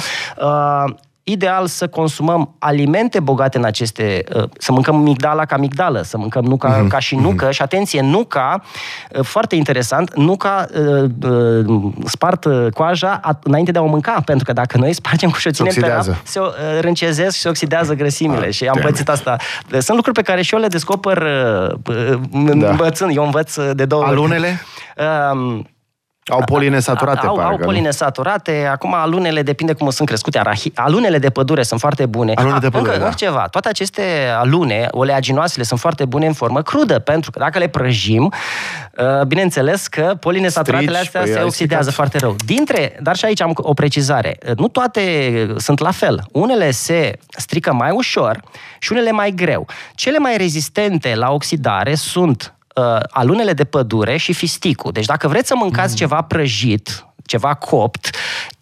Uh, 1.28 1.34
Ideal 1.34 1.68
să 1.68 1.88
consumăm 1.88 2.56
alimente 2.60 3.20
bogate 3.20 3.58
în 3.58 3.64
aceste, 3.64 4.24
uh, 4.36 4.44
să 4.58 4.72
mâncăm 4.72 4.96
migdala 4.96 5.46
ca 5.46 5.58
migdală, 5.58 6.02
să 6.02 6.18
mâncăm 6.18 6.44
nuca 6.44 6.68
Mhm. 6.78 6.88
ca 6.88 7.00
și 7.00 7.16
nucă 7.16 7.52
și 7.52 7.62
atenție, 7.62 8.02
nuca, 8.02 8.62
uh, 9.12 9.24
foarte 9.24 9.56
interesant, 9.56 10.16
nuca 10.16 10.66
uh, 10.80 11.10
uh, 11.30 11.92
spart 12.06 12.46
uh, 12.46 12.68
coaja 12.74 13.20
at- 13.20 13.40
înainte 13.44 13.72
de 13.72 13.80
a 13.80 13.82
o 13.82 13.86
mânca, 13.88 14.22
pentru 14.26 14.46
că 14.46 14.54
dacă 14.54 14.78
noi 14.78 14.94
spargem 14.94 15.30
cu 15.30 15.38
și 15.38 15.48
o 15.48 15.52
ținem 15.52 15.72
pe 15.74 15.80
oxidează. 15.80 16.12
rap, 16.12 16.20
se 16.26 16.40
uh, 16.40 16.48
râncezesc 16.82 17.36
și 17.36 17.42
se 17.42 17.50
oxidează 17.50 17.94
grăsimile 17.94 18.46
Ah, 18.46 18.54
și 18.54 18.66
am 18.68 18.74
damn 18.76 18.90
pățit 18.90 19.10
asta. 19.10 19.36
Sunt 19.72 19.96
lucruri 19.96 20.16
pe 20.16 20.22
care 20.32 20.42
și 20.42 20.54
eu 20.54 20.60
le 20.60 20.68
descoper 20.68 21.18
uh, 21.18 21.72
uh, 21.88 22.20
Da. 22.56 22.70
învățând. 22.70 23.16
Eu 23.16 23.24
învăț 23.24 23.56
uh, 23.56 23.70
de 23.74 23.86
două 23.86 24.02
ori. 24.02 24.12
Alunele? 24.12 24.60
Um, 26.32 26.36
Au 26.36 26.44
polinesaturate, 26.46 27.26
au, 27.26 27.36
pare 27.36 27.48
au 27.48 27.54
că 27.54 27.60
nu? 27.60 27.66
polinesaturate, 27.66 28.68
acum 28.72 28.94
alunele 28.94 29.42
depinde 29.42 29.74
cum 29.74 29.90
sunt 29.90 30.08
crescute. 30.08 30.40
Arahi, 30.40 30.72
alunele 30.76 31.18
de 31.18 31.30
pădure 31.30 31.64
sunt 31.64 31.80
foarte 31.80 32.06
bune. 32.06 32.32
Alune 32.36 32.58
de 32.60 32.70
pădure, 32.70 32.80
încă, 32.80 33.00
da. 33.00 33.06
încă 33.06 33.18
ceva, 33.18 33.48
toate 33.52 33.68
aceste 33.70 34.02
alune, 34.38 34.88
oleaginoasele, 34.92 35.64
sunt 35.64 35.80
foarte 35.80 36.06
bune 36.06 36.26
în 36.26 36.34
formă 36.34 36.62
crudă, 36.62 37.00
pentru 37.00 37.32
că 37.32 37.40
dacă 37.40 37.60
le 37.60 37.68
prăjim, 37.68 38.34
uh, 38.98 39.26
bineînțeles 39.26 39.88
că 39.88 40.18
polinesaturatele 40.20 40.92
Strici, 40.92 41.06
astea 41.06 41.22
păi, 41.22 41.32
se 41.32 41.38
ai 41.38 41.44
oxidează 41.44 41.90
stricat. 41.90 42.10
foarte 42.10 42.18
rău. 42.26 42.36
Dintre, 42.46 43.00
dar 43.02 43.16
și 43.16 43.26
aici 43.26 43.42
am 43.42 43.52
o 43.56 43.74
precizare, 43.74 44.38
Uh, 44.50 44.56
nu 44.58 44.68
toate 44.68 45.02
sunt 45.58 45.80
la 45.80 45.92
fel. 45.92 46.24
Unele 46.32 46.72
se 46.72 47.18
strică 47.30 47.74
mai 47.74 47.92
ușor 47.92 48.42
și 48.80 48.92
unele 48.92 49.12
mai 49.12 49.32
greu. 49.32 49.66
Cele 49.96 50.18
mai 50.18 50.38
rezistente 50.38 51.16
la 51.16 51.32
oxidare 51.32 51.96
sunt 51.96 52.57
uh, 52.78 53.00
alunele 53.10 53.54
de 53.54 53.64
pădure 53.64 54.18
și 54.18 54.34
fisticul. 54.34 54.92
Deci 54.92 55.06
dacă 55.06 55.28
vreți 55.28 55.48
să 55.48 55.56
mâncați 55.56 55.90
Mm. 55.90 55.96
ceva 55.96 56.22
prăjit, 56.22 57.06
ceva 57.26 57.54
copt, 57.54 58.10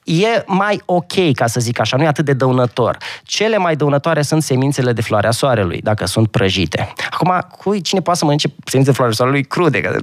e 0.04 0.43
mai 0.45 0.82
ok, 0.86 1.34
ca 1.34 1.47
să 1.47 1.60
zic 1.60 1.80
așa, 1.80 1.97
nu 1.97 2.04
e 2.04 2.08
atât 2.08 2.25
de 2.25 2.34
dăunător. 2.34 2.97
Cele 3.23 3.58
mai 3.58 3.75
dăunătoare 3.75 4.21
sunt 4.21 4.43
semințele 4.43 4.93
de 4.93 5.01
floarea 5.01 5.32
soarelui, 5.32 5.80
dacă 5.82 6.06
sunt 6.06 6.28
prăjite. 6.28 6.93
Acum, 7.10 7.39
cui, 7.58 7.82
cine 7.82 8.01
poate 8.01 8.19
să 8.19 8.25
mănânce 8.25 8.47
semințe 8.65 8.91
de 8.91 8.95
floarea 8.95 9.15
soarelui 9.15 9.43
crude? 9.43 9.82
Că, 9.82 9.97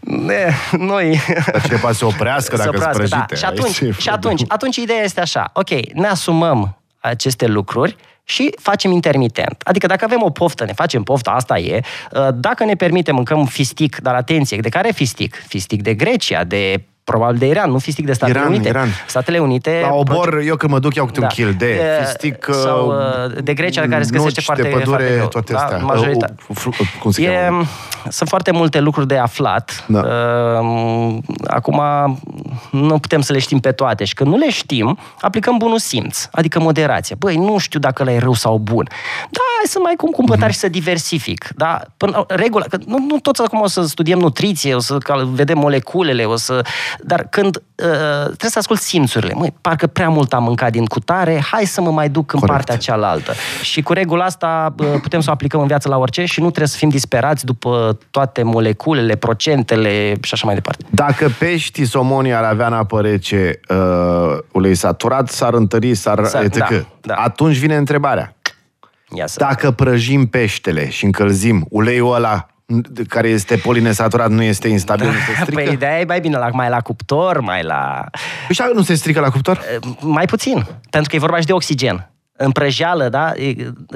ne, 0.00 0.52
noi... 0.78 1.20
Dar 1.52 1.62
cine 1.62 1.76
poate 1.76 1.96
să 1.96 2.06
oprească 2.06 2.56
dacă 2.56 2.70
sunt 2.70 2.82
oprească, 2.82 2.96
prăjite? 2.96 3.24
Da. 3.28 3.36
Și 3.36 3.44
Aici 3.44 3.58
atunci, 3.58 3.80
e 3.80 4.00
și 4.00 4.08
atunci, 4.08 4.42
atunci 4.48 4.76
ideea 4.76 5.02
este 5.02 5.20
așa, 5.20 5.50
ok, 5.52 5.70
ne 5.92 6.06
asumăm 6.06 6.76
aceste 7.00 7.46
lucruri 7.46 7.96
și 8.24 8.54
facem 8.60 8.90
intermitent. 8.90 9.62
Adică 9.64 9.86
dacă 9.86 10.04
avem 10.04 10.22
o 10.22 10.30
poftă, 10.30 10.64
ne 10.64 10.72
facem 10.72 11.02
pofta, 11.02 11.30
asta 11.30 11.58
e. 11.58 11.80
Uh, 12.12 12.28
Dacă 12.34 12.64
ne 12.64 12.74
permitem, 12.74 13.14
mâncăm 13.14 13.44
fistic, 13.44 13.98
dar 14.02 14.14
atenție, 14.14 14.56
de 14.56 14.68
care 14.68 14.90
fistic? 14.90 15.34
Fistic 15.46 15.82
de 15.82 15.94
Grecia, 15.94 16.44
de 16.44 16.84
probabil 17.04 17.38
de 17.38 17.46
Iran, 17.46 17.70
nu 17.70 17.78
fistic 17.78 18.06
de 18.06 18.12
Statele 18.12 18.38
Iran, 18.38 18.50
Unite. 18.52 18.68
Iran. 18.68 18.88
Statele 19.06 19.38
Unite... 19.38 19.78
La 19.82 19.94
obor, 19.94 20.40
eu 20.44 20.56
când 20.56 20.72
mă 20.72 20.78
duc, 20.78 20.94
iau 20.94 21.06
câte 21.06 21.20
un 21.20 21.26
Da. 21.26 21.32
kil 21.34 21.54
de 21.58 21.66
E, 21.66 22.04
fistic, 22.04 22.48
sau, 22.62 22.88
uh, 22.88 23.42
de 23.42 23.54
Grecia, 23.54 23.80
care 23.88 24.02
se 24.02 24.10
găsește 24.10 24.32
nuci 24.36 24.44
foarte- 24.44 24.62
de 24.62 24.68
pădure, 24.68 24.86
foarte 24.86 25.12
greu. 25.14 25.26
toate 25.28 25.52
Da, 25.52 25.58
astea. 25.58 25.78
majoritatea. 25.78 26.34
Uh, 26.48 26.56
uh, 26.66 26.76
uh, 26.80 26.86
Cum 27.00 27.10
se 27.10 27.22
E, 27.22 27.26
cheamă? 27.42 27.62
sunt 28.08 28.28
foarte 28.28 28.50
multe 28.50 28.80
lucruri 28.80 29.06
de 29.06 29.16
aflat. 29.18 29.84
Da. 29.86 30.00
Uh, 30.00 31.16
Acum 31.46 31.80
nu 32.70 32.98
putem 32.98 33.20
să 33.20 33.32
le 33.32 33.38
știm 33.38 33.58
pe 33.58 33.72
toate 33.72 34.04
și 34.04 34.14
când 34.14 34.30
nu 34.30 34.36
le 34.36 34.50
știm, 34.50 34.98
aplicăm 35.20 35.56
bunul 35.56 35.78
simț, 35.78 36.28
adică 36.32 36.60
moderație. 36.60 37.14
Băi, 37.18 37.36
nu 37.36 37.58
știu 37.58 37.80
dacă 37.80 38.04
la 38.04 38.12
e 38.12 38.18
rău 38.18 38.32
sau 38.34 38.58
bun. 38.58 38.84
Da, 39.30 39.40
hai 39.56 39.64
să 39.66 39.78
mai 39.82 39.94
cum 39.96 40.10
cumpătari 40.10 40.52
și 40.52 40.58
să 40.58 40.68
diversific. 40.68 41.48
Da? 41.56 41.80
Până, 41.96 42.24
regula, 42.28 42.64
că 42.70 42.78
nu, 42.86 43.04
nu 43.08 43.18
toți 43.18 43.42
acum 43.42 43.60
o 43.60 43.66
să 43.66 43.82
studiem 43.82 44.18
nutriție, 44.18 44.74
o 44.74 44.78
să 44.80 44.98
cal- 44.98 45.26
vedem 45.26 45.58
moleculele, 45.58 46.24
o 46.24 46.36
să... 46.36 46.62
Dar 47.00 47.26
când 47.30 47.56
uh, 47.56 47.62
trebuie 48.24 48.50
să 48.50 48.58
ascult 48.58 48.80
simțurile. 48.80 49.32
Măi, 49.34 49.54
parcă 49.60 49.86
prea 49.86 50.08
mult 50.08 50.32
am 50.32 50.42
mâncat 50.42 50.70
din 50.70 50.84
cutare, 50.84 51.44
hai 51.50 51.64
să 51.64 51.80
mă 51.80 51.90
mai 51.90 52.08
duc 52.08 52.32
în 52.32 52.38
Corect. 52.38 52.56
partea 52.56 52.76
cealaltă. 52.76 53.32
Și 53.62 53.82
cu 53.82 53.92
regula 53.92 54.24
asta 54.24 54.74
uh, 54.78 54.86
putem 55.02 55.20
să 55.20 55.30
o 55.30 55.32
aplicăm 55.32 55.60
în 55.60 55.66
viață 55.66 55.88
la 55.88 55.96
orice 55.96 56.24
și 56.24 56.40
nu 56.40 56.46
trebuie 56.46 56.68
să 56.68 56.76
fim 56.76 56.88
disperați 56.88 57.44
după 57.44 57.98
toate 58.10 58.42
moleculele, 58.42 59.14
procentele 59.16 60.14
și 60.22 60.30
așa 60.32 60.46
mai 60.46 60.54
departe. 60.54 60.84
Dacă 60.90 61.28
peștii 61.38 61.84
somonii 61.86 62.32
ar 62.34 62.44
avea 62.44 62.66
în 62.66 62.72
apă 62.72 63.00
rece 63.00 63.60
uh, 63.68 63.76
ulei 64.52 64.74
saturat, 64.74 65.28
s-ar 65.28 65.54
întări, 65.54 65.94
s-ar 65.94 66.24
S-ar- 66.24 66.42
etc. 66.42 66.58
da, 66.58 66.68
da. 67.00 67.14
Atunci 67.14 67.56
vine 67.56 67.76
întrebarea. 67.76 68.36
Ia 69.16 69.26
să... 69.26 69.36
Dacă 69.38 69.70
prăjim 69.70 70.26
peștele 70.26 70.90
și 70.90 71.04
încălzim, 71.04 71.66
uleiul 71.70 72.14
ăla 72.14 72.46
n- 72.46 72.53
care 73.08 73.28
este 73.28 73.56
polinesaturat 73.56 74.30
nu 74.30 74.42
este 74.42 74.68
instabil, 74.68 75.06
nu 75.06 75.12
se 75.12 75.40
strică? 75.40 75.62
Păi 75.62 75.72
ideea 75.72 76.00
e 76.00 76.04
mai 76.04 76.20
bine 76.20 76.36
la, 76.36 76.48
mai 76.52 76.68
la 76.68 76.80
cuptor, 76.80 77.40
mai 77.40 77.62
la... 77.62 78.04
Păi 78.46 78.54
și 78.54 78.62
nu 78.74 78.82
se 78.82 78.94
strică 78.94 79.20
la 79.20 79.30
cuptor? 79.30 79.60
Mai 80.00 80.24
puțin, 80.24 80.66
pentru 80.90 81.10
că 81.10 81.16
e 81.16 81.18
vorba 81.18 81.40
și 81.40 81.46
de 81.46 81.52
oxigen. 81.52 82.13
În 82.36 82.50
prăjeală, 82.50 83.08
da? 83.08 83.32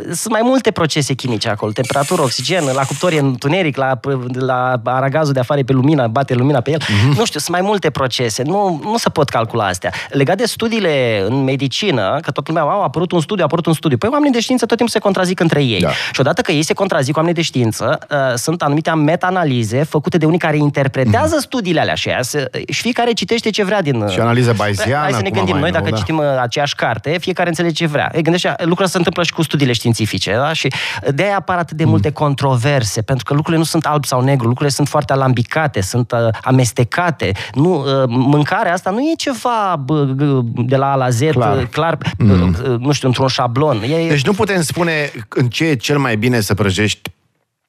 Sunt 0.05 0.31
mai 0.31 0.41
multe 0.43 0.71
procese 0.71 1.15
chimice 1.15 1.49
acolo, 1.49 1.73
temperatură, 1.73 2.23
oxigen, 2.23 2.65
la 2.75 2.83
cuptor 2.83 3.13
e 3.13 3.19
întuneric, 3.19 3.77
la, 3.77 4.01
la 4.33 4.81
aragazul 4.85 5.33
de 5.33 5.41
afară 5.41 5.63
pe 5.63 5.73
lumina, 5.73 6.07
bate 6.07 6.35
lumina 6.35 6.61
pe 6.61 6.71
el. 6.71 6.81
Mm-hmm. 6.81 7.17
Nu 7.17 7.25
știu, 7.25 7.41
sunt 7.41 7.57
mai 7.57 7.61
multe 7.61 7.91
procese, 7.91 8.43
nu, 8.43 8.81
nu 8.85 8.97
se 8.97 9.09
pot 9.09 9.29
calcula 9.29 9.67
astea. 9.67 9.93
Legat 10.11 10.37
de 10.37 10.45
studiile 10.45 11.25
în 11.29 11.45
medicină, 11.45 12.19
că 12.23 12.31
toată 12.31 12.53
lumea, 12.53 12.63
au 12.63 12.83
apărut 12.83 13.13
un 13.13 13.21
studiu, 13.21 13.43
a 13.43 13.47
apărut 13.47 13.67
un 13.67 13.73
studiu. 13.73 13.97
Păi 13.97 14.09
oamenii 14.13 14.33
de 14.33 14.41
știință 14.41 14.67
tot 14.67 14.77
timpul 14.77 14.95
se 14.95 15.01
contrazic 15.01 15.41
între 15.41 15.63
ei. 15.63 15.81
Da. 15.81 15.91
Și 15.91 16.21
odată 16.21 16.41
că 16.43 16.53
ei 16.53 16.63
se 16.63 16.73
contrazic 16.73 17.13
cu 17.13 17.19
oamenii 17.19 17.41
de 17.41 17.47
știință, 17.47 17.99
uh, 18.11 18.17
sunt 18.35 18.63
anumite 18.63 18.91
meta-analize 18.91 19.83
făcute 19.83 20.19
de 20.19 20.27
unii 20.27 20.39
care 20.39 20.57
interpretează 20.57 21.37
mm-hmm. 21.37 21.43
studiile 21.43 21.81
alea 21.81 21.95
și, 21.95 22.09
aia, 22.09 22.21
și 22.69 22.81
fiecare 22.81 23.13
citește 23.13 23.51
ce 23.51 23.65
vrea 23.65 23.83
din... 23.83 24.09
Și 24.09 24.21
analiză 24.21 24.53
bayesiană. 24.57 25.03
Hai 25.03 25.13
să 25.13 25.23
ne 25.23 25.31
gândim 25.31 25.57
noi, 25.57 25.71
dacă 25.71 25.91
da. 25.91 25.97
citim 25.97 26.19
uh, 26.19 26.25
aceeași 26.41 26.75
carte, 26.75 27.17
fiecare 27.21 27.49
înțelege 27.49 27.75
ce 27.75 27.87
vrea. 27.87 28.11
E, 28.15 28.21
gândește, 28.31 28.55
lucrurile 28.59 28.87
se 28.87 28.97
întâmplă 28.97 29.23
și 29.23 29.33
cu 29.33 29.43
studiile 29.43 29.73
științifice, 29.73 30.35
da? 30.35 30.53
Și 30.53 30.73
de 31.15 31.23
aia 31.23 31.37
apar 31.37 31.59
atât 31.59 31.77
de 31.77 31.85
mm. 31.85 31.91
multe 31.91 32.11
controverse, 32.11 33.03
pentru 33.03 33.25
că 33.25 33.35
lucrurile 33.35 33.59
nu 33.59 33.69
sunt 33.69 33.87
alb 33.87 34.05
sau 34.05 34.21
negru, 34.21 34.47
lucrurile 34.47 34.75
sunt 34.75 34.89
foarte 34.89 35.13
alambicate, 35.13 35.81
sunt 35.81 36.13
uh, 36.13 36.19
amestecate. 36.43 37.33
Nu, 37.55 37.75
uh, 37.75 38.05
mâncarea 38.07 38.73
asta 38.73 38.91
nu 38.91 39.01
e 39.01 39.15
ceva 39.17 39.85
uh, 39.89 40.45
de 40.55 40.77
la 40.77 40.93
A 40.93 40.95
la 40.95 41.09
Z, 41.09 41.21
clar, 41.31 41.67
clar 41.67 41.99
mm. 42.19 42.57
uh, 42.71 42.79
nu 42.79 42.93
știu, 42.93 43.09
într-un 43.09 43.29
șablon. 43.29 43.83
E, 43.83 44.09
deci 44.09 44.25
nu 44.25 44.33
putem 44.33 44.63
spune 44.63 45.11
în 45.29 45.49
ce 45.49 45.65
e 45.65 45.75
cel 45.75 45.99
mai 45.99 46.17
bine 46.17 46.41
să 46.41 46.55
prăjești 46.55 47.11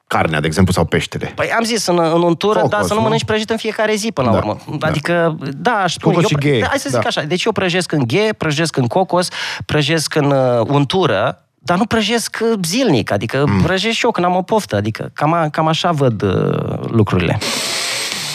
carnea, 0.10 0.40
de 0.40 0.48
exemplu, 0.48 0.74
sau 0.74 0.86
peștele. 0.86 1.32
Păi 1.36 1.52
am 1.52 1.64
zis, 1.64 1.86
în, 1.86 2.00
în 2.00 2.22
untură, 2.22 2.60
Focus, 2.60 2.70
da, 2.70 2.82
să 2.82 2.88
nu, 2.88 2.96
nu 2.96 3.02
mănânci 3.02 3.26
prăjit 3.26 3.50
în 3.50 3.58
fiecare 3.58 3.96
zi, 3.96 4.12
până 4.12 4.28
la 4.28 4.34
da, 4.34 4.40
urmă. 4.40 4.78
Da. 4.78 4.88
Adică, 4.88 5.38
da, 5.58 5.72
aș 5.72 5.94
spune. 5.94 6.16
Cocos 6.16 6.32
eu, 6.32 6.40
și 6.40 6.50
ghe. 6.50 6.66
Hai 6.66 6.80
să 6.80 6.90
zic 6.90 7.00
da. 7.00 7.08
așa, 7.08 7.22
deci 7.22 7.44
eu 7.44 7.52
prăjesc 7.52 7.92
în 7.92 8.04
ghe, 8.08 8.30
prăjesc 8.38 8.78
în 8.78 8.88
cocos, 8.88 9.28
prăjesc 9.66 10.16
în 10.16 10.32
uh, 10.32 10.66
untură, 10.68 11.46
dar 11.56 11.78
nu 11.78 11.86
prăjesc 11.86 12.38
uh, 12.42 12.60
zilnic, 12.64 13.12
adică 13.12 13.44
mm. 13.48 13.62
prăjesc 13.62 13.96
și 13.96 14.06
eu 14.06 14.12
când 14.12 14.26
am 14.26 14.36
o 14.36 14.42
poftă, 14.42 14.76
adică 14.76 15.12
cam, 15.14 15.48
cam 15.52 15.68
așa 15.68 15.92
văd 15.92 16.22
uh, 16.22 16.90
lucrurile. 16.92 17.38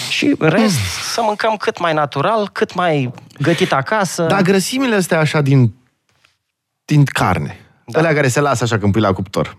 Și 0.09 0.35
în 0.39 0.49
rest, 0.49 0.75
mm. 0.75 1.13
să 1.13 1.21
mâncăm 1.23 1.57
cât 1.57 1.79
mai 1.79 1.93
natural, 1.93 2.49
cât 2.53 2.75
mai 2.75 3.13
gătit 3.41 3.73
acasă. 3.73 4.23
Dar 4.23 4.43
grăsimile 4.43 4.95
astea 4.95 5.19
așa 5.19 5.41
din, 5.41 5.75
din 6.85 7.05
carne, 7.05 7.61
da. 7.87 7.99
alea 7.99 8.15
care 8.15 8.29
se 8.29 8.41
lasă 8.41 8.65
așa 8.65 8.79
când 8.79 8.93
pui 8.93 9.01
la 9.01 9.13
cuptor, 9.13 9.57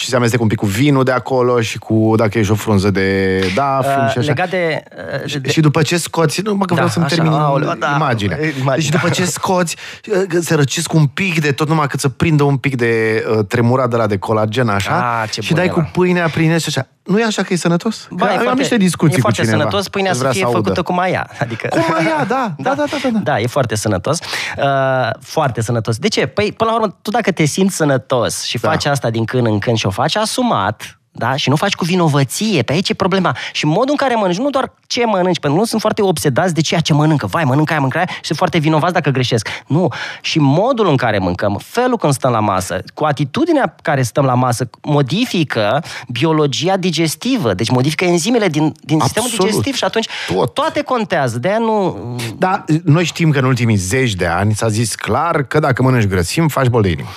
și 0.00 0.08
se 0.08 0.16
amestecă 0.16 0.42
un 0.42 0.48
pic 0.48 0.58
cu 0.58 0.66
vinul 0.66 1.04
de 1.04 1.10
acolo 1.10 1.60
și 1.60 1.78
cu, 1.78 2.12
dacă 2.16 2.38
ești 2.38 2.52
o 2.52 2.54
frunză 2.54 2.90
de 2.90 3.38
dafin 3.54 4.02
uh, 4.04 4.10
și 4.10 4.18
așa. 4.18 4.28
Legat 4.28 4.50
de, 4.50 4.82
uh, 5.24 5.40
de... 5.40 5.50
Și 5.50 5.60
după 5.60 5.82
ce 5.82 5.96
scoți, 5.96 6.40
nu 6.40 6.54
mă 6.54 6.64
că 6.64 6.72
vreau 6.72 6.86
da, 6.86 6.92
să-mi 6.92 7.04
așa, 7.04 7.14
termin 7.14 7.32
aoleu, 7.32 7.74
da, 7.78 7.94
imaginea. 7.94 8.36
imaginea. 8.36 8.74
Deci 8.74 8.88
după 8.88 9.08
ce 9.08 9.24
scoți, 9.24 9.76
uh, 10.10 10.38
se 10.40 10.54
răcesc 10.54 10.92
un 10.92 11.06
pic 11.06 11.40
de 11.40 11.52
tot 11.52 11.68
numai 11.68 11.86
cât 11.86 12.00
să 12.00 12.08
prindă 12.08 12.42
un 12.42 12.56
pic 12.56 12.76
de 12.76 13.24
uh, 13.30 13.44
tremurat 13.48 13.90
de 13.90 13.96
la 13.96 14.06
de 14.06 14.18
colagen, 14.18 14.68
așa, 14.68 15.22
ah, 15.22 15.42
și 15.42 15.52
dai 15.52 15.68
cu 15.68 15.90
pâinea 15.92 16.28
prin 16.28 16.58
și 16.58 16.64
așa. 16.68 16.86
Nu 17.08 17.18
e 17.18 17.24
așa 17.24 17.42
că 17.42 17.52
e 17.52 17.56
sănătos? 17.56 18.06
Ba, 18.10 18.26
că 18.26 18.32
e 18.32 18.36
am 18.36 18.42
foarte, 18.42 18.60
niște 18.60 18.76
discuții 18.76 19.16
e 19.16 19.20
foarte 19.20 19.40
cu 19.40 19.46
cineva. 19.46 19.62
sănătos 19.62 19.88
pâinea 19.88 20.12
să 20.12 20.28
fie 20.28 20.44
să 20.44 20.50
făcută 20.52 20.82
cu 20.82 20.92
maia. 20.92 21.30
Adică... 21.42 21.68
Cu 21.68 21.86
maia, 21.88 22.24
da. 22.28 22.54
Da, 22.58 22.74
da, 22.78 22.84
da, 22.90 22.96
da, 23.02 23.08
da. 23.12 23.18
Da, 23.18 23.40
e 23.40 23.46
foarte 23.46 23.74
sănătos. 23.74 24.18
Uh, 24.56 25.10
foarte 25.20 25.60
sănătos. 25.60 25.96
De 25.96 26.08
ce? 26.08 26.26
Păi, 26.26 26.52
până 26.52 26.70
la 26.70 26.76
urmă, 26.76 26.96
tu 27.02 27.10
dacă 27.10 27.30
te 27.30 27.44
simți 27.44 27.76
sănătos 27.76 28.42
și 28.42 28.58
da. 28.58 28.68
faci 28.68 28.84
asta 28.84 29.10
din 29.10 29.24
când 29.24 29.46
în 29.46 29.58
când 29.58 29.76
și 29.76 29.86
o 29.88 29.90
faci 29.90 30.16
asumat, 30.16 30.98
da? 31.18 31.36
Și 31.36 31.48
nu 31.48 31.56
faci 31.56 31.74
cu 31.74 31.84
vinovăție, 31.84 32.62
pe 32.62 32.72
aici 32.72 32.88
e 32.88 32.94
problema. 32.94 33.36
Și 33.52 33.66
modul 33.66 33.90
în 33.90 33.96
care 33.96 34.14
mănânci, 34.14 34.38
nu 34.38 34.50
doar 34.50 34.72
ce 34.86 35.04
mănânci, 35.04 35.38
pentru 35.38 35.50
că 35.50 35.56
nu 35.56 35.64
sunt 35.64 35.80
foarte 35.80 36.02
obsedați 36.02 36.54
de 36.54 36.60
ceea 36.60 36.80
ce 36.80 36.92
mănâncă. 36.92 37.26
Vai, 37.26 37.44
mănâncă 37.44 37.70
aia, 37.70 37.80
mănâncă 37.80 37.98
aia 37.98 38.06
și 38.10 38.24
sunt 38.26 38.38
foarte 38.38 38.58
vinovați 38.58 38.92
dacă 38.92 39.10
greșesc. 39.10 39.48
Nu. 39.66 39.88
Și 40.20 40.38
modul 40.38 40.88
în 40.88 40.96
care 40.96 41.18
mâncăm, 41.18 41.60
felul 41.64 41.96
când 41.96 42.12
stăm 42.12 42.30
la 42.30 42.40
masă, 42.40 42.80
cu 42.94 43.04
atitudinea 43.04 43.74
care 43.82 44.02
stăm 44.02 44.24
la 44.24 44.34
masă, 44.34 44.70
modifică 44.82 45.84
biologia 46.08 46.76
digestivă, 46.76 47.54
deci 47.54 47.70
modifică 47.70 48.04
enzimele 48.04 48.48
din, 48.48 48.74
din 48.80 49.00
sistemul 49.00 49.30
digestiv 49.38 49.74
și 49.74 49.84
atunci 49.84 50.08
Tot. 50.34 50.54
toate 50.54 50.82
contează. 50.82 51.38
De 51.38 51.48
aia 51.48 51.58
nu... 51.58 51.96
Da, 52.38 52.64
noi 52.84 53.04
știm 53.04 53.30
că 53.30 53.38
în 53.38 53.44
ultimii 53.44 53.76
zeci 53.76 54.14
de 54.14 54.26
ani 54.26 54.54
s-a 54.54 54.68
zis 54.68 54.94
clar 54.94 55.42
că 55.42 55.58
dacă 55.58 55.82
mănânci 55.82 56.06
grăsim, 56.06 56.48
faci 56.48 56.66
bol 56.66 56.82
de 56.82 56.88
inimă 56.88 57.08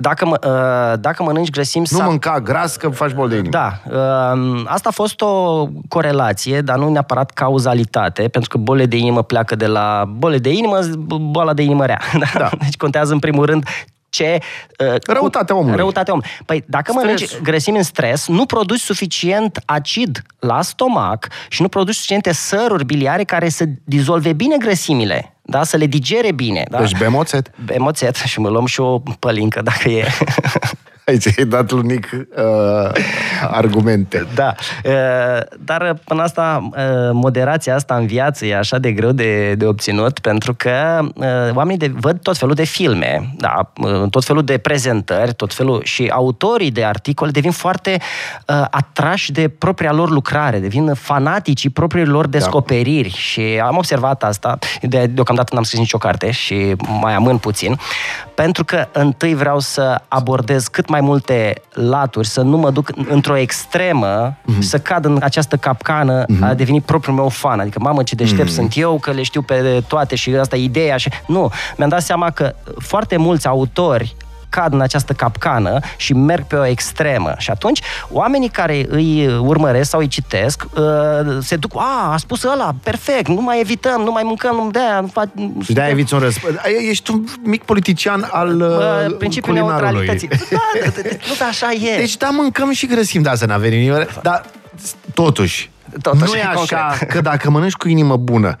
dacă, 0.00 0.26
mă, 0.26 0.38
uh, 0.44 1.00
dacă 1.00 1.22
mănânci 1.22 1.50
grăsimi... 1.50 1.86
Nu 1.90 2.02
mânca 2.02 2.40
gras 2.40 2.76
că 2.76 2.88
faci 2.88 3.12
bol 3.12 3.28
de 3.28 3.34
inimă. 3.36 3.50
Da. 3.50 3.80
Uh, 3.86 4.62
asta 4.66 4.88
a 4.88 4.92
fost 4.92 5.20
o 5.20 5.66
corelație, 5.88 6.60
dar 6.60 6.78
nu 6.78 6.88
neapărat 6.88 7.30
cauzalitate, 7.30 8.22
pentru 8.22 8.50
că 8.50 8.58
bolile 8.58 8.86
de 8.86 8.96
inimă 8.96 9.22
pleacă 9.22 9.54
de 9.54 9.66
la 9.66 10.04
bole 10.16 10.38
de 10.38 10.52
inimă, 10.52 10.78
boala 11.20 11.52
de 11.52 11.62
inimă 11.62 11.86
rea. 11.86 12.00
Da? 12.18 12.38
Da. 12.38 12.50
Deci 12.60 12.76
contează 12.76 13.12
în 13.12 13.18
primul 13.18 13.44
rând 13.44 13.64
ce... 14.08 14.38
Uh, 14.78 14.94
răutatea 15.06 15.56
omului. 15.56 15.76
Răutatea 15.76 16.12
omului. 16.12 16.30
Păi 16.44 16.64
dacă 16.66 16.90
stres. 16.90 17.04
mănânci 17.04 17.40
grăsimi 17.42 17.76
în 17.76 17.82
stres, 17.82 18.28
nu 18.28 18.46
produci 18.46 18.80
suficient 18.80 19.62
acid 19.64 20.22
la 20.38 20.62
stomac 20.62 21.28
și 21.48 21.62
nu 21.62 21.68
produci 21.68 21.94
suficiente 21.94 22.32
săruri 22.32 22.84
biliare 22.84 23.24
care 23.24 23.48
să 23.48 23.64
dizolve 23.84 24.32
bine 24.32 24.56
grăsimile 24.56 25.34
da? 25.50 25.64
să 25.64 25.76
le 25.76 25.86
digere 25.86 26.32
bine. 26.32 26.64
Da? 26.68 26.78
Deci 26.78 26.98
bemoțet. 26.98 27.50
Bemoțet 27.64 28.16
și 28.16 28.40
mă 28.40 28.48
luăm 28.48 28.66
și 28.66 28.80
o 28.80 28.98
pălincă 29.18 29.62
dacă 29.62 29.88
e. 29.88 30.06
Aici 31.10 31.26
ai 31.38 31.44
dat 31.44 31.70
unic 31.70 32.10
uh, 32.12 32.92
argumente. 33.50 34.26
Da. 34.34 34.54
Uh, 34.84 34.92
dar 35.64 35.98
până 36.04 36.22
asta, 36.22 36.68
uh, 36.70 37.10
moderația 37.12 37.74
asta 37.74 37.94
în 37.94 38.06
viață 38.06 38.46
e 38.46 38.56
așa 38.56 38.78
de 38.78 38.92
greu 38.92 39.12
de, 39.12 39.54
de 39.54 39.66
obținut, 39.66 40.18
pentru 40.18 40.54
că 40.54 40.98
uh, 41.14 41.54
oamenii 41.54 41.78
de, 41.78 41.92
văd 41.94 42.20
tot 42.22 42.36
felul 42.36 42.54
de 42.54 42.64
filme, 42.64 43.34
da, 43.36 43.72
uh, 43.76 44.08
tot 44.10 44.24
felul 44.24 44.44
de 44.44 44.58
prezentări, 44.58 45.32
tot 45.34 45.54
felul 45.54 45.80
și 45.84 46.10
autorii 46.12 46.70
de 46.70 46.84
articole 46.84 47.30
devin 47.30 47.50
foarte 47.50 48.00
uh, 48.46 48.64
atrași 48.70 49.32
de 49.32 49.48
propria 49.48 49.92
lor 49.92 50.10
lucrare, 50.10 50.58
devin 50.58 50.94
fanatici 50.94 51.70
propriilor 51.70 52.12
lor 52.12 52.26
da. 52.26 52.38
descoperiri 52.38 53.08
da. 53.08 53.14
și 53.14 53.60
am 53.62 53.76
observat 53.76 54.22
asta, 54.22 54.58
de, 54.82 55.06
deocamdată 55.06 55.54
n-am 55.54 55.62
scris 55.62 55.80
nicio 55.80 55.98
carte 55.98 56.30
și 56.30 56.74
mai 57.00 57.14
amân 57.14 57.38
puțin, 57.38 57.78
pentru 58.34 58.64
că 58.64 58.88
întâi 58.92 59.34
vreau 59.34 59.58
să 59.58 60.00
abordez 60.08 60.68
cât 60.68 60.88
mai 60.88 60.99
multe 61.00 61.62
laturi, 61.72 62.26
să 62.26 62.40
nu 62.40 62.56
mă 62.56 62.70
duc 62.70 62.90
într-o 63.08 63.36
extremă, 63.36 64.36
mm-hmm. 64.36 64.58
să 64.58 64.78
cad 64.78 65.04
în 65.04 65.18
această 65.22 65.56
capcană 65.56 66.24
mm-hmm. 66.24 66.40
a 66.40 66.54
deveni 66.54 66.80
propriul 66.80 67.16
meu 67.16 67.28
fan. 67.28 67.60
Adică, 67.60 67.78
mamă, 67.82 68.02
ce 68.02 68.14
deștept 68.14 68.48
mm-hmm. 68.48 68.54
sunt 68.54 68.72
eu, 68.76 68.98
că 68.98 69.10
le 69.10 69.22
știu 69.22 69.42
pe 69.42 69.82
toate 69.88 70.14
și 70.14 70.30
asta 70.30 70.56
e 70.56 70.62
ideea. 70.62 70.96
Și... 70.96 71.10
Nu, 71.26 71.50
mi-am 71.76 71.88
dat 71.88 72.02
seama 72.02 72.30
că 72.30 72.54
foarte 72.78 73.16
mulți 73.16 73.46
autori 73.46 74.16
cad 74.50 74.72
în 74.72 74.80
această 74.80 75.12
capcană 75.12 75.78
și 75.96 76.12
merg 76.12 76.46
pe 76.46 76.56
o 76.56 76.66
extremă. 76.66 77.34
Și 77.38 77.50
atunci, 77.50 77.80
oamenii 78.10 78.48
care 78.48 78.86
îi 78.88 79.36
urmăresc 79.40 79.90
sau 79.90 80.00
îi 80.00 80.08
citesc, 80.08 80.64
uh, 80.74 80.82
se 81.40 81.56
duc, 81.56 81.72
a, 81.76 82.12
a 82.12 82.16
spus 82.16 82.42
ăla, 82.42 82.74
perfect, 82.82 83.28
nu 83.28 83.40
mai 83.40 83.60
evităm, 83.60 84.00
nu 84.00 84.10
mai 84.10 84.22
mâncăm, 84.22 84.56
nu 84.56 84.70
de-aia... 84.70 85.00
Nu 85.00 85.06
fac, 85.06 85.28
și 85.62 85.72
de-aia 85.72 85.90
eviți 85.90 86.14
un 86.14 86.20
răspuns. 86.20 86.54
Ești 86.88 87.10
un 87.10 87.24
mic 87.42 87.62
politician 87.62 88.28
al 88.32 88.60
uh, 88.60 89.16
Principiul 89.18 89.54
neutralității. 89.54 90.28
Da, 90.50 90.90
nu, 91.28 91.34
da, 91.38 91.44
așa 91.44 91.70
e. 91.72 91.96
Deci, 91.96 92.16
da, 92.16 92.28
mâncăm 92.28 92.70
și 92.70 92.86
grăsim, 92.86 93.22
da, 93.22 93.34
să 93.34 93.46
ne 93.46 93.52
avem 93.52 93.72
inimă. 93.72 94.06
Dar, 94.22 94.44
totuși, 95.14 95.70
Totuși, 96.02 96.24
nu 96.24 96.36
e 96.36 96.42
așa 96.54 96.86
concret. 96.86 97.10
că 97.10 97.20
dacă 97.20 97.50
mănânci 97.50 97.72
cu 97.72 97.88
inimă 97.88 98.16
bună, 98.16 98.56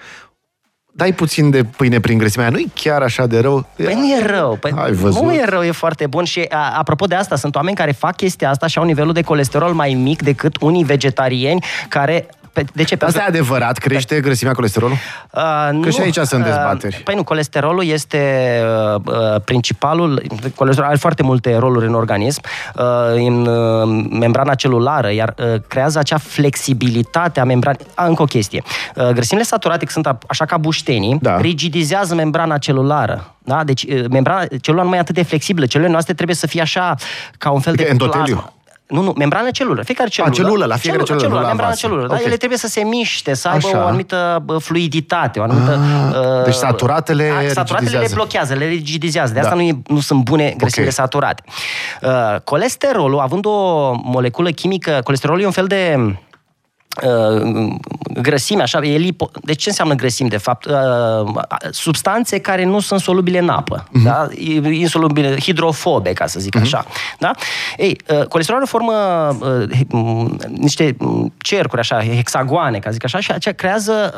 dai 0.92 1.12
puțin 1.12 1.50
de 1.50 1.64
pâine 1.64 2.00
prin 2.00 2.18
grăsimea 2.18 2.48
nu 2.48 2.58
e 2.58 2.64
chiar 2.74 3.02
așa 3.02 3.26
de 3.26 3.40
rău? 3.40 3.66
Păi 3.76 3.94
nu 3.94 4.06
e 4.06 4.26
rău. 4.26 4.56
Păi 4.60 4.72
Ai 4.76 4.92
văzut? 4.92 5.22
Nu 5.22 5.34
e 5.34 5.44
rău, 5.44 5.62
e 5.62 5.70
foarte 5.70 6.06
bun. 6.06 6.24
Și 6.24 6.46
a, 6.48 6.78
apropo 6.78 7.06
de 7.06 7.14
asta, 7.14 7.36
sunt 7.36 7.54
oameni 7.54 7.76
care 7.76 7.92
fac 7.92 8.16
chestia 8.16 8.50
asta 8.50 8.66
și 8.66 8.78
au 8.78 8.84
nivelul 8.84 9.12
de 9.12 9.22
colesterol 9.22 9.72
mai 9.72 9.94
mic 9.94 10.22
decât 10.22 10.56
unii 10.60 10.84
vegetariani 10.84 11.64
care 11.88 12.26
pe, 12.52 12.64
de 12.72 12.82
ce? 12.82 12.96
Asta 13.00 13.20
e 13.20 13.24
adevărat? 13.26 13.78
Crește 13.78 14.14
pe... 14.14 14.20
grăsimea 14.20 14.52
colesterolul? 14.52 14.96
Uh, 15.30 15.40
Că 15.68 15.70
nu, 15.72 15.90
și 15.90 16.00
aici 16.00 16.18
sunt 16.18 16.40
uh, 16.40 16.46
dezbateri. 16.46 16.94
Uh, 16.96 17.02
păi 17.04 17.14
nu, 17.14 17.24
colesterolul 17.24 17.84
este 17.84 18.52
uh, 18.94 19.00
uh, 19.04 19.40
principalul... 19.44 20.22
Colesterolul 20.54 20.90
are 20.90 20.96
foarte 20.96 21.22
multe 21.22 21.56
roluri 21.56 21.86
în 21.86 21.94
organism, 21.94 22.40
uh, 22.74 22.84
în 23.14 23.46
uh, 23.46 24.06
membrana 24.10 24.54
celulară, 24.54 25.12
iar 25.12 25.34
uh, 25.38 25.60
creează 25.68 25.98
acea 25.98 26.18
flexibilitate 26.18 27.40
a 27.40 27.44
membranei. 27.44 27.86
Ah, 27.94 28.04
încă 28.08 28.22
o 28.22 28.24
chestie. 28.24 28.62
Uh, 28.94 29.08
grăsimile 29.08 29.44
saturate, 29.46 29.84
că 29.84 29.92
sunt 29.92 30.16
așa 30.26 30.44
ca 30.44 30.56
buștenii, 30.56 31.18
da. 31.20 31.40
rigidizează 31.40 32.14
membrana 32.14 32.58
celulară. 32.58 33.34
Da? 33.38 33.64
Deci 33.64 33.82
uh, 33.82 34.04
membrana 34.10 34.44
celulară 34.60 34.84
nu 34.84 34.88
mai 34.88 34.98
e 34.98 35.00
atât 35.00 35.14
de 35.14 35.22
flexibilă. 35.22 35.66
Celulele 35.66 35.92
noastre 35.92 36.14
trebuie 36.14 36.36
să 36.36 36.46
fie 36.46 36.60
așa, 36.60 36.94
ca 37.38 37.50
un 37.50 37.60
fel 37.60 37.74
de 37.74 37.94
plasmă. 37.96 38.52
Nu, 38.90 39.02
nu, 39.02 39.12
membrană 39.16 39.50
celulă. 39.50 39.82
Fiecare 39.82 40.08
celulă. 40.08 40.32
A, 40.32 40.36
celulă, 40.36 40.64
la 40.64 40.76
fiecare 40.76 41.02
celulă. 41.02 41.22
celulă, 41.22 41.40
celulă 41.40 41.54
membrană 41.54 41.74
celulă. 41.74 42.04
Okay. 42.04 42.18
Da, 42.18 42.24
ele 42.24 42.36
trebuie 42.36 42.58
să 42.58 42.66
se 42.66 42.80
miște, 42.80 43.34
să 43.34 43.48
aibă 43.48 43.66
Așa. 43.66 43.78
o 43.78 43.86
anumită 43.86 44.44
fluiditate, 44.58 45.38
o 45.38 45.42
anumită... 45.42 45.80
uh, 46.38 46.44
deci 46.44 46.54
saturatele 46.54 47.32
a, 47.46 47.48
Saturatele 47.48 47.98
le 47.98 48.08
blochează, 48.14 48.54
le 48.54 48.66
rigidizează. 48.66 49.32
De 49.32 49.38
asta 49.38 49.50
da. 49.50 49.56
nu, 49.56 49.62
e, 49.62 49.78
nu 49.86 50.00
sunt 50.00 50.22
bune 50.22 50.54
grăsimile 50.56 50.90
okay. 50.90 51.04
saturate. 51.04 51.42
Uh, 52.02 52.40
colesterolul, 52.44 53.18
având 53.18 53.46
o 53.46 53.90
moleculă 54.02 54.50
chimică, 54.50 55.00
colesterolul 55.04 55.42
e 55.42 55.46
un 55.46 55.50
fel 55.50 55.66
de 55.66 55.94
uh, 55.98 56.12
grăsime, 58.22 58.62
așa, 58.62 58.78
e 58.78 58.96
lipo... 58.96 59.30
Deci 59.42 59.62
ce 59.62 59.68
înseamnă 59.68 59.94
grăsimi, 59.94 60.28
de 60.28 60.36
fapt? 60.36 60.64
Uh, 60.64 60.74
substanțe 61.70 62.38
care 62.38 62.64
nu 62.64 62.80
sunt 62.80 63.00
solubile 63.00 63.38
în 63.38 63.48
apă, 63.48 63.84
uh-huh. 63.88 64.02
da? 64.04 64.28
Insolubile, 64.70 65.36
hidrofobe, 65.40 66.12
ca 66.12 66.26
să 66.26 66.40
zic 66.40 66.58
uh-huh. 66.58 66.62
așa, 66.62 66.84
da? 67.18 67.30
Ei, 67.76 68.00
uh, 68.08 68.26
colesterolul 68.26 68.66
formă 68.66 68.92
uh, 69.40 70.30
niște 70.48 70.96
cercuri, 71.38 71.80
așa, 71.80 72.02
hexagoane, 72.04 72.78
ca 72.78 72.88
să 72.88 72.92
zic 72.92 73.04
așa, 73.04 73.20
și 73.20 73.30
aceea 73.32 73.54
creează, 73.54 74.14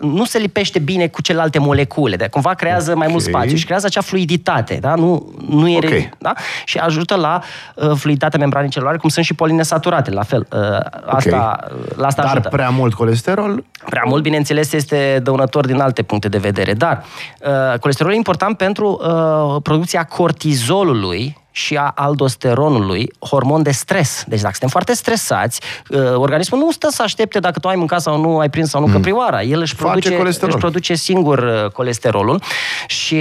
uh, 0.00 0.08
nu 0.10 0.24
se 0.24 0.38
lipește 0.38 0.78
bine 0.78 1.06
cu 1.06 1.22
celelalte 1.22 1.58
molecule, 1.58 2.16
de 2.16 2.28
cumva 2.30 2.54
creează 2.54 2.90
okay. 2.90 3.02
mai 3.02 3.12
mult 3.12 3.22
spațiu 3.22 3.56
și 3.56 3.64
creează 3.64 3.86
acea 3.86 4.00
fluiditate, 4.00 4.78
da? 4.80 4.94
Nu, 4.94 5.32
nu 5.48 5.68
e... 5.68 5.76
Okay. 5.76 6.10
Da? 6.18 6.32
Și 6.64 6.78
ajută 6.78 7.14
la 7.14 7.42
uh, 7.74 7.90
fluiditatea 7.94 8.38
membranei 8.38 8.70
celulare, 8.70 8.96
cum 8.96 9.08
sunt 9.08 9.24
și 9.24 9.34
polinesaturate, 9.34 10.10
la 10.10 10.22
fel. 10.22 10.46
Uh, 10.52 10.60
asta, 11.06 11.60
okay. 11.60 11.78
la 11.96 12.05
asta 12.06 12.22
Dar 12.22 12.30
ajută. 12.30 12.48
prea 12.48 12.68
mult 12.68 12.94
colesterol? 12.94 13.64
Prea 13.84 14.02
mult, 14.06 14.22
bineînțeles, 14.22 14.72
este 14.72 15.20
dăunător 15.22 15.66
din 15.66 15.80
alte 15.80 16.02
puncte 16.02 16.28
de 16.28 16.38
vedere, 16.38 16.72
dar 16.72 17.04
uh, 17.40 17.78
colesterolul 17.78 18.14
e 18.14 18.18
important 18.18 18.56
pentru 18.56 19.00
uh, 19.02 19.62
producția 19.62 20.04
cortizolului, 20.04 21.36
și 21.56 21.76
a 21.76 21.92
aldosteronului, 21.94 23.10
hormon 23.18 23.62
de 23.62 23.70
stres. 23.70 24.24
Deci 24.26 24.40
dacă 24.40 24.50
suntem 24.50 24.68
foarte 24.68 24.92
stresați, 24.92 25.60
uh, 25.88 26.14
organismul 26.14 26.60
nu 26.60 26.70
stă 26.70 26.88
să 26.90 27.02
aștepte 27.02 27.38
dacă 27.38 27.58
tu 27.58 27.68
ai 27.68 27.76
mâncat 27.76 28.00
sau 28.00 28.20
nu, 28.20 28.38
ai 28.38 28.50
prins 28.50 28.68
sau 28.68 28.80
nu 28.80 28.86
mm. 28.86 28.92
căprioara. 28.92 29.42
El 29.42 29.60
își 29.60 29.76
produce, 29.76 30.16
își 30.40 30.56
produce 30.56 30.94
singur 30.94 31.38
uh, 31.38 31.70
colesterolul 31.70 32.42
și 32.86 33.16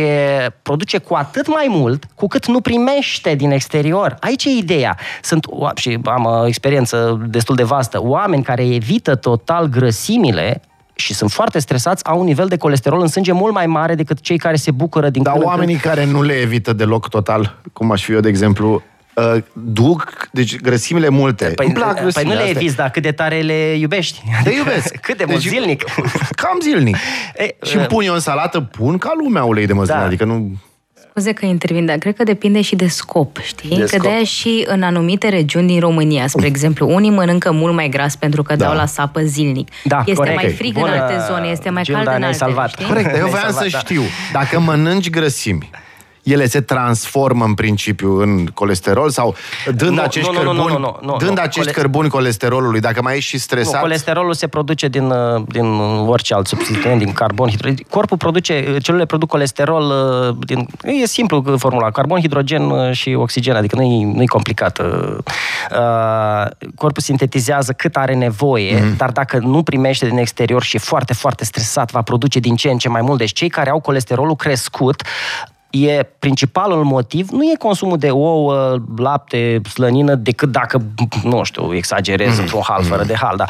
produce 0.62 0.98
cu 0.98 1.14
atât 1.14 1.48
mai 1.48 1.66
mult 1.70 2.04
cu 2.16 2.28
cât 2.28 2.46
nu 2.46 2.62
primește 2.62 3.36
din 3.36 3.52
exterior. 3.52 4.18
Aici 4.20 4.46
e 4.46 4.50
ideea. 4.50 4.98
Sunt, 5.22 5.46
și 5.76 6.00
am 6.04 6.26
o 6.26 6.48
experiență 6.48 7.26
destul 7.28 7.56
de 7.56 7.64
vastă, 7.64 8.00
oameni 8.02 8.44
care 8.44 8.74
evită 8.74 9.16
total 9.16 9.66
grăsimile 9.66 10.62
și 10.96 11.14
sunt 11.14 11.32
foarte 11.32 11.60
stresați, 11.60 12.06
au 12.06 12.20
un 12.20 12.26
nivel 12.26 12.48
de 12.48 12.58
colesterol 12.58 13.02
în 13.02 13.08
sânge 13.08 13.32
mult 13.32 13.54
mai 13.54 13.68
mare 13.68 13.96
decât 13.96 14.20
cei 14.20 14.38
care 14.38 14.56
se 14.56 14.72
bucură 14.72 15.10
din 15.10 15.24
Dar 15.24 15.36
oamenii 15.38 15.76
când... 15.76 15.94
care 15.94 16.06
nu 16.06 16.22
le 16.22 16.34
evită 16.34 16.74
deloc 16.74 17.10
total, 17.10 17.58
cum 17.74 17.92
aș 17.92 18.04
fi 18.04 18.12
eu, 18.12 18.20
de 18.20 18.30
exemplu, 18.30 18.84
uh, 19.14 19.44
duc, 19.54 20.28
deci 20.32 20.60
grăsimile 20.60 21.10
multe. 21.10 21.46
Păi, 21.46 21.72
plac 21.74 22.12
păi 22.12 22.24
nu 22.24 22.34
le 22.34 22.50
eviți, 22.50 22.76
dar 22.76 22.90
cât 22.90 23.02
de 23.02 23.12
tare 23.12 23.42
le 23.42 23.76
iubești. 23.76 24.22
Le 24.44 24.56
iubesc. 24.56 24.96
cât 25.08 25.18
de 25.18 25.26
mult, 25.26 25.42
deci, 25.42 25.50
zilnic. 25.50 25.84
Cam 26.36 26.60
zilnic. 26.62 26.96
E, 27.36 27.56
și 27.66 27.78
uh, 27.78 27.88
pun 27.88 28.04
eu 28.04 28.14
în 28.14 28.20
salată, 28.20 28.62
pun 28.62 28.98
ca 28.98 29.12
lumea 29.24 29.44
ulei 29.44 29.66
de 29.66 29.74
măsline, 29.74 30.00
da. 30.00 30.06
adică 30.06 30.26
nu... 30.26 30.52
Scuze 31.18 31.34
că 31.34 31.46
intervin, 31.46 31.86
dar 31.86 31.98
cred 31.98 32.16
că 32.16 32.24
depinde 32.24 32.62
și 32.62 32.76
de 32.76 32.88
scop, 32.88 33.38
știi? 33.42 33.70
De 33.70 33.82
că 33.82 33.88
scop. 33.88 34.02
de 34.02 34.24
și 34.24 34.66
în 34.68 34.84
anumite 34.84 35.30
regiuni 35.30 35.68
din 35.68 35.80
România, 35.80 36.28
spre 36.28 36.46
exemplu, 36.46 36.94
unii 36.94 37.10
mănâncă 37.10 37.52
mult 37.52 37.74
mai 37.74 37.90
gras 37.90 38.16
pentru 38.16 38.44
că 38.44 38.56
da. 38.56 38.66
dau 38.66 38.76
la 38.76 38.86
sapă 38.86 39.22
zilnic. 39.22 39.70
Da, 39.84 40.00
este 40.00 40.14
corect. 40.14 40.36
mai 40.36 40.52
frig 40.52 40.74
Bună, 40.74 40.94
în 40.94 41.00
alte 41.00 41.18
zone, 41.28 41.48
este 41.48 41.70
mai 41.70 41.84
cald 41.84 42.08
în 42.08 42.24
alte, 42.24 42.38
salvat. 42.38 42.70
Știi? 42.70 42.86
Corect, 42.86 43.18
eu 43.18 43.28
voiam 43.28 43.52
să 43.52 43.68
da. 43.72 43.78
știu, 43.78 44.02
dacă 44.32 44.60
mănânci 44.60 45.10
grăsimi, 45.10 45.70
ele 46.26 46.48
se 46.48 46.62
transformă 46.62 47.46
în 47.46 47.54
principiu 47.54 48.22
în 48.22 48.46
colesterol 48.46 49.10
sau 49.10 49.36
dând 49.76 49.96
nu, 49.96 50.02
acești, 50.02 50.30
nu, 50.32 50.38
cărbuni, 50.38 50.58
nu, 50.58 50.78
nu, 50.78 50.98
nu, 51.02 51.18
dând 51.18 51.38
nu, 51.38 51.42
acești 51.42 51.60
cole... 51.60 51.72
cărbuni 51.72 52.10
colesterolului, 52.10 52.80
dacă 52.80 53.02
mai 53.02 53.16
ești 53.16 53.30
și 53.30 53.38
stresat... 53.38 53.74
Nu, 53.74 53.80
colesterolul 53.80 54.34
se 54.34 54.48
produce 54.48 54.88
din, 54.88 55.10
uh, 55.10 55.44
din 55.48 55.66
orice 56.08 56.34
alt 56.34 56.48
substituent, 56.48 57.00
din 57.00 57.14
carbon, 57.14 57.50
hidrogen. 57.50 57.86
Corpul 57.90 58.18
produce, 58.18 58.78
celulele 58.82 59.08
produc 59.08 59.30
colesterol 59.30 59.84
uh, 59.84 60.36
din... 60.46 60.68
E 60.84 61.06
simplu 61.06 61.58
formula, 61.58 61.92
carbon, 61.92 62.20
hidrogen 62.20 62.62
uh, 62.62 62.92
și 62.92 63.14
oxigen, 63.14 63.56
adică 63.56 63.76
nu-i, 63.76 64.04
nu-i 64.04 64.28
complicat. 64.28 64.82
Corpul 66.76 67.02
sintetizează 67.02 67.72
cât 67.72 67.96
are 67.96 68.14
nevoie, 68.14 68.80
mm-hmm. 68.80 68.98
dar 68.98 69.12
dacă 69.12 69.38
nu 69.38 69.64
primește 69.64 70.08
din 70.08 70.18
exterior 70.18 70.64
și 70.64 70.76
e 70.76 70.80
foarte, 70.80 71.14
foarte 71.14 71.46
stresat, 71.46 71.92
va 71.92 72.02
produce 72.02 72.40
din 72.40 72.56
ce 72.56 72.70
în 72.70 72.78
ce 72.78 72.90
mai 72.90 73.02
mult. 73.02 73.18
Deci 73.18 73.34
cei 73.34 73.50
care 73.50 73.70
au 73.70 73.80
colesterolul 73.80 74.36
crescut 74.36 75.02
e 75.76 76.10
principalul 76.20 76.84
motiv, 76.84 77.30
nu 77.30 77.44
e 77.44 77.56
consumul 77.60 77.98
de 77.98 78.10
ouă, 78.10 78.78
lapte, 78.98 79.62
slănină, 79.74 80.16
decât 80.16 80.52
dacă, 80.52 80.82
nu 81.24 81.44
știu, 81.44 81.76
exagerez 81.76 82.36
mm-hmm. 82.36 82.40
într-un 82.40 82.62
hal 82.68 82.84
fără 82.84 83.00
mhm. 83.00 83.08
de 83.08 83.16
hal, 83.16 83.36
dar 83.38 83.50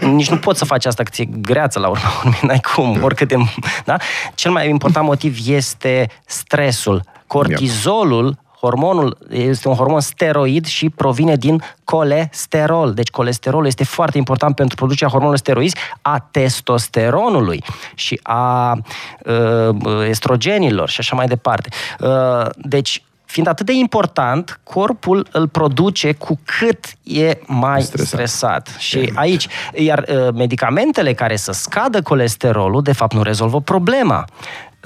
nici 0.00 0.30
nu 0.30 0.36
poți 0.36 0.58
să 0.58 0.64
faci 0.64 0.86
asta, 0.86 1.02
că 1.02 1.10
ți-e 1.12 1.24
greață 1.24 1.78
la 1.78 1.88
urmă, 1.88 2.08
n-ai 2.46 2.60
cum, 2.74 3.02
oricât 3.02 3.28
de... 3.28 3.36
Da? 3.84 3.96
Cel 4.34 4.50
mai 4.50 4.68
important 4.68 5.06
motiv 5.06 5.38
este 5.46 6.06
stresul. 6.26 7.02
Cortizolul 7.26 8.38
Hormonul 8.60 9.18
este 9.30 9.68
un 9.68 9.74
hormon 9.74 10.00
steroid 10.00 10.66
și 10.66 10.90
provine 10.90 11.36
din 11.36 11.62
colesterol. 11.84 12.94
Deci 12.94 13.10
colesterolul 13.10 13.66
este 13.66 13.84
foarte 13.84 14.18
important 14.18 14.54
pentru 14.54 14.76
producerea 14.76 15.08
hormonului 15.08 15.38
steroizi, 15.38 15.76
a 16.02 16.18
testosteronului 16.30 17.62
și 17.94 18.20
a 18.22 18.72
uh, 18.72 19.76
estrogenilor 20.08 20.88
și 20.88 21.00
așa 21.00 21.16
mai 21.16 21.26
departe. 21.26 21.68
Uh, 22.00 22.46
deci 22.56 23.02
fiind 23.24 23.48
atât 23.48 23.66
de 23.66 23.72
important, 23.72 24.60
corpul 24.62 25.26
îl 25.32 25.48
produce 25.48 26.12
cu 26.12 26.38
cât 26.58 26.84
e 27.02 27.38
mai 27.46 27.82
stresat. 27.82 28.06
stresat. 28.06 28.68
Și 28.78 29.12
aici, 29.14 29.48
iar 29.74 30.04
uh, 30.08 30.28
medicamentele 30.34 31.12
care 31.12 31.36
să 31.36 31.52
scadă 31.52 32.02
colesterolul, 32.02 32.82
de 32.82 32.92
fapt, 32.92 33.14
nu 33.14 33.22
rezolvă 33.22 33.60
problema. 33.60 34.24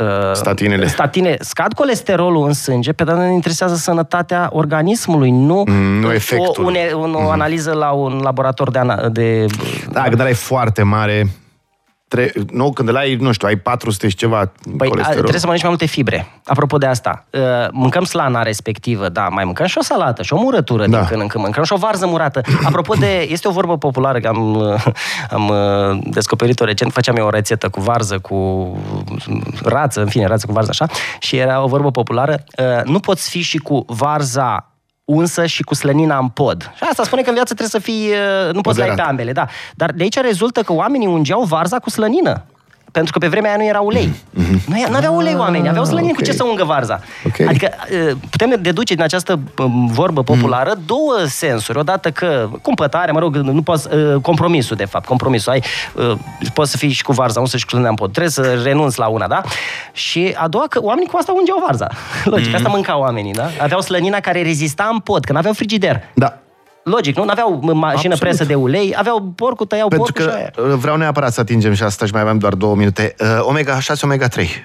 Uh, 0.03 0.35
Statinele. 0.35 0.87
Statine 0.87 1.37
scad 1.41 1.73
colesterolul 1.73 2.47
în 2.47 2.53
sânge, 2.53 2.93
pe 2.93 3.05
dar 3.05 3.17
ne 3.17 3.33
interesează 3.33 3.75
sănătatea 3.75 4.49
organismului, 4.53 5.31
nu, 5.31 5.65
mm, 5.67 6.01
nu 6.01 6.13
efectul. 6.13 6.65
O, 6.65 6.67
une, 6.67 6.91
o, 6.93 7.01
o 7.01 7.07
mm. 7.07 7.29
analiză 7.31 7.73
la 7.73 7.91
un 7.91 8.21
laborator 8.23 8.71
de... 8.71 9.09
de 9.13 9.47
da, 9.91 10.09
dar 10.17 10.27
e 10.27 10.33
foarte 10.33 10.83
mare, 10.83 11.31
tre- 12.13 12.33
nu, 12.51 12.73
când 12.73 12.97
ai, 12.97 13.15
nu 13.15 13.33
știu, 13.33 13.49
ai 13.49 13.57
400 13.57 14.09
și 14.09 14.17
ceva 14.17 14.53
păi, 14.77 14.89
colesterol. 14.89 15.13
trebuie 15.13 15.39
să 15.39 15.47
mănânci 15.47 15.63
mai 15.63 15.71
multe 15.71 15.87
fibre. 15.87 16.41
Apropo 16.45 16.79
de 16.79 16.87
asta, 16.87 17.25
uh, 17.31 17.41
mâncăm 17.71 18.05
slana 18.05 18.43
respectivă, 18.43 19.09
da, 19.09 19.29
mai 19.29 19.45
mâncăm 19.45 19.67
și 19.67 19.79
o 19.79 19.83
salată 19.83 20.23
și 20.23 20.33
o 20.33 20.37
murătură 20.37 20.87
da. 20.87 20.97
din 20.97 21.07
când 21.07 21.21
în 21.21 21.27
când, 21.27 21.43
mâncăm 21.45 21.65
și 21.65 21.73
o 21.73 21.77
varză 21.77 22.07
murată. 22.07 22.41
Apropo 22.65 22.95
de, 22.95 23.21
este 23.35 23.49
o 23.49 23.51
vorbă 23.51 23.79
populară, 23.79 24.21
că 24.21 24.29
am, 24.29 24.55
uh, 24.55 24.85
am 25.31 25.49
uh, 25.49 25.99
descoperit-o 26.05 26.65
recent, 26.65 26.93
făceam 26.93 27.17
eu 27.17 27.27
o 27.27 27.31
rețetă 27.31 27.69
cu 27.69 27.81
varză, 27.81 28.19
cu 28.19 28.37
rață, 29.65 30.01
în 30.01 30.09
fine, 30.09 30.27
rață 30.27 30.47
cu 30.47 30.53
varză 30.53 30.71
așa, 30.71 30.87
și 31.19 31.37
era 31.37 31.63
o 31.63 31.67
vorbă 31.67 31.91
populară, 31.91 32.45
nu 32.85 33.01
poți 33.01 33.31
fi 33.31 33.41
și 33.41 33.59
cu 33.59 33.85
varza 33.87 34.72
unsă 35.15 35.47
și 35.47 35.63
cu 35.63 35.75
slănina 35.75 36.19
în 36.19 36.29
pod. 36.29 36.73
Și 36.77 36.83
asta 36.91 37.05
spune 37.05 37.23
că 37.23 37.29
în 37.29 37.35
viață 37.35 37.55
trebuie 37.55 37.81
să 37.81 37.91
fii, 37.91 38.11
nu 38.53 38.61
poți 38.61 38.77
să 38.77 38.83
ai 38.83 38.95
pe 38.95 39.01
ambele, 39.01 39.33
da. 39.33 39.47
Dar 39.75 39.93
de 39.93 40.03
aici 40.03 40.21
rezultă 40.21 40.63
că 40.63 40.73
oamenii 40.73 41.07
ungeau 41.07 41.43
varza 41.43 41.79
cu 41.79 41.91
slănină 41.91 42.45
pentru 42.93 43.13
că 43.13 43.19
pe 43.19 43.29
vremea 43.29 43.51
aia 43.51 43.59
nu 43.59 43.67
era 43.67 43.81
ulei. 43.81 44.09
Mm-hmm. 44.09 44.89
Nu 44.89 44.97
aveau 44.97 45.17
ulei 45.17 45.35
oameni, 45.35 45.69
aveau 45.69 45.85
slănină 45.85 46.11
okay. 46.11 46.23
cu 46.23 46.31
ce 46.31 46.37
să 46.37 46.45
ungă 46.45 46.65
varza. 46.65 47.01
Okay. 47.27 47.47
Adică 47.47 47.71
putem 48.31 48.59
deduce 48.61 48.95
din 48.95 49.03
această 49.03 49.41
vorbă 49.87 50.23
populară 50.23 50.73
mm. 50.77 50.83
două 50.87 51.17
sensuri. 51.27 51.79
Odată 51.79 52.11
că 52.11 52.49
cumpătare, 52.63 53.13
mă 53.13 53.19
rog, 53.19 53.37
nu 53.37 53.63
poți, 53.63 53.89
compromisul 54.23 54.77
de 54.77 54.85
fapt, 54.85 55.05
compromisul. 55.05 55.53
Ai, 55.53 55.63
poți 56.55 56.71
să 56.71 56.77
fii 56.77 56.91
și 56.91 57.03
cu 57.03 57.13
varza, 57.13 57.41
nu 57.41 57.47
să 57.47 57.57
și 57.57 57.65
cu 57.65 57.71
slănina 57.71 57.91
în 57.91 57.97
pod. 57.97 58.11
Trebuie 58.11 58.33
să 58.33 58.61
renunți 58.63 58.99
la 58.99 59.07
una, 59.07 59.27
da? 59.27 59.41
Și 59.93 60.35
a 60.37 60.49
doua 60.49 60.65
că 60.69 60.81
oamenii 60.83 61.09
cu 61.09 61.17
asta 61.17 61.33
ungeau 61.33 61.63
varza. 61.67 61.87
Logic, 62.25 62.49
mm. 62.49 62.55
asta 62.55 62.69
mâncau 62.69 63.01
oamenii, 63.01 63.33
da? 63.33 63.49
Aveau 63.61 63.81
slănina 63.81 64.21
care 64.21 64.43
rezista 64.43 64.89
în 64.93 64.99
pod, 64.99 65.25
că 65.25 65.33
nu 65.33 65.39
aveau 65.39 65.55
frigider. 65.55 66.03
Da. 66.15 66.42
Logic, 66.85 67.17
nu? 67.17 67.25
N-aveau 67.25 67.51
mașină 67.63 67.87
Absolut. 67.93 68.19
presă 68.19 68.45
de 68.45 68.55
ulei, 68.55 68.95
aveau 68.97 69.33
porcul, 69.37 69.67
tăiau 69.67 69.89
Pentru 69.89 70.13
porcul 70.13 70.33
că 70.33 70.39
și 70.39 70.67
aia. 70.67 70.77
vreau 70.77 70.97
neapărat 70.97 71.33
să 71.33 71.41
atingem 71.41 71.73
și 71.73 71.83
asta 71.83 72.07
și 72.07 72.13
mai 72.13 72.21
avem 72.21 72.39
doar 72.39 72.55
două 72.55 72.75
minute. 72.75 73.15
Uh, 73.19 73.27
omega 73.41 73.81
6, 73.81 74.01
omega 74.07 74.29
3. 74.29 74.65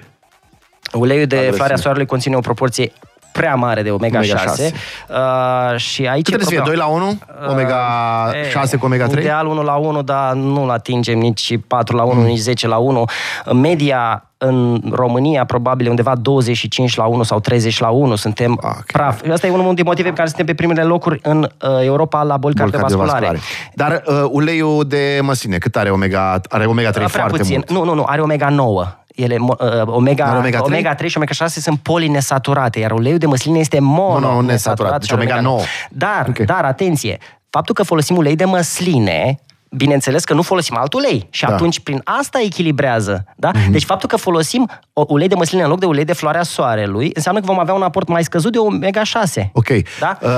Uleiul 0.92 1.26
de 1.26 1.50
floarea 1.54 1.76
soarelui 1.76 2.06
conține 2.06 2.36
o 2.36 2.40
proporție 2.40 2.92
prea 3.32 3.54
mare 3.54 3.82
de 3.82 3.90
omega-6. 3.90 3.94
omega-6. 3.94 4.72
Uh, 5.08 5.76
și 5.76 6.06
aici 6.06 6.24
Cât 6.24 6.38
trebuie 6.38 6.44
să 6.44 6.50
fie? 6.50 6.62
2 6.64 6.76
la 6.76 6.86
1? 6.86 7.18
Omega-6 7.48 8.72
uh, 8.72 8.78
cu 8.78 8.86
omega-3? 8.86 9.10
Ideal 9.10 9.46
1 9.46 9.62
la 9.62 9.74
1, 9.74 10.02
dar 10.02 10.32
nu-l 10.32 10.70
atingem 10.70 11.18
nici 11.18 11.58
4 11.66 11.96
la 11.96 12.02
1, 12.02 12.20
mm. 12.20 12.26
nici 12.26 12.38
10 12.38 12.66
la 12.66 12.76
1. 12.76 13.04
Media 13.52 14.22
în 14.38 14.82
România 14.90 15.44
probabil 15.44 15.88
undeva 15.88 16.14
25 16.14 16.96
la 16.96 17.04
1 17.04 17.22
sau 17.22 17.40
30 17.40 17.80
la 17.80 17.88
1. 17.88 18.14
Suntem 18.14 18.58
ah, 18.62 18.68
okay. 18.68 18.82
praf. 18.86 19.20
Asta 19.32 19.46
e 19.46 19.50
unul 19.50 19.64
dintre 19.64 19.84
motive 19.84 20.08
pe 20.08 20.14
care 20.14 20.28
suntem 20.28 20.46
pe 20.46 20.54
primele 20.54 20.82
locuri 20.82 21.20
în 21.22 21.42
uh, 21.42 21.68
Europa 21.84 22.22
la 22.22 22.36
boli, 22.36 22.54
boli 22.54 22.70
cardiovasculare. 22.70 23.38
Dar 23.74 24.02
uh, 24.06 24.24
uleiul 24.30 24.84
de 24.84 25.18
măsline, 25.22 25.58
cât 25.58 25.76
are 25.76 25.90
omega, 25.90 26.40
are 26.48 26.64
omega 26.64 26.90
3 26.90 27.06
Prea 27.06 27.18
foarte 27.18 27.38
puțin. 27.38 27.54
mult? 27.54 27.70
Nu, 27.70 27.84
nu, 27.84 27.94
nu, 27.94 28.04
are 28.06 28.20
omega 28.20 28.48
9 28.48 28.86
ele, 29.22 29.36
uh, 29.40 29.56
omega, 29.86 30.36
omega, 30.38 30.58
3? 30.58 30.60
omega 30.60 30.94
3 30.94 31.08
și 31.08 31.16
omega 31.16 31.32
6 31.32 31.60
sunt 31.60 31.78
polinesaturate, 31.78 32.78
iar 32.78 32.90
uleiul 32.90 33.18
de 33.18 33.26
măsline 33.26 33.58
este 33.58 33.78
mononesaturat. 33.80 35.00
Deci 35.00 35.10
omega 35.10 35.40
9. 35.40 35.60
Dar, 35.90 36.26
okay. 36.28 36.46
dar, 36.46 36.64
atenție, 36.64 37.18
faptul 37.50 37.74
că 37.74 37.82
folosim 37.82 38.16
ulei 38.16 38.36
de 38.36 38.44
măsline 38.44 39.40
bineînțeles 39.70 40.24
că 40.24 40.34
nu 40.34 40.42
folosim 40.42 40.76
alt 40.76 40.92
ulei 40.92 41.26
și 41.30 41.44
da. 41.44 41.52
atunci 41.52 41.80
prin 41.80 42.00
asta 42.04 42.40
echilibrează. 42.42 43.24
Da? 43.36 43.50
Mm-hmm. 43.50 43.70
Deci 43.70 43.84
faptul 43.84 44.08
că 44.08 44.16
folosim 44.16 44.68
ulei 44.92 45.28
de 45.28 45.34
măsline 45.34 45.62
în 45.62 45.68
loc 45.68 45.78
de 45.78 45.86
ulei 45.86 46.04
de 46.04 46.12
floarea 46.12 46.42
soarelui 46.42 47.10
înseamnă 47.14 47.40
că 47.40 47.46
vom 47.46 47.58
avea 47.58 47.74
un 47.74 47.82
aport 47.82 48.08
mai 48.08 48.24
scăzut 48.24 48.52
de 48.52 48.58
omega-6. 48.58 49.50
Ok. 49.52 49.68
Da? 50.00 50.18
Uh, 50.22 50.30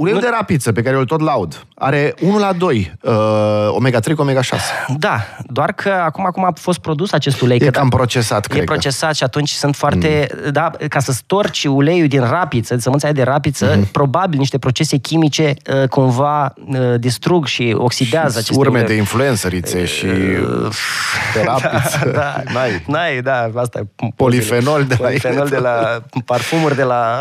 Uleiul 0.00 0.20
de 0.20 0.28
rapiță, 0.30 0.72
pe 0.72 0.82
care 0.82 0.96
îl 0.96 1.04
tot 1.04 1.20
laud, 1.20 1.66
are 1.74 2.14
1 2.20 2.38
la 2.38 2.52
2, 2.52 2.92
uh, 3.02 3.12
omega-3 3.68 4.14
cu 4.14 4.22
omega-6. 4.22 4.56
Da, 4.98 5.20
doar 5.46 5.72
că 5.72 5.88
acum, 5.88 6.26
acum 6.26 6.44
a 6.44 6.52
fost 6.54 6.78
produs 6.78 7.12
acest 7.12 7.40
ulei. 7.40 7.56
E 7.56 7.64
că 7.64 7.70
cam 7.70 7.88
da, 7.88 7.96
procesat, 7.96 8.54
E 8.54 8.62
procesat 8.62 9.14
și 9.14 9.22
atunci 9.22 9.50
sunt 9.50 9.76
foarte... 9.76 10.28
Mm. 10.44 10.50
Da, 10.50 10.70
ca 10.88 10.98
să 10.98 11.12
storci 11.12 11.64
uleiul 11.64 12.06
din 12.06 12.20
rapiță, 12.20 12.76
sămânța 12.76 13.06
aia 13.06 13.14
de 13.14 13.22
rapiță, 13.22 13.76
mm-hmm. 13.76 13.90
probabil 13.90 14.38
niște 14.38 14.58
procese 14.58 14.96
chimice 14.96 15.54
uh, 15.82 15.88
cumva 15.88 16.54
uh, 16.66 16.94
distrug 16.98 17.46
și 17.46 17.74
oxidează 17.76 18.30
și 18.30 18.36
aceste 18.36 18.58
urme 18.58 18.70
uleiuri. 18.70 18.92
de 18.92 18.98
influențărițe 18.98 19.84
și 19.84 20.06
uh, 20.06 20.74
de 21.34 21.42
rapiță. 21.44 21.98
Da, 22.10 22.12
da, 22.12 22.42
n-ai. 22.52 22.82
N-ai, 22.86 23.22
da, 23.22 23.50
asta 23.54 23.78
e... 23.78 24.06
Polifenol 24.16 24.84
de 24.84 24.96
la... 24.98 25.06
Polifenol 25.06 25.48
de 25.48 25.56
la... 25.56 26.02
parfumuri 26.24 26.76
de 26.76 26.82
la... 26.82 27.20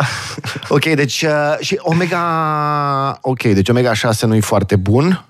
ok, 0.67 0.85
deci 0.85 1.21
uh, 1.21 1.55
și 1.59 1.79
omega 1.81 2.17
ok, 3.21 3.41
deci 3.41 3.69
omega-6 3.69 4.21
nu 4.21 4.35
e 4.35 4.39
foarte 4.39 4.75
bun, 4.75 5.25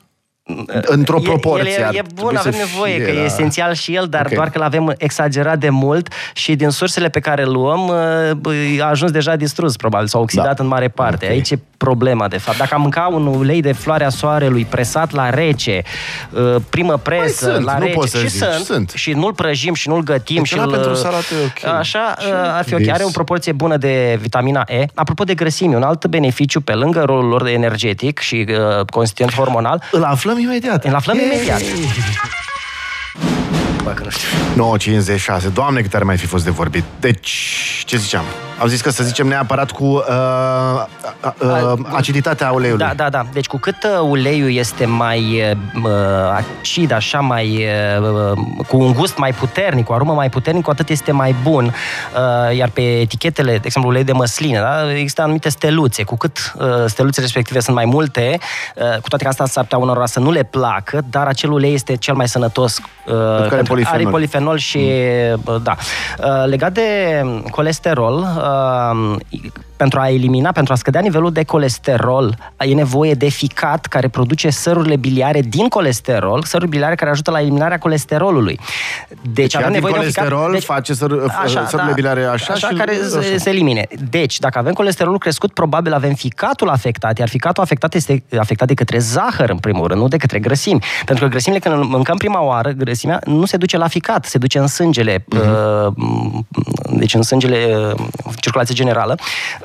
într-o 0.82 1.20
proporție. 1.20 1.80
El, 1.80 1.84
el 1.84 1.96
e 1.96 2.02
bun, 2.14 2.36
avem 2.36 2.54
nevoie, 2.58 2.96
fie, 2.96 3.06
că 3.06 3.12
da. 3.12 3.20
e 3.20 3.24
esențial 3.24 3.74
și 3.74 3.96
el, 3.96 4.08
dar 4.10 4.22
okay. 4.22 4.36
doar 4.36 4.50
că 4.50 4.60
l-avem 4.60 4.94
exagerat 4.98 5.58
de 5.58 5.70
mult 5.70 6.14
și 6.34 6.56
din 6.56 6.70
sursele 6.70 7.10
pe 7.10 7.20
care 7.20 7.44
îl 7.44 7.52
luăm 7.52 7.88
uh, 7.88 8.82
a 8.82 8.86
ajuns 8.86 9.12
deja 9.12 9.36
distrus, 9.36 9.76
probabil, 9.76 10.08
sau 10.08 10.22
oxidat 10.22 10.56
da. 10.56 10.64
în 10.64 10.68
mare 10.68 10.88
parte. 10.88 11.26
Okay. 11.26 11.36
Aici 11.36 11.52
e 11.52 11.60
problema, 11.78 12.28
de 12.28 12.38
fapt. 12.38 12.58
Dacă 12.58 12.74
am 12.74 12.82
mânca 12.82 13.10
un 13.12 13.26
ulei 13.26 13.62
de 13.62 13.72
floarea 13.72 14.10
soarelui 14.10 14.66
presat 14.66 15.12
la 15.12 15.30
rece, 15.30 15.82
uh, 16.32 16.56
primă 16.70 16.98
presă, 16.98 17.46
Mai 17.46 17.54
sunt, 17.54 17.66
la 17.66 17.78
nu 17.78 17.84
rece, 17.84 17.94
poți 17.94 18.12
să 18.12 18.18
și 18.18 18.28
zici, 18.28 18.42
sunt, 18.42 18.66
sunt, 18.66 18.90
și 18.96 19.12
nu-l 19.12 19.34
prăjim 19.34 19.74
și 19.74 19.90
nu-l 19.90 20.04
gătim. 20.04 20.36
Deci 20.36 20.48
și 20.48 20.56
pentru 20.56 20.94
salată 20.94 21.34
ok. 21.46 21.74
Așa, 21.74 22.16
și 22.20 22.28
uh, 22.28 22.34
ar 22.58 22.64
fi 22.64 22.74
ok. 22.74 22.88
Are 22.88 23.04
o 23.04 23.10
proporție 23.10 23.52
bună 23.52 23.78
de 23.78 24.18
vitamina 24.22 24.64
E. 24.68 24.86
Apropo 24.94 25.24
de 25.24 25.34
grăsimi, 25.34 25.76
un 25.76 25.84
alt 25.84 26.06
beneficiu 26.06 26.62
pe 26.62 26.74
lângă 26.74 27.02
rolul 27.02 27.30
lor 27.30 27.44
de 27.44 27.52
energetic 27.52 28.20
și 28.20 28.46
uh, 28.50 28.86
constituent 28.86 29.34
hormonal. 29.34 29.84
Îl 29.92 30.04
aflăm 30.04 30.39
imediat. 30.40 30.86
Îl 30.86 30.96
aflăm 30.96 31.20
imediat. 31.20 31.62
Bă, 33.84 33.92
că 33.92 34.04
nu 34.04 34.10
știu. 34.10 34.98
9.56. 35.48 35.54
Doamne, 35.54 35.82
cât 35.82 35.94
ar 35.94 36.04
mai 36.04 36.18
fi 36.18 36.26
fost 36.26 36.44
de 36.44 36.50
vorbit. 36.50 36.84
Deci, 37.00 37.30
ce 37.86 37.98
ziceam? 37.98 38.24
Am 38.60 38.68
zis 38.68 38.82
că 38.82 38.90
să 38.90 39.04
zicem 39.04 39.28
neapărat 39.28 39.72
cu 39.72 39.84
uh, 39.84 40.04
uh, 41.24 41.32
uh, 41.40 41.80
aciditatea 41.92 42.52
uleiului. 42.52 42.86
Da, 42.86 42.94
da, 42.96 43.10
da. 43.10 43.26
Deci 43.34 43.48
cu 43.48 43.58
cât 43.58 43.76
uh, 43.84 44.08
uleiul 44.10 44.54
este 44.54 44.86
mai 44.86 45.44
uh, 45.84 45.92
acid, 46.36 46.92
așa, 46.92 47.20
mai 47.20 47.66
uh, 48.32 48.38
cu 48.68 48.78
un 48.78 48.94
gust 48.94 49.18
mai 49.18 49.34
puternic, 49.34 49.86
cu 49.86 49.94
aromă 49.94 50.14
mai 50.14 50.30
puternic, 50.30 50.64
cu 50.64 50.70
atât 50.70 50.90
este 50.90 51.12
mai 51.12 51.36
bun. 51.44 51.66
Uh, 51.66 52.58
iar 52.58 52.70
pe 52.70 52.82
etichetele, 52.82 53.52
de 53.52 53.62
exemplu, 53.64 53.92
ulei 53.92 54.04
de 54.04 54.12
măsline, 54.12 54.60
da, 54.60 54.92
există 54.92 55.22
anumite 55.22 55.50
steluțe. 55.50 56.04
Cu 56.04 56.18
cât 56.18 56.54
uh, 56.58 56.66
steluțele 56.86 57.26
respective 57.26 57.60
sunt 57.60 57.76
mai 57.76 57.86
multe, 57.86 58.38
uh, 58.76 59.02
cu 59.02 59.08
toate 59.08 59.24
că 59.24 59.30
asta 59.30 59.46
s-ar 59.46 59.64
putea 59.64 59.78
unor 59.78 60.06
să 60.06 60.20
nu 60.20 60.32
le 60.32 60.44
placă, 60.44 61.02
dar 61.10 61.28
acel 61.28 61.52
ulei 61.52 61.74
este 61.74 61.96
cel 61.96 62.14
mai 62.14 62.28
sănătos. 62.28 62.80
Uh, 63.06 63.48
pentru 63.48 63.64
polifenol. 63.64 64.02
Are 64.02 64.10
polifenol 64.10 64.58
și, 64.58 64.92
mm. 65.46 65.60
da. 65.64 65.76
Uh, 66.20 66.46
legat 66.46 66.72
de 66.72 67.22
colesterol, 67.52 68.28
uh, 68.50 69.20
uh, 69.32 69.69
pentru 69.80 70.00
a 70.00 70.10
elimina, 70.10 70.52
pentru 70.52 70.74
a 70.74 70.76
scădea 70.76 71.02
nivelul 71.02 71.32
de 71.32 71.44
colesterol, 71.44 72.38
e 72.58 72.74
nevoie 72.74 73.14
de 73.14 73.30
ficat 73.30 73.86
care 73.86 74.08
produce 74.08 74.50
sărurile 74.50 74.96
biliare 74.96 75.42
din 75.42 75.68
colesterol, 75.68 76.44
săruri 76.44 76.70
biliare 76.70 76.96
care 76.96 77.10
ajută 77.12 77.32
la 77.32 77.40
eliminarea 77.40 77.78
colesterolului. 77.78 78.60
Deci, 79.08 79.34
deci 79.34 79.56
avem 79.56 79.72
nevoie 79.72 79.94
de 80.00 80.06
ficat... 80.06 80.52
Deci, 80.52 80.64
face 80.64 80.94
săr, 80.94 81.12
așa, 81.44 81.66
sărurile 81.66 81.90
da, 81.90 81.94
biliare 81.94 82.24
așa, 82.24 82.54
așa 82.54 82.68
și... 82.68 82.74
care 82.74 82.92
așa. 82.92 83.38
se 83.38 83.50
elimine. 83.50 83.88
Deci, 84.10 84.40
dacă 84.40 84.58
avem 84.58 84.74
colesterolul 84.74 85.18
crescut, 85.18 85.54
probabil 85.54 85.94
avem 85.94 86.14
ficatul 86.14 86.70
afectat, 86.70 87.18
iar 87.18 87.30
ficatul 87.30 87.64
afectat 87.64 87.94
este 87.94 88.24
afectat 88.40 88.68
de 88.68 88.74
către 88.74 88.98
zahăr, 88.98 89.50
în 89.50 89.58
primul 89.58 89.88
rând, 89.88 90.02
nu 90.02 90.08
de 90.08 90.18
către 90.18 90.40
grăsimi. 90.40 90.80
Pentru 91.06 91.24
că 91.24 91.30
grăsimile, 91.30 91.62
când 91.62 91.84
mâncăm 91.84 92.18
prima 92.18 92.42
oară, 92.42 92.70
grăsimea 92.70 93.20
nu 93.26 93.46
se 93.46 93.58
duce 93.58 93.78
la 93.78 93.88
ficat, 93.88 94.26
se 94.26 94.38
duce 94.38 94.60
în 94.60 94.68
sângele, 94.68 95.26
uh-huh. 95.36 95.88
deci 96.90 97.14
în 97.14 97.22
sângele, 97.22 97.76
uh, 97.96 98.34
circulație 98.40 98.76
generală, 98.76 99.18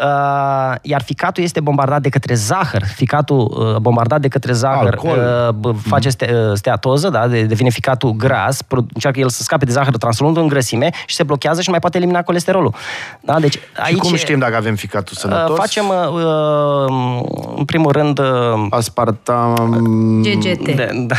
Uh, 0.04 0.74
iar 0.82 1.02
ficatul 1.02 1.42
este 1.42 1.60
bombardat 1.60 2.00
de 2.00 2.08
către 2.08 2.34
zahăr. 2.34 2.84
Ficatul 2.94 3.38
uh, 3.38 3.76
bombardat 3.76 4.20
de 4.20 4.28
către 4.28 4.52
zahăr 4.52 4.98
uh, 5.02 5.74
face 5.86 6.08
ste, 6.08 6.30
uh, 6.32 6.52
steatoză, 6.54 7.08
da? 7.08 7.26
devine 7.26 7.68
ficatul 7.68 8.12
gras, 8.12 8.58
încearcă 8.68 9.20
el 9.20 9.28
să 9.28 9.42
scape 9.42 9.64
de 9.64 9.72
zahăr 9.72 9.96
transformând 9.96 10.36
în 10.36 10.48
grăsime 10.48 10.90
și 11.06 11.14
se 11.14 11.22
blochează 11.22 11.60
și 11.60 11.66
nu 11.66 11.72
mai 11.72 11.80
poate 11.80 11.96
elimina 11.96 12.22
colesterolul. 12.22 12.74
Da? 13.20 13.40
Deci, 13.40 13.58
aici, 13.76 13.94
și 13.94 14.00
cum 14.00 14.14
știm 14.14 14.38
dacă 14.38 14.56
avem 14.56 14.74
ficatul 14.74 15.16
sănătos? 15.16 15.50
Uh, 15.50 15.56
facem, 15.58 15.84
uh, 15.88 15.94
în 17.56 17.64
primul 17.64 17.92
rând... 17.92 18.18
Uh, 18.18 18.26
Aspartam... 18.70 19.80
GGT. 20.22 20.74
De, 20.74 21.04
da. 21.06 21.16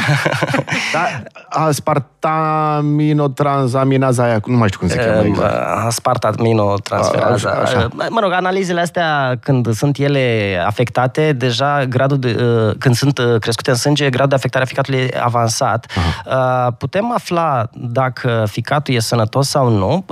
da, 0.93 1.07
aspartaminotransaminaza 1.49 4.23
aia, 4.23 4.39
nu 4.45 4.57
mai 4.57 4.67
știu 4.67 4.79
cum 4.79 4.89
se 4.89 4.97
cheamă 4.97 5.19
uh, 5.19 5.25
exact. 5.25 5.53
Aspartaminotransferaza. 5.85 7.49
Așa. 7.49 7.87
Mă 8.09 8.19
rog, 8.19 8.31
analizele 8.31 8.74
analizele 8.75 8.81
astea, 8.81 9.37
când 9.41 9.73
sunt 9.73 9.97
ele 9.97 10.57
afectate, 10.65 11.31
deja 11.31 11.85
gradul 11.85 12.19
de, 12.19 12.35
uh, 12.39 12.75
când 12.79 12.95
sunt 12.95 13.17
uh, 13.17 13.39
crescute 13.39 13.69
în 13.69 13.75
sânge, 13.75 14.09
gradul 14.09 14.29
de 14.29 14.35
afectare 14.35 14.63
a 14.63 14.67
ficatului 14.67 14.99
e 14.99 15.19
avansat. 15.19 15.91
Aha. 15.95 16.67
Uh, 16.67 16.73
putem 16.77 17.11
afla 17.11 17.69
dacă 17.73 18.45
ficatul 18.47 18.93
e 18.93 18.99
sănătos 18.99 19.49
sau 19.49 19.69
nu 19.69 20.05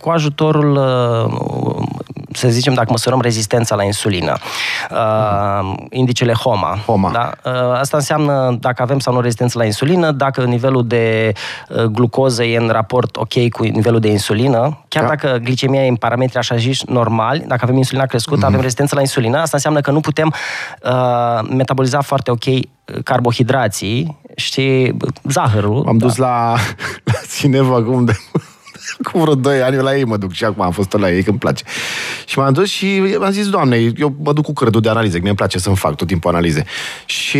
cu 0.00 0.10
ajutorul 0.10 0.80
să 2.38 2.48
zicem, 2.48 2.74
dacă 2.74 2.88
măsurăm 2.90 3.20
rezistența 3.20 3.74
la 3.74 3.82
insulină, 3.82 4.36
uh, 4.90 5.74
indicele 5.90 6.32
HOMA. 6.32 6.78
HOMA. 6.86 7.10
Da? 7.10 7.30
Uh, 7.44 7.78
asta 7.78 7.96
înseamnă 7.96 8.56
dacă 8.60 8.82
avem 8.82 8.98
sau 8.98 9.12
nu 9.12 9.20
rezistență 9.20 9.58
la 9.58 9.64
insulină, 9.64 10.10
dacă 10.10 10.44
nivelul 10.44 10.86
de 10.86 11.32
uh, 11.68 11.82
glucoză 11.82 12.44
e 12.44 12.56
în 12.56 12.68
raport 12.68 13.16
ok 13.16 13.48
cu 13.48 13.62
nivelul 13.62 14.00
de 14.00 14.08
insulină, 14.08 14.84
chiar 14.88 15.02
da. 15.02 15.08
dacă 15.08 15.38
glicemia 15.42 15.84
e 15.84 15.88
în 15.88 15.96
parametri 15.96 16.38
așa 16.38 16.56
zis 16.56 16.84
normali, 16.84 17.44
dacă 17.46 17.60
avem 17.62 17.76
insulina 17.76 18.06
crescută, 18.06 18.40
mm-hmm. 18.40 18.48
avem 18.48 18.60
rezistență 18.60 18.94
la 18.94 19.00
insulină, 19.00 19.36
asta 19.36 19.50
înseamnă 19.52 19.80
că 19.80 19.90
nu 19.90 20.00
putem 20.00 20.34
uh, 20.82 21.48
metaboliza 21.50 22.00
foarte 22.00 22.30
ok 22.30 22.44
carbohidrații 23.04 24.18
și 24.36 24.92
zahărul. 25.22 25.84
Am 25.88 25.98
dus 25.98 26.16
da. 26.16 26.26
la, 26.26 26.56
la 27.12 27.18
cineva 27.38 27.74
acum 27.74 28.04
de 28.04 28.16
cu 29.12 29.18
vreo 29.18 29.34
2 29.34 29.62
ani, 29.62 29.76
eu 29.76 29.82
la 29.82 29.96
ei 29.96 30.04
mă 30.04 30.16
duc 30.16 30.32
și 30.32 30.44
acum 30.44 30.62
am 30.62 30.70
fost 30.70 30.92
la 30.92 31.10
ei, 31.10 31.22
că 31.22 31.30
îmi 31.30 31.38
place. 31.38 31.64
Și 32.38 32.44
m-am 32.44 32.52
dus 32.52 32.68
și 32.68 33.16
am 33.22 33.30
zis, 33.30 33.48
doamne, 33.48 33.92
eu 33.96 34.14
mă 34.22 34.32
duc 34.32 34.44
cu 34.44 34.52
crădul 34.52 34.80
de 34.80 34.88
analize, 34.88 35.16
că 35.16 35.22
mi-e 35.22 35.34
place 35.34 35.58
să-mi 35.58 35.76
fac 35.76 35.94
tot 35.94 36.06
timpul 36.06 36.30
analize. 36.30 36.64
Și 37.06 37.38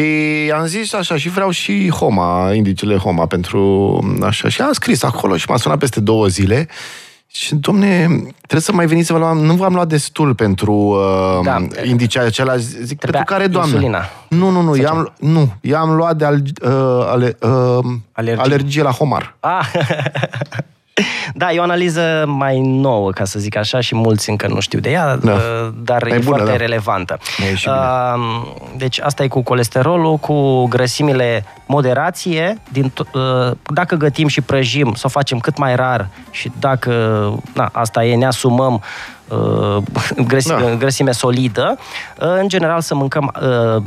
am 0.55 0.66
zis 0.66 0.92
așa, 0.92 1.16
și 1.16 1.28
vreau 1.28 1.51
și 1.51 1.90
HOMA, 1.90 2.53
indicele 2.53 2.96
HOMA 2.96 3.26
pentru 3.26 3.99
așa. 4.22 4.49
Și 4.49 4.61
am 4.61 4.72
scris 4.72 5.03
acolo 5.03 5.36
și 5.36 5.44
m-a 5.49 5.57
sunat 5.57 5.78
peste 5.78 6.01
două 6.01 6.26
zile 6.26 6.68
și, 7.26 7.55
domne, 7.55 8.07
trebuie 8.36 8.61
să 8.61 8.72
mai 8.72 8.86
veniți 8.86 9.07
să 9.07 9.12
vă 9.12 9.18
luăm. 9.18 9.38
Nu 9.38 9.55
v-am 9.55 9.74
luat 9.74 9.88
destul 9.88 10.34
pentru 10.34 10.72
uh, 10.72 11.44
da. 11.44 11.64
indicea 11.84 12.22
acela. 12.22 12.57
Zic, 12.57 12.99
pentru 12.99 13.22
care, 13.24 13.46
doamne? 13.46 13.70
Insulina. 13.70 14.05
Nu, 14.28 14.51
nu, 14.51 14.61
nu. 14.61 14.76
I-am, 14.76 15.14
nu. 15.18 15.53
I-am 15.61 15.90
luat 15.90 16.16
de 16.16 16.24
al, 16.24 16.42
uh, 16.62 16.70
ale, 17.07 17.36
uh, 17.40 17.84
alergie. 18.12 18.42
alergie 18.42 18.82
la 18.82 18.90
homar. 18.90 19.36
Ah. 19.40 19.70
Da, 21.34 21.53
e 21.53 21.59
o 21.59 21.62
analiză 21.62 22.24
mai 22.26 22.61
nouă, 22.61 23.11
ca 23.11 23.24
să 23.24 23.38
zic 23.38 23.57
așa, 23.57 23.80
și 23.80 23.94
mulți 23.94 24.30
încă 24.30 24.46
nu 24.49 24.61
știu 24.61 24.78
de 24.78 24.90
ea, 24.90 25.16
da. 25.16 25.32
Uh, 25.32 25.68
dar 25.82 26.07
e, 26.07 26.09
e 26.09 26.18
bună, 26.18 26.26
foarte 26.26 26.51
da. 26.51 26.57
relevantă. 26.57 27.18
Uh, 27.66 28.46
deci 28.76 29.01
asta 29.01 29.22
e 29.22 29.28
cu 29.28 29.42
colesterolul, 29.42 30.16
cu 30.16 30.66
grăsimile 30.66 31.44
moderație, 31.66 32.59
din 32.72 32.92
uh, 33.14 33.57
dacă 33.74 33.94
gătim 33.94 34.28
și 34.28 34.40
prăjim, 34.40 34.94
să 34.94 35.03
o 35.05 35.09
facem 35.09 35.38
cât 35.38 35.59
mai 35.59 35.76
rar 35.76 36.09
și 36.30 36.53
dacă, 36.59 36.92
na, 37.55 37.68
asta 37.72 38.05
e, 38.05 38.16
ne 38.16 38.26
asumăm 38.26 38.82
grăsime, 40.28 40.61
da. 40.61 40.74
grăsime 40.74 41.12
solidă, 41.12 41.78
în 42.16 42.49
general 42.49 42.80
să 42.80 42.94
mâncăm 42.94 43.32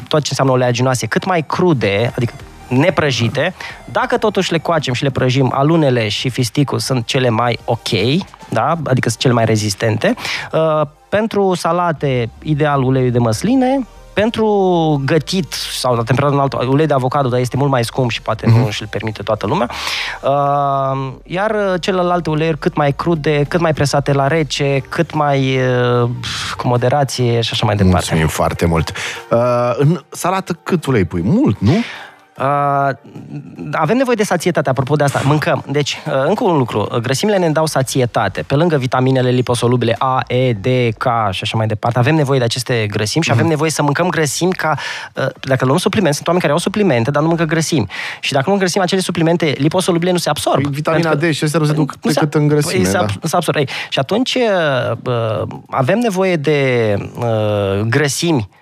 tot 0.07 0.21
ce 0.21 0.27
înseamnă 0.29 0.53
oleaginoase 0.53 1.05
cât 1.05 1.25
mai 1.25 1.43
crude, 1.47 2.11
adică 2.15 2.33
neprăjite. 2.71 3.53
Dacă 3.85 4.17
totuși 4.17 4.51
le 4.51 4.59
coacem 4.59 4.93
și 4.93 5.03
le 5.03 5.09
prăjim, 5.09 5.51
alunele 5.55 6.07
și 6.07 6.29
fisticul 6.29 6.79
sunt 6.79 7.05
cele 7.05 7.29
mai 7.29 7.59
ok, 7.65 7.89
da? 8.49 8.75
adică 8.83 9.09
sunt 9.09 9.21
cele 9.21 9.33
mai 9.33 9.45
rezistente. 9.45 10.15
Uh, 10.51 10.81
pentru 11.09 11.53
salate, 11.55 12.29
ideal 12.43 12.83
uleiul 12.83 13.11
de 13.11 13.19
măsline, 13.19 13.87
pentru 14.13 15.01
gătit 15.05 15.53
sau 15.53 15.95
la 15.95 16.03
temperatură 16.03 16.37
înaltă, 16.37 16.65
ulei 16.69 16.87
de 16.87 16.93
avocado, 16.93 17.29
dar 17.29 17.39
este 17.39 17.57
mult 17.57 17.69
mai 17.69 17.83
scump 17.83 18.09
și 18.09 18.21
poate 18.21 18.45
mm-hmm. 18.45 18.63
nu 18.63 18.69
și-l 18.69 18.87
permite 18.89 19.23
toată 19.23 19.47
lumea. 19.47 19.69
Uh, 20.21 21.13
iar 21.23 21.55
celelalte 21.79 22.29
uleiuri 22.29 22.57
cât 22.57 22.75
mai 22.75 22.91
crude, 22.91 23.43
cât 23.47 23.59
mai 23.59 23.73
presate 23.73 24.13
la 24.13 24.27
rece, 24.27 24.83
cât 24.89 25.13
mai 25.13 25.57
uh, 25.57 26.09
cu 26.57 26.67
moderație 26.67 27.41
și 27.41 27.49
așa 27.53 27.65
mai 27.65 27.75
departe. 27.75 27.97
Mulțumim 27.97 28.27
foarte 28.27 28.65
mult. 28.65 28.91
Uh, 29.31 29.73
în 29.77 30.01
salată 30.09 30.59
cât 30.63 30.85
ulei 30.85 31.05
pui? 31.05 31.21
Mult, 31.23 31.59
nu? 31.59 31.73
Uh, 32.41 32.89
avem 33.71 33.97
nevoie 33.97 34.15
de 34.15 34.23
sațietate, 34.23 34.69
apropo 34.69 34.95
de 34.95 35.03
asta. 35.03 35.21
Mâncăm. 35.23 35.63
Deci, 35.71 35.97
uh, 36.07 36.13
încă 36.27 36.43
un 36.43 36.57
lucru. 36.57 36.87
Grăsimile 37.01 37.37
ne 37.37 37.49
dau 37.49 37.65
sațietate. 37.65 38.41
Pe 38.41 38.55
lângă 38.55 38.77
vitaminele 38.77 39.29
liposolubile 39.29 39.95
A, 39.99 40.23
E, 40.27 40.53
D, 40.53 40.65
K 40.97 41.03
și 41.29 41.39
așa 41.41 41.57
mai 41.57 41.67
departe, 41.67 41.99
avem 41.99 42.15
nevoie 42.15 42.39
de 42.39 42.45
aceste 42.45 42.87
grăsimi 42.89 43.23
și 43.23 43.29
mm-hmm. 43.29 43.33
avem 43.33 43.47
nevoie 43.47 43.69
să 43.69 43.81
mâncăm 43.81 44.09
grăsimi 44.09 44.51
ca... 44.51 44.77
Uh, 45.15 45.25
dacă 45.39 45.65
luăm 45.65 45.77
suplimente, 45.77 46.15
sunt 46.15 46.27
oameni 46.27 46.45
care 46.45 46.57
au 46.57 46.63
suplimente, 46.63 47.11
dar 47.11 47.21
nu 47.21 47.27
mănâncă 47.27 47.53
grăsimi. 47.53 47.87
Și 48.19 48.33
dacă 48.33 48.49
nu 48.49 48.57
grăsim 48.57 48.81
acele 48.81 49.01
suplimente 49.01 49.53
liposolubile, 49.57 50.11
nu 50.11 50.17
se 50.17 50.29
absorb. 50.29 50.61
Păi, 50.61 50.71
vitamina 50.71 51.15
D 51.15 51.31
și 51.31 51.43
astea 51.43 51.59
nu 51.59 51.65
se 51.65 51.73
duc 51.73 51.95
decât 51.99 52.33
în 52.33 52.47
grăsime. 52.47 52.83
Păi, 52.83 52.91
da. 52.91 53.05
se 53.23 53.35
absorb. 53.35 53.57
Ei, 53.57 53.67
și 53.89 53.99
atunci 53.99 54.35
uh, 54.35 55.47
avem 55.69 55.99
nevoie 55.99 56.35
de 56.35 56.95
uh, 57.17 57.79
grăsimi 57.89 58.49
Uh, 58.49 58.59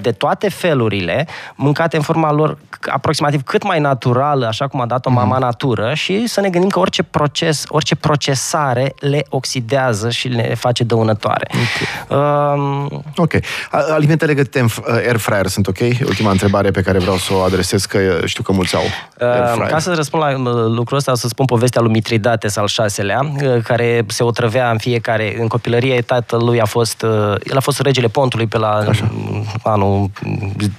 de 0.00 0.12
toate 0.12 0.48
felurile, 0.48 1.26
mâncate 1.54 1.96
în 1.96 2.02
forma 2.02 2.32
lor 2.32 2.58
aproximativ 2.86 3.42
cât 3.42 3.62
mai 3.62 3.80
naturală, 3.80 4.46
așa 4.46 4.66
cum 4.66 4.80
a 4.80 4.86
dat-o 4.86 5.10
mama 5.10 5.34
mm. 5.34 5.40
natură 5.40 5.94
și 5.94 6.26
să 6.26 6.40
ne 6.40 6.48
gândim 6.48 6.70
că 6.70 6.78
orice 6.78 7.02
proces, 7.02 7.64
orice 7.68 7.94
procesare 7.94 8.94
le 8.98 9.24
oxidează 9.28 10.10
și 10.10 10.28
le 10.28 10.54
face 10.54 10.84
dăunătoare. 10.84 11.48
Ok. 11.50 12.18
Um... 12.18 13.04
okay. 13.16 13.40
Alimentele 13.70 14.34
gătite 14.34 14.58
în 14.58 14.64
uh, 14.64 14.94
air 14.94 15.16
fryer 15.16 15.46
sunt 15.46 15.66
ok? 15.66 15.78
Ultima 16.04 16.30
întrebare 16.30 16.70
pe 16.70 16.82
care 16.82 16.98
vreau 16.98 17.16
să 17.16 17.32
o 17.34 17.38
adresez, 17.38 17.84
că 17.84 17.98
știu 18.24 18.42
că 18.42 18.52
mulți 18.52 18.76
au 18.76 18.82
uh, 18.82 19.66
Ca 19.68 19.78
să 19.78 19.92
răspund 19.94 20.22
la 20.22 20.30
uh, 20.30 20.66
lucrul 20.66 20.96
ăsta, 20.96 21.14
să 21.14 21.28
spun 21.28 21.44
povestea 21.44 21.80
lui 21.80 21.90
Mitridates 21.90 22.56
al 22.56 22.66
șaselea, 22.66 23.32
care 23.62 24.04
se 24.06 24.22
otrăvea 24.22 24.70
în 24.70 24.78
fiecare, 24.78 25.36
în 25.40 25.46
copilărie, 25.46 26.00
tatălui 26.00 26.60
a 26.60 26.64
fost, 26.64 27.02
el 27.50 27.56
a 27.56 27.60
fost 27.60 27.80
regele 27.80 28.06
pontului 28.06 28.46
pe 28.46 28.58
la 28.58 28.68
Așa 28.68 29.10
anul 29.68 30.10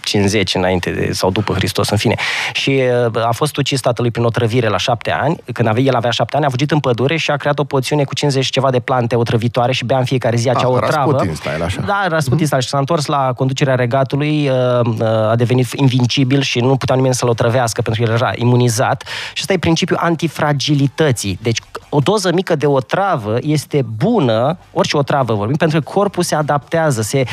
50 0.02 0.56
înainte 0.56 0.90
de, 0.90 1.10
sau 1.12 1.32
după 1.32 1.54
Hristos, 1.54 1.90
în 1.90 1.98
fine. 1.98 2.16
Și 2.54 2.82
uh, 3.14 3.26
a 3.26 3.32
fost 3.32 3.58
ucis 3.58 3.80
tatălui 3.80 4.12
prin 4.12 4.24
otrăvire 4.24 4.68
la 4.68 4.78
șapte 4.78 5.12
ani. 5.12 5.38
Când 5.54 5.68
avea, 5.68 5.82
el 5.84 5.96
avea 5.96 6.10
șapte 6.10 6.36
ani, 6.36 6.46
a 6.46 6.50
fugit 6.50 6.72
în 6.72 6.80
pădure 6.80 7.18
și 7.18 7.32
a 7.32 7.36
creat 7.36 7.60
o 7.60 7.64
poțiune 7.64 8.04
cu 8.04 8.14
50 8.14 8.50
ceva 8.50 8.72
de 8.72 8.80
plante 8.80 9.16
otrăvitoare 9.16 9.72
și 9.72 9.86
bea 9.86 9.98
în 9.98 10.06
fiecare 10.06 10.36
zi 10.36 10.50
acea 10.50 10.70
o 10.70 10.80
travă. 10.80 11.12
Rasputin 11.12 11.36
style, 11.36 11.64
așa. 11.64 11.82
Da, 11.82 12.06
Rasputin 12.08 12.46
mm-hmm. 12.46 12.60
și 12.60 12.68
s-a 12.68 12.78
întors 12.78 13.06
la 13.06 13.34
conducerea 13.36 13.76
regatului, 13.76 14.50
uh, 14.50 14.86
uh, 14.86 15.08
a 15.08 15.36
devenit 15.36 15.72
invincibil 15.76 16.42
și 16.42 16.60
nu 16.60 16.78
putea 16.78 16.96
nimeni 16.96 17.14
să-l 17.14 17.30
otrăvească 17.30 17.82
pentru 17.82 18.04
că 18.04 18.10
el 18.10 18.16
era 18.16 18.32
imunizat. 18.36 19.04
Și 19.34 19.40
ăsta 19.42 19.54
e 19.54 19.58
principiul 19.58 20.00
antifragilității. 20.02 21.40
Deci 21.42 21.60
o 21.98 22.00
doză 22.00 22.32
mică 22.34 22.56
de 22.56 22.66
otravă 22.66 23.38
este 23.42 23.86
bună, 23.96 24.58
orice 24.74 24.98
otravă 24.98 25.34
vorbim, 25.34 25.56
pentru 25.56 25.82
că 25.82 25.90
corpul 25.90 26.24
se 26.24 26.36
adaptează, 26.36 27.02
se, 27.02 27.26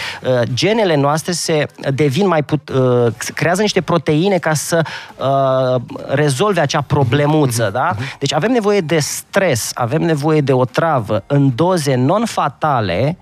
genele 0.54 0.96
noastre 0.96 1.32
se 1.32 1.66
devin 1.94 2.26
mai 2.26 2.42
put, 2.42 2.68
uh, 2.68 3.12
creează 3.34 3.60
niște 3.60 3.80
proteine 3.80 4.38
ca 4.38 4.54
să 4.54 4.82
uh, 5.16 5.80
rezolve 6.06 6.60
acea 6.60 6.80
problemuță, 6.80 7.70
da? 7.72 7.94
Deci 8.18 8.32
avem 8.32 8.50
nevoie 8.50 8.80
de 8.80 8.98
stres, 8.98 9.70
avem 9.74 10.02
nevoie 10.02 10.40
de 10.40 10.52
o 10.52 10.64
travă 10.64 11.22
în 11.26 11.52
doze 11.54 11.94
non-fatale 11.94 13.16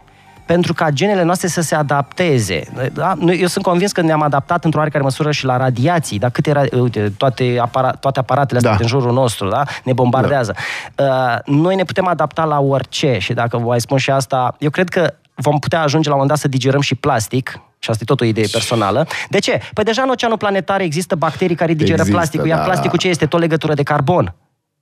pentru 0.52 0.74
ca 0.74 0.90
genele 0.90 1.22
noastre 1.22 1.48
să 1.48 1.60
se 1.60 1.74
adapteze. 1.74 2.62
Da? 2.92 3.14
Eu 3.38 3.46
sunt 3.46 3.64
convins 3.64 3.92
că 3.92 4.00
ne-am 4.00 4.22
adaptat 4.22 4.64
într-o 4.64 4.78
oarecare 4.78 5.04
măsură 5.04 5.30
și 5.30 5.44
la 5.44 5.56
radiații, 5.56 6.18
da? 6.18 6.28
câte 6.28 6.52
ra- 6.52 6.72
uite, 6.80 7.12
toate, 7.16 7.56
apara- 7.60 7.96
toate 8.00 8.18
aparatele 8.18 8.56
astea 8.56 8.72
da. 8.72 8.78
din 8.78 8.86
jurul 8.86 9.12
nostru 9.12 9.48
da? 9.48 9.62
ne 9.84 9.92
bombardează. 9.92 10.54
Da. 10.94 11.04
Uh, 11.04 11.54
noi 11.54 11.74
ne 11.74 11.84
putem 11.84 12.06
adapta 12.06 12.44
la 12.44 12.60
orice 12.60 13.18
și 13.18 13.32
dacă 13.32 13.56
vă 13.56 13.64
mai 13.64 13.80
spun 13.80 13.98
și 13.98 14.10
asta, 14.10 14.54
eu 14.58 14.70
cred 14.70 14.88
că 14.88 15.14
vom 15.34 15.58
putea 15.58 15.82
ajunge 15.82 16.08
la 16.08 16.14
un 16.14 16.20
moment 16.20 16.28
dat 16.28 16.50
să 16.50 16.56
digerăm 16.56 16.80
și 16.80 16.94
plastic, 16.94 17.60
și 17.78 17.90
asta 17.90 18.02
e 18.02 18.06
tot 18.06 18.20
o 18.20 18.24
idee 18.24 18.46
personală. 18.52 19.06
De 19.30 19.38
ce? 19.38 19.60
Păi 19.74 19.84
deja 19.84 20.02
în 20.02 20.08
oceanul 20.08 20.36
planetar 20.36 20.80
există 20.80 21.14
bacterii 21.14 21.56
care 21.56 21.72
digeră 21.72 21.92
există, 21.92 22.16
plasticul, 22.16 22.46
iar 22.46 22.58
da, 22.58 22.64
plasticul 22.64 22.98
ce 22.98 23.08
este? 23.08 23.26
Tot 23.26 23.40
legătură 23.40 23.74
de 23.74 23.82
carbon. 23.82 24.34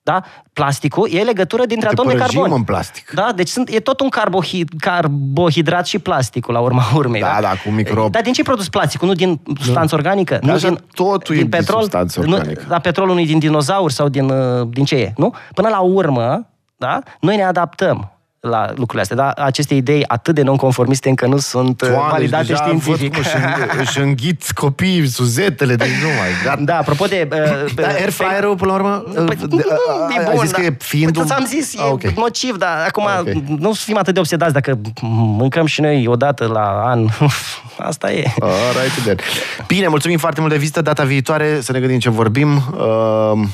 Da? 0.03 0.23
Plasticul 0.53 1.09
e 1.13 1.23
legătură 1.23 1.65
dintre 1.65 1.89
Te 1.89 1.93
atomi 1.93 2.13
de 2.13 2.19
carbon. 2.19 2.53
în 2.53 2.63
plastic. 2.63 3.11
Da? 3.15 3.33
Deci 3.35 3.49
sunt, 3.49 3.69
e 3.69 3.81
tot 3.81 4.01
un 4.01 4.09
carbohid, 4.09 4.69
carbohidrat 4.79 5.87
și 5.87 5.99
plasticul, 5.99 6.55
la 6.55 6.61
urma 6.61 6.83
urmei. 6.95 7.21
Da, 7.21 7.33
da, 7.35 7.41
da 7.41 7.49
cu 7.65 7.71
microb. 7.71 8.11
Dar 8.11 8.23
din 8.23 8.33
ce 8.33 8.41
e 8.41 8.45
produs 8.45 8.69
plasticul? 8.69 9.09
Nu 9.09 9.15
din 9.15 9.41
substanță 9.61 9.95
organică? 9.95 10.39
Nu 10.43 10.57
din, 10.57 10.85
totul 10.95 11.35
din 11.35 11.45
e 11.45 11.49
petrol? 11.49 11.81
din 11.81 11.91
substanță 11.91 12.21
organică. 12.21 12.63
Nu, 12.63 12.69
da, 12.69 12.79
petrolul 12.79 13.15
nu 13.15 13.21
e 13.21 13.25
din 13.25 13.39
dinozauri 13.39 13.93
sau 13.93 14.09
din, 14.09 14.31
uh, 14.31 14.69
din 14.71 14.85
ce 14.85 14.95
e, 14.95 15.13
nu? 15.17 15.35
Până 15.55 15.69
la 15.69 15.81
urmă, 15.81 16.47
da? 16.77 16.99
noi 17.21 17.37
ne 17.37 17.45
adaptăm 17.45 18.13
la 18.41 18.67
lucrurile 18.69 19.01
astea, 19.01 19.17
dar 19.17 19.33
aceste 19.37 19.75
idei 19.75 20.05
atât 20.07 20.35
de 20.35 20.43
nonconformiste 20.43 21.09
încă 21.09 21.27
nu 21.27 21.39
sunt 21.39 21.81
uh, 21.81 21.89
Doamne, 21.89 22.11
validate 22.11 22.45
deci 22.45 22.57
științific. 22.57 23.19
Își, 23.19 23.29
își 23.81 23.99
înghit 23.99 24.51
copiii 24.51 25.09
suzetele, 25.09 25.75
de 25.75 25.85
nu 26.03 26.09
mai 26.09 26.29
gata. 26.45 26.61
Da, 26.61 26.79
apropo 26.79 27.07
de... 27.07 27.29
Uh, 27.33 27.75
da, 27.75 27.87
air 27.87 28.11
fryer-ul, 28.11 28.57
până 28.57 28.71
la 28.71 28.77
urmă, 28.77 29.05
păi, 29.15 29.39
uh, 29.43 29.49
de, 29.49 29.65
uh, 30.09 30.17
e 30.17 30.31
bun, 30.35 30.41
zis 30.41 30.51
da. 30.51 30.59
că 30.59 30.65
e 30.65 30.77
fiind 30.79 31.13
păi, 31.13 31.23
un... 31.23 31.31
am 31.31 31.45
zis, 31.45 31.75
e 31.75 31.79
ah, 31.81 31.89
okay. 31.91 32.15
nociv, 32.17 32.57
dar 32.57 32.87
acum 32.87 33.07
ah, 33.07 33.19
okay. 33.21 33.45
nu 33.59 33.73
fim 33.73 33.97
atât 33.97 34.15
de 34.15 34.21
obsedați 34.21 34.53
dacă 34.53 34.79
mâncăm 35.03 35.67
și 35.67 35.81
noi 35.81 36.07
odată 36.07 36.47
la 36.47 36.83
an. 36.85 37.07
Asta 37.79 38.13
e. 38.13 38.33
Alright, 38.41 39.03
then. 39.05 39.19
Bine, 39.67 39.89
mulțumim 39.89 40.19
foarte 40.19 40.41
mult 40.41 40.53
de 40.53 40.59
vizită. 40.59 40.83
Data 40.83 41.05
viitoare 41.05 41.61
să 41.61 41.73
ne 41.73 41.79
gândim 41.79 41.99
ce 41.99 42.11
vorbim. 42.11 42.57
Uh, 42.57 43.49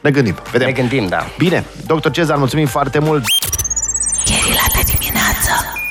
ne 0.00 0.10
gândim. 0.10 0.34
Vedem. 0.50 0.66
Ne 0.66 0.72
gândim, 0.72 1.06
da. 1.08 1.26
Bine, 1.38 1.64
doctor 1.86 2.10
Cezar, 2.10 2.36
mulțumim 2.36 2.66
foarte 2.66 2.98
mult. 2.98 3.24